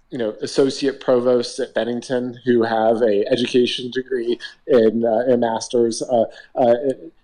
[0.09, 6.01] you know associate provosts at Bennington who have a education degree in uh, a master's
[6.01, 6.25] uh,
[6.55, 6.75] uh,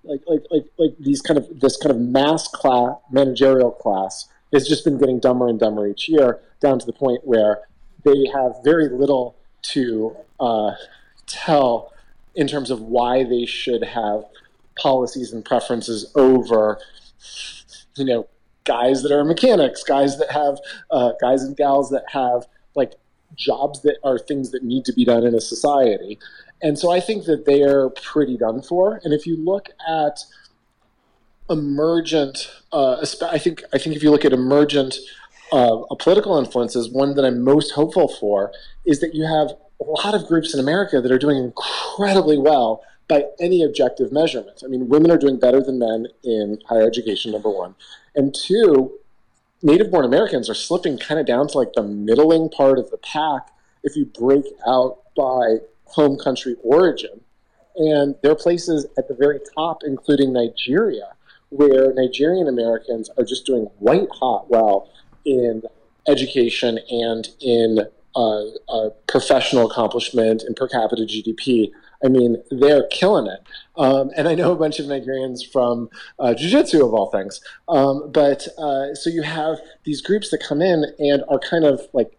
[0.04, 4.68] like, like like like these kind of this kind of mass class managerial class has
[4.68, 7.62] just been getting dumber and dumber each year down to the point where
[8.04, 10.72] they have very little to uh,
[11.28, 11.94] tell
[12.36, 14.26] in terms of why they should have
[14.78, 16.80] policies and preferences over,
[17.96, 18.28] you know,
[18.66, 20.60] guys that are mechanics, guys that have,
[20.92, 22.46] uh, guys and gals that have
[22.76, 22.94] like
[23.36, 26.20] jobs that are things that need to be done in a society.
[26.62, 29.00] And so I think that they are pretty done for.
[29.04, 30.20] And if you look at
[31.50, 34.96] emergent, uh, I think I think if you look at emergent
[35.52, 38.52] uh, political influences, one that I'm most hopeful for
[38.86, 42.84] is that you have a lot of groups in America that are doing incredibly well
[43.08, 44.62] by any objective measurement.
[44.64, 47.76] I mean, women are doing better than men in higher education, number one.
[48.16, 49.00] And two,
[49.62, 52.98] native born Americans are slipping kind of down to like the middling part of the
[52.98, 53.50] pack
[53.84, 57.22] if you break out by home country origin.
[57.76, 61.14] And there are places at the very top, including Nigeria,
[61.50, 64.90] where Nigerian Americans are just doing white hot well
[65.26, 65.64] in
[66.08, 67.80] education and in
[68.16, 71.72] uh, professional accomplishment and per capita GDP.
[72.04, 73.40] I mean, they're killing it.
[73.78, 75.90] Um, and I know a bunch of Nigerians from
[76.20, 77.42] uh, Jiu Jitsu, of all things.
[77.68, 81.82] Um, but uh, so you have these groups that come in and are kind of
[81.94, 82.18] like,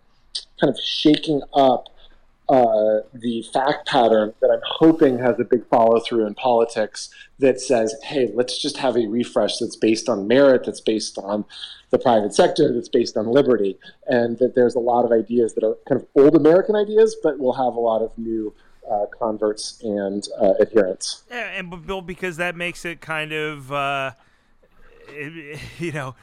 [0.61, 1.89] kind of shaking up
[2.49, 7.11] uh, the fact pattern that I'm hoping has a big follow through in politics
[7.41, 11.45] that says, hey, let's just have a refresh that's based on merit, that's based on
[11.91, 15.65] the private sector, that's based on liberty, and that there's a lot of ideas that
[15.65, 18.55] are kind of old American ideas, but will have a lot of new.
[18.89, 21.25] Uh, converts and uh, adherents.
[21.29, 24.13] Yeah, and Bill, because that makes it kind of, uh,
[25.81, 26.15] you know,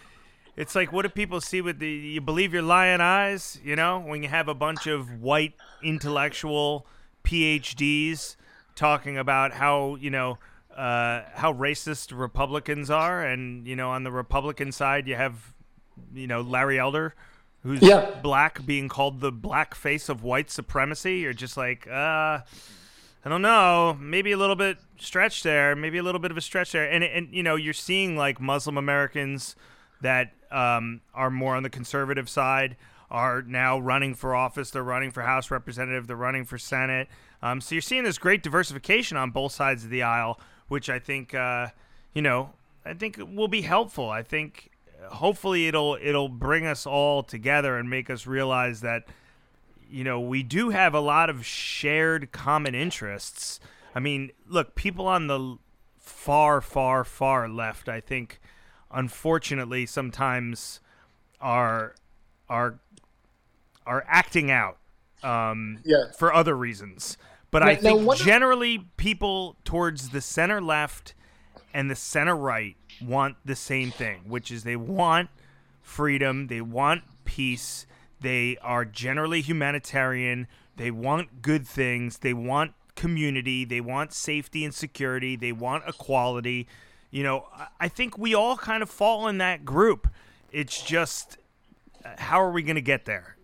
[0.56, 4.00] it's like what do people see with the you believe your lion eyes you know
[4.00, 5.54] when you have a bunch of white
[5.84, 6.86] intellectual
[7.24, 8.36] phds
[8.76, 10.38] talking about how you know
[10.76, 15.54] uh, how racist republicans are and you know on the republican side you have
[16.14, 17.14] you know larry elder
[17.62, 18.10] who's yeah.
[18.22, 22.40] black being called the black face of white supremacy you're just like uh
[23.26, 26.42] I don't know, maybe a little bit stretch there, maybe a little bit of a
[26.42, 29.56] stretch there, and and you know you're seeing like Muslim Americans
[30.04, 32.78] that um, are more on the conservative side
[33.10, 34.72] are now running for office.
[34.72, 36.08] They're running for House Representative.
[36.08, 37.08] They're running for Senate.
[37.42, 40.98] Um, so you're seeing this great diversification on both sides of the aisle, which I
[40.98, 41.68] think, uh,
[42.14, 42.54] you know,
[42.86, 44.10] I think will be helpful.
[44.10, 44.72] I think
[45.10, 49.04] hopefully it'll it'll bring us all together and make us realize that
[49.90, 53.60] you know we do have a lot of shared common interests.
[53.96, 55.58] I mean, look, people on the
[56.00, 58.40] far, far, far left, I think,
[58.94, 60.80] unfortunately, sometimes
[61.42, 61.96] are
[62.50, 62.80] are
[63.86, 64.78] are acting out
[65.24, 66.12] um, Yeah.
[66.18, 67.18] for other reasons.
[67.52, 71.14] But Now- I think generally people towards the center left
[71.74, 75.30] and the center right want the same thing, which is they want
[75.82, 77.86] freedom, they want peace,
[78.22, 80.48] they are generally humanitarian,
[80.78, 86.68] they want good things, they want community, they want safety and security, they want equality.
[87.14, 87.46] You know,
[87.80, 90.08] I- think we all kind of fall in that group.
[90.52, 91.38] It's just
[92.04, 93.38] uh, how are we going to get there?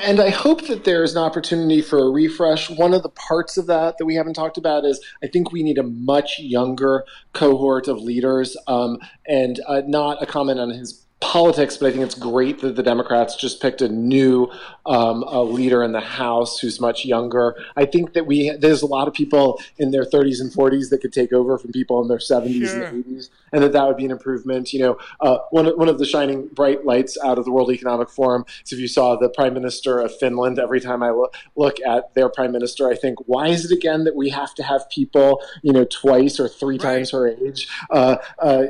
[0.00, 2.68] And I hope that there's an opportunity for a refresh.
[2.68, 5.62] One of the parts of that that we haven't talked about is I think we
[5.62, 8.98] need a much younger cohort of leaders, um,
[9.28, 12.82] and uh, not a comment on his politics, but I think it's great that the
[12.82, 14.50] Democrats just picked a new
[14.84, 17.56] um, a leader in the House who's much younger.
[17.76, 20.98] I think that we there's a lot of people in their 30s and 40s that
[21.00, 22.84] could take over from people in their 70s Sure.
[22.84, 24.72] and 80s, and that that would be an improvement.
[24.72, 27.70] You know, uh, one of, one of the shining bright lights out of the World
[27.70, 30.58] Economic Forum is if you saw the Prime Minister of Finland.
[30.58, 34.04] Every time I lo- look at their Prime Minister, I think, why is it again
[34.04, 36.96] that we have to have people, you know, twice or three Right.
[36.96, 38.64] times her age, uh, uh,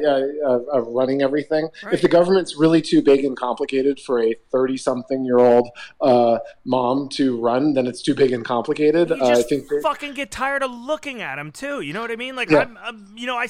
[0.46, 1.68] uh, running everything?
[1.82, 1.94] Right.
[1.94, 5.68] If the government's really too big and complicated for a 30-something year old
[6.02, 9.10] uh, mom to run, then it's too big and complicated.
[9.12, 11.80] Uh, I think fucking get tired of looking at him too.
[11.80, 12.36] You know what I mean?
[12.36, 12.60] Like Yeah.
[12.60, 13.46] I'm, I'm, you know, I,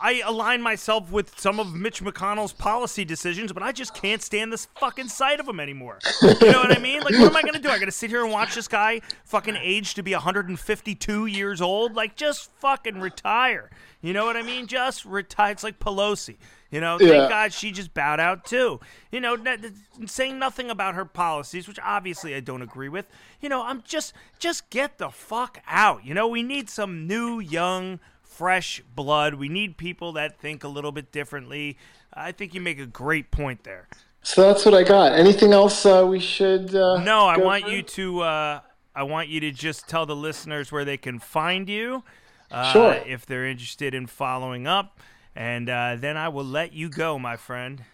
[0.00, 4.52] I align myself with some of Mitch McConnell's policy decisions, but I just can't stand
[4.52, 5.98] this fucking sight of him anymore.
[6.22, 7.00] You know what I mean?
[7.00, 7.68] Like, what am I gonna do?
[7.68, 11.94] I gotta sit here and watch this guy fucking age to be 152 years old?
[11.94, 13.70] Like, just fucking retire.
[14.00, 14.66] You know what I mean?
[14.68, 15.50] Just retire.
[15.52, 16.36] It's like Pelosi.
[16.70, 17.28] You know, thank Yeah.
[17.28, 18.78] God she just bowed out too.
[19.10, 19.74] You know, n-
[20.06, 23.06] saying nothing about her policies, which obviously I don't agree with.
[23.40, 26.04] You know, I'm just just get the fuck out.
[26.04, 27.98] You know, we need some new, young,
[28.28, 29.34] fresh blood.
[29.34, 31.76] We need people that think a little bit differently.
[32.14, 33.88] I think you make a great point there.
[34.22, 35.12] so that's what I got.
[35.12, 36.74] Anything else uh, we should?
[36.74, 37.72] Uh, No, I want through?
[37.74, 38.20] you to.
[38.20, 38.60] Uh,
[38.94, 42.02] I want you to just tell the listeners where they can find you,
[42.50, 42.92] uh, Sure.
[43.06, 44.98] if they're interested in following up,
[45.36, 47.84] and uh, then I will let you go, my friend.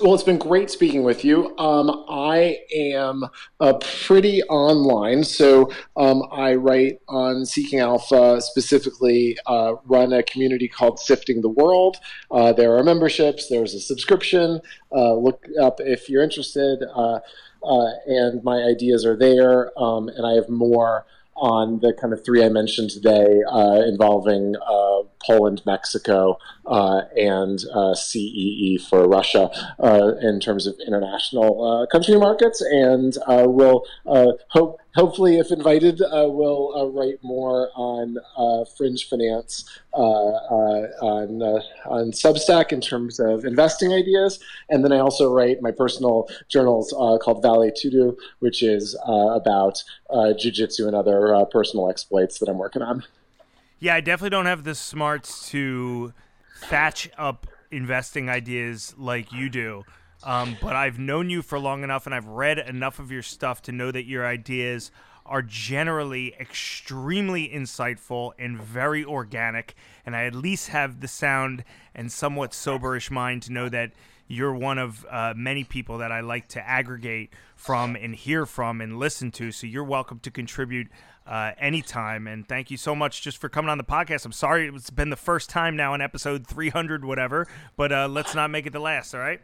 [0.00, 1.56] Well, it's been great speaking with you.
[1.56, 3.24] Um, I am
[3.60, 10.66] uh, pretty online, so um, I write on Seeking Alpha, specifically uh, run a community
[10.66, 11.98] called Sifting the World.
[12.28, 14.60] Uh, there are memberships, there's a subscription.
[14.90, 17.20] Uh, look up if you're interested, uh,
[18.06, 21.06] and my ideas are there, um, and I have more
[21.36, 23.42] on the kind of three I mentioned today
[23.86, 24.56] involving
[25.26, 32.16] Poland, Mexico, uh, and uh, CEE for Russia uh, in terms of international uh, country
[32.18, 32.60] markets.
[32.60, 38.16] And uh, we'll uh, hope, hopefully, if invited, uh, we'll write more on
[38.76, 41.42] fringe finance on,
[41.86, 44.40] on Substack in terms of investing ideas.
[44.68, 46.92] And then I also write my personal journals
[47.22, 52.82] called Vale Tudo, which is about uh, jujitsu and other personal exploits that I'm working
[52.82, 53.04] on.
[53.78, 56.12] Yeah, I definitely don't have the smarts to
[56.56, 59.84] thatch up investing ideas like you do.
[60.22, 63.60] Um, but I've known you for long enough and I've read enough of your stuff
[63.62, 64.90] to know that your ideas
[65.26, 69.74] are generally extremely insightful and very organic.
[70.06, 71.64] And I at least have the sound
[71.94, 73.92] and somewhat soberish mind to know that
[74.26, 78.80] you're one of uh, many people that I like to aggregate from and hear from
[78.80, 79.52] and listen to.
[79.52, 80.88] So you're welcome to contribute
[81.26, 82.26] uh, anytime.
[82.26, 84.24] And thank you so much just for coming on the podcast.
[84.24, 87.46] I'm sorry it's been the first time now in episode 300, whatever,
[87.76, 89.40] but uh, let's not make it the last, all right?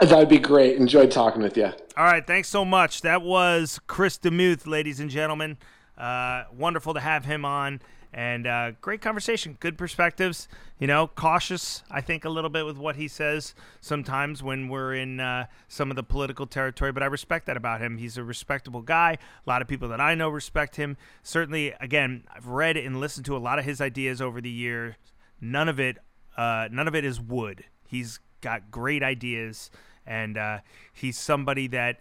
[0.00, 0.76] That would be great.
[0.76, 1.72] Enjoyed talking with you.
[1.96, 3.02] All right, thanks so much.
[3.02, 5.58] That was Chris DeMuth, ladies and gentlemen.
[5.96, 7.80] Uh, wonderful to have him on,
[8.12, 10.48] and uh, great conversation, good perspectives.
[10.78, 14.94] You know, cautious, I think, a little bit with what he says sometimes when we're
[14.94, 17.98] in uh, some of the political territory, but I respect that about him.
[17.98, 19.18] He's a respectable guy.
[19.46, 20.96] A lot of people that I know respect him.
[21.22, 24.94] Certainly, again, I've read and listened to a lot of his ideas over the years.
[25.40, 25.98] None of it,
[26.36, 27.64] uh, none of it is wood.
[27.86, 29.70] He's got great ideas,
[30.06, 30.58] and uh,
[30.92, 32.00] he's somebody that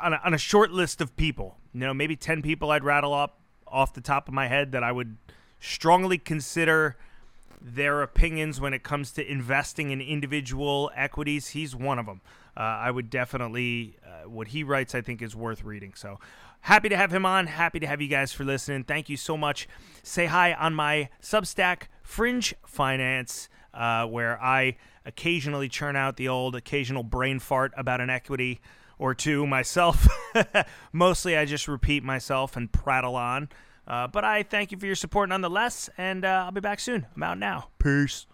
[0.00, 3.14] on a, on a short list of people, you know, maybe ten people I'd rattle
[3.14, 5.16] up off the top of my head that I would
[5.60, 6.96] strongly consider
[7.60, 11.48] their opinions when it comes to investing in individual equities.
[11.48, 12.22] He's one of them.
[12.56, 15.92] Uh, I would definitely, uh, what he writes, I think is worth reading.
[15.94, 16.18] So
[16.62, 17.46] happy to have him on.
[17.46, 18.84] Happy to have you guys for listening.
[18.84, 19.68] Thank you so much.
[20.02, 26.56] Say hi on my Substack, Fringe Finance, uh, where I occasionally churn out the old
[26.56, 28.60] occasional brain fart about an equity
[28.98, 30.08] or two myself.
[30.92, 33.48] Mostly I just repeat myself and prattle on.
[33.90, 37.06] Uh, but I thank you for your support nonetheless, and uh, I'll be back soon.
[37.16, 37.70] I'm out now.
[37.80, 38.24] Peace.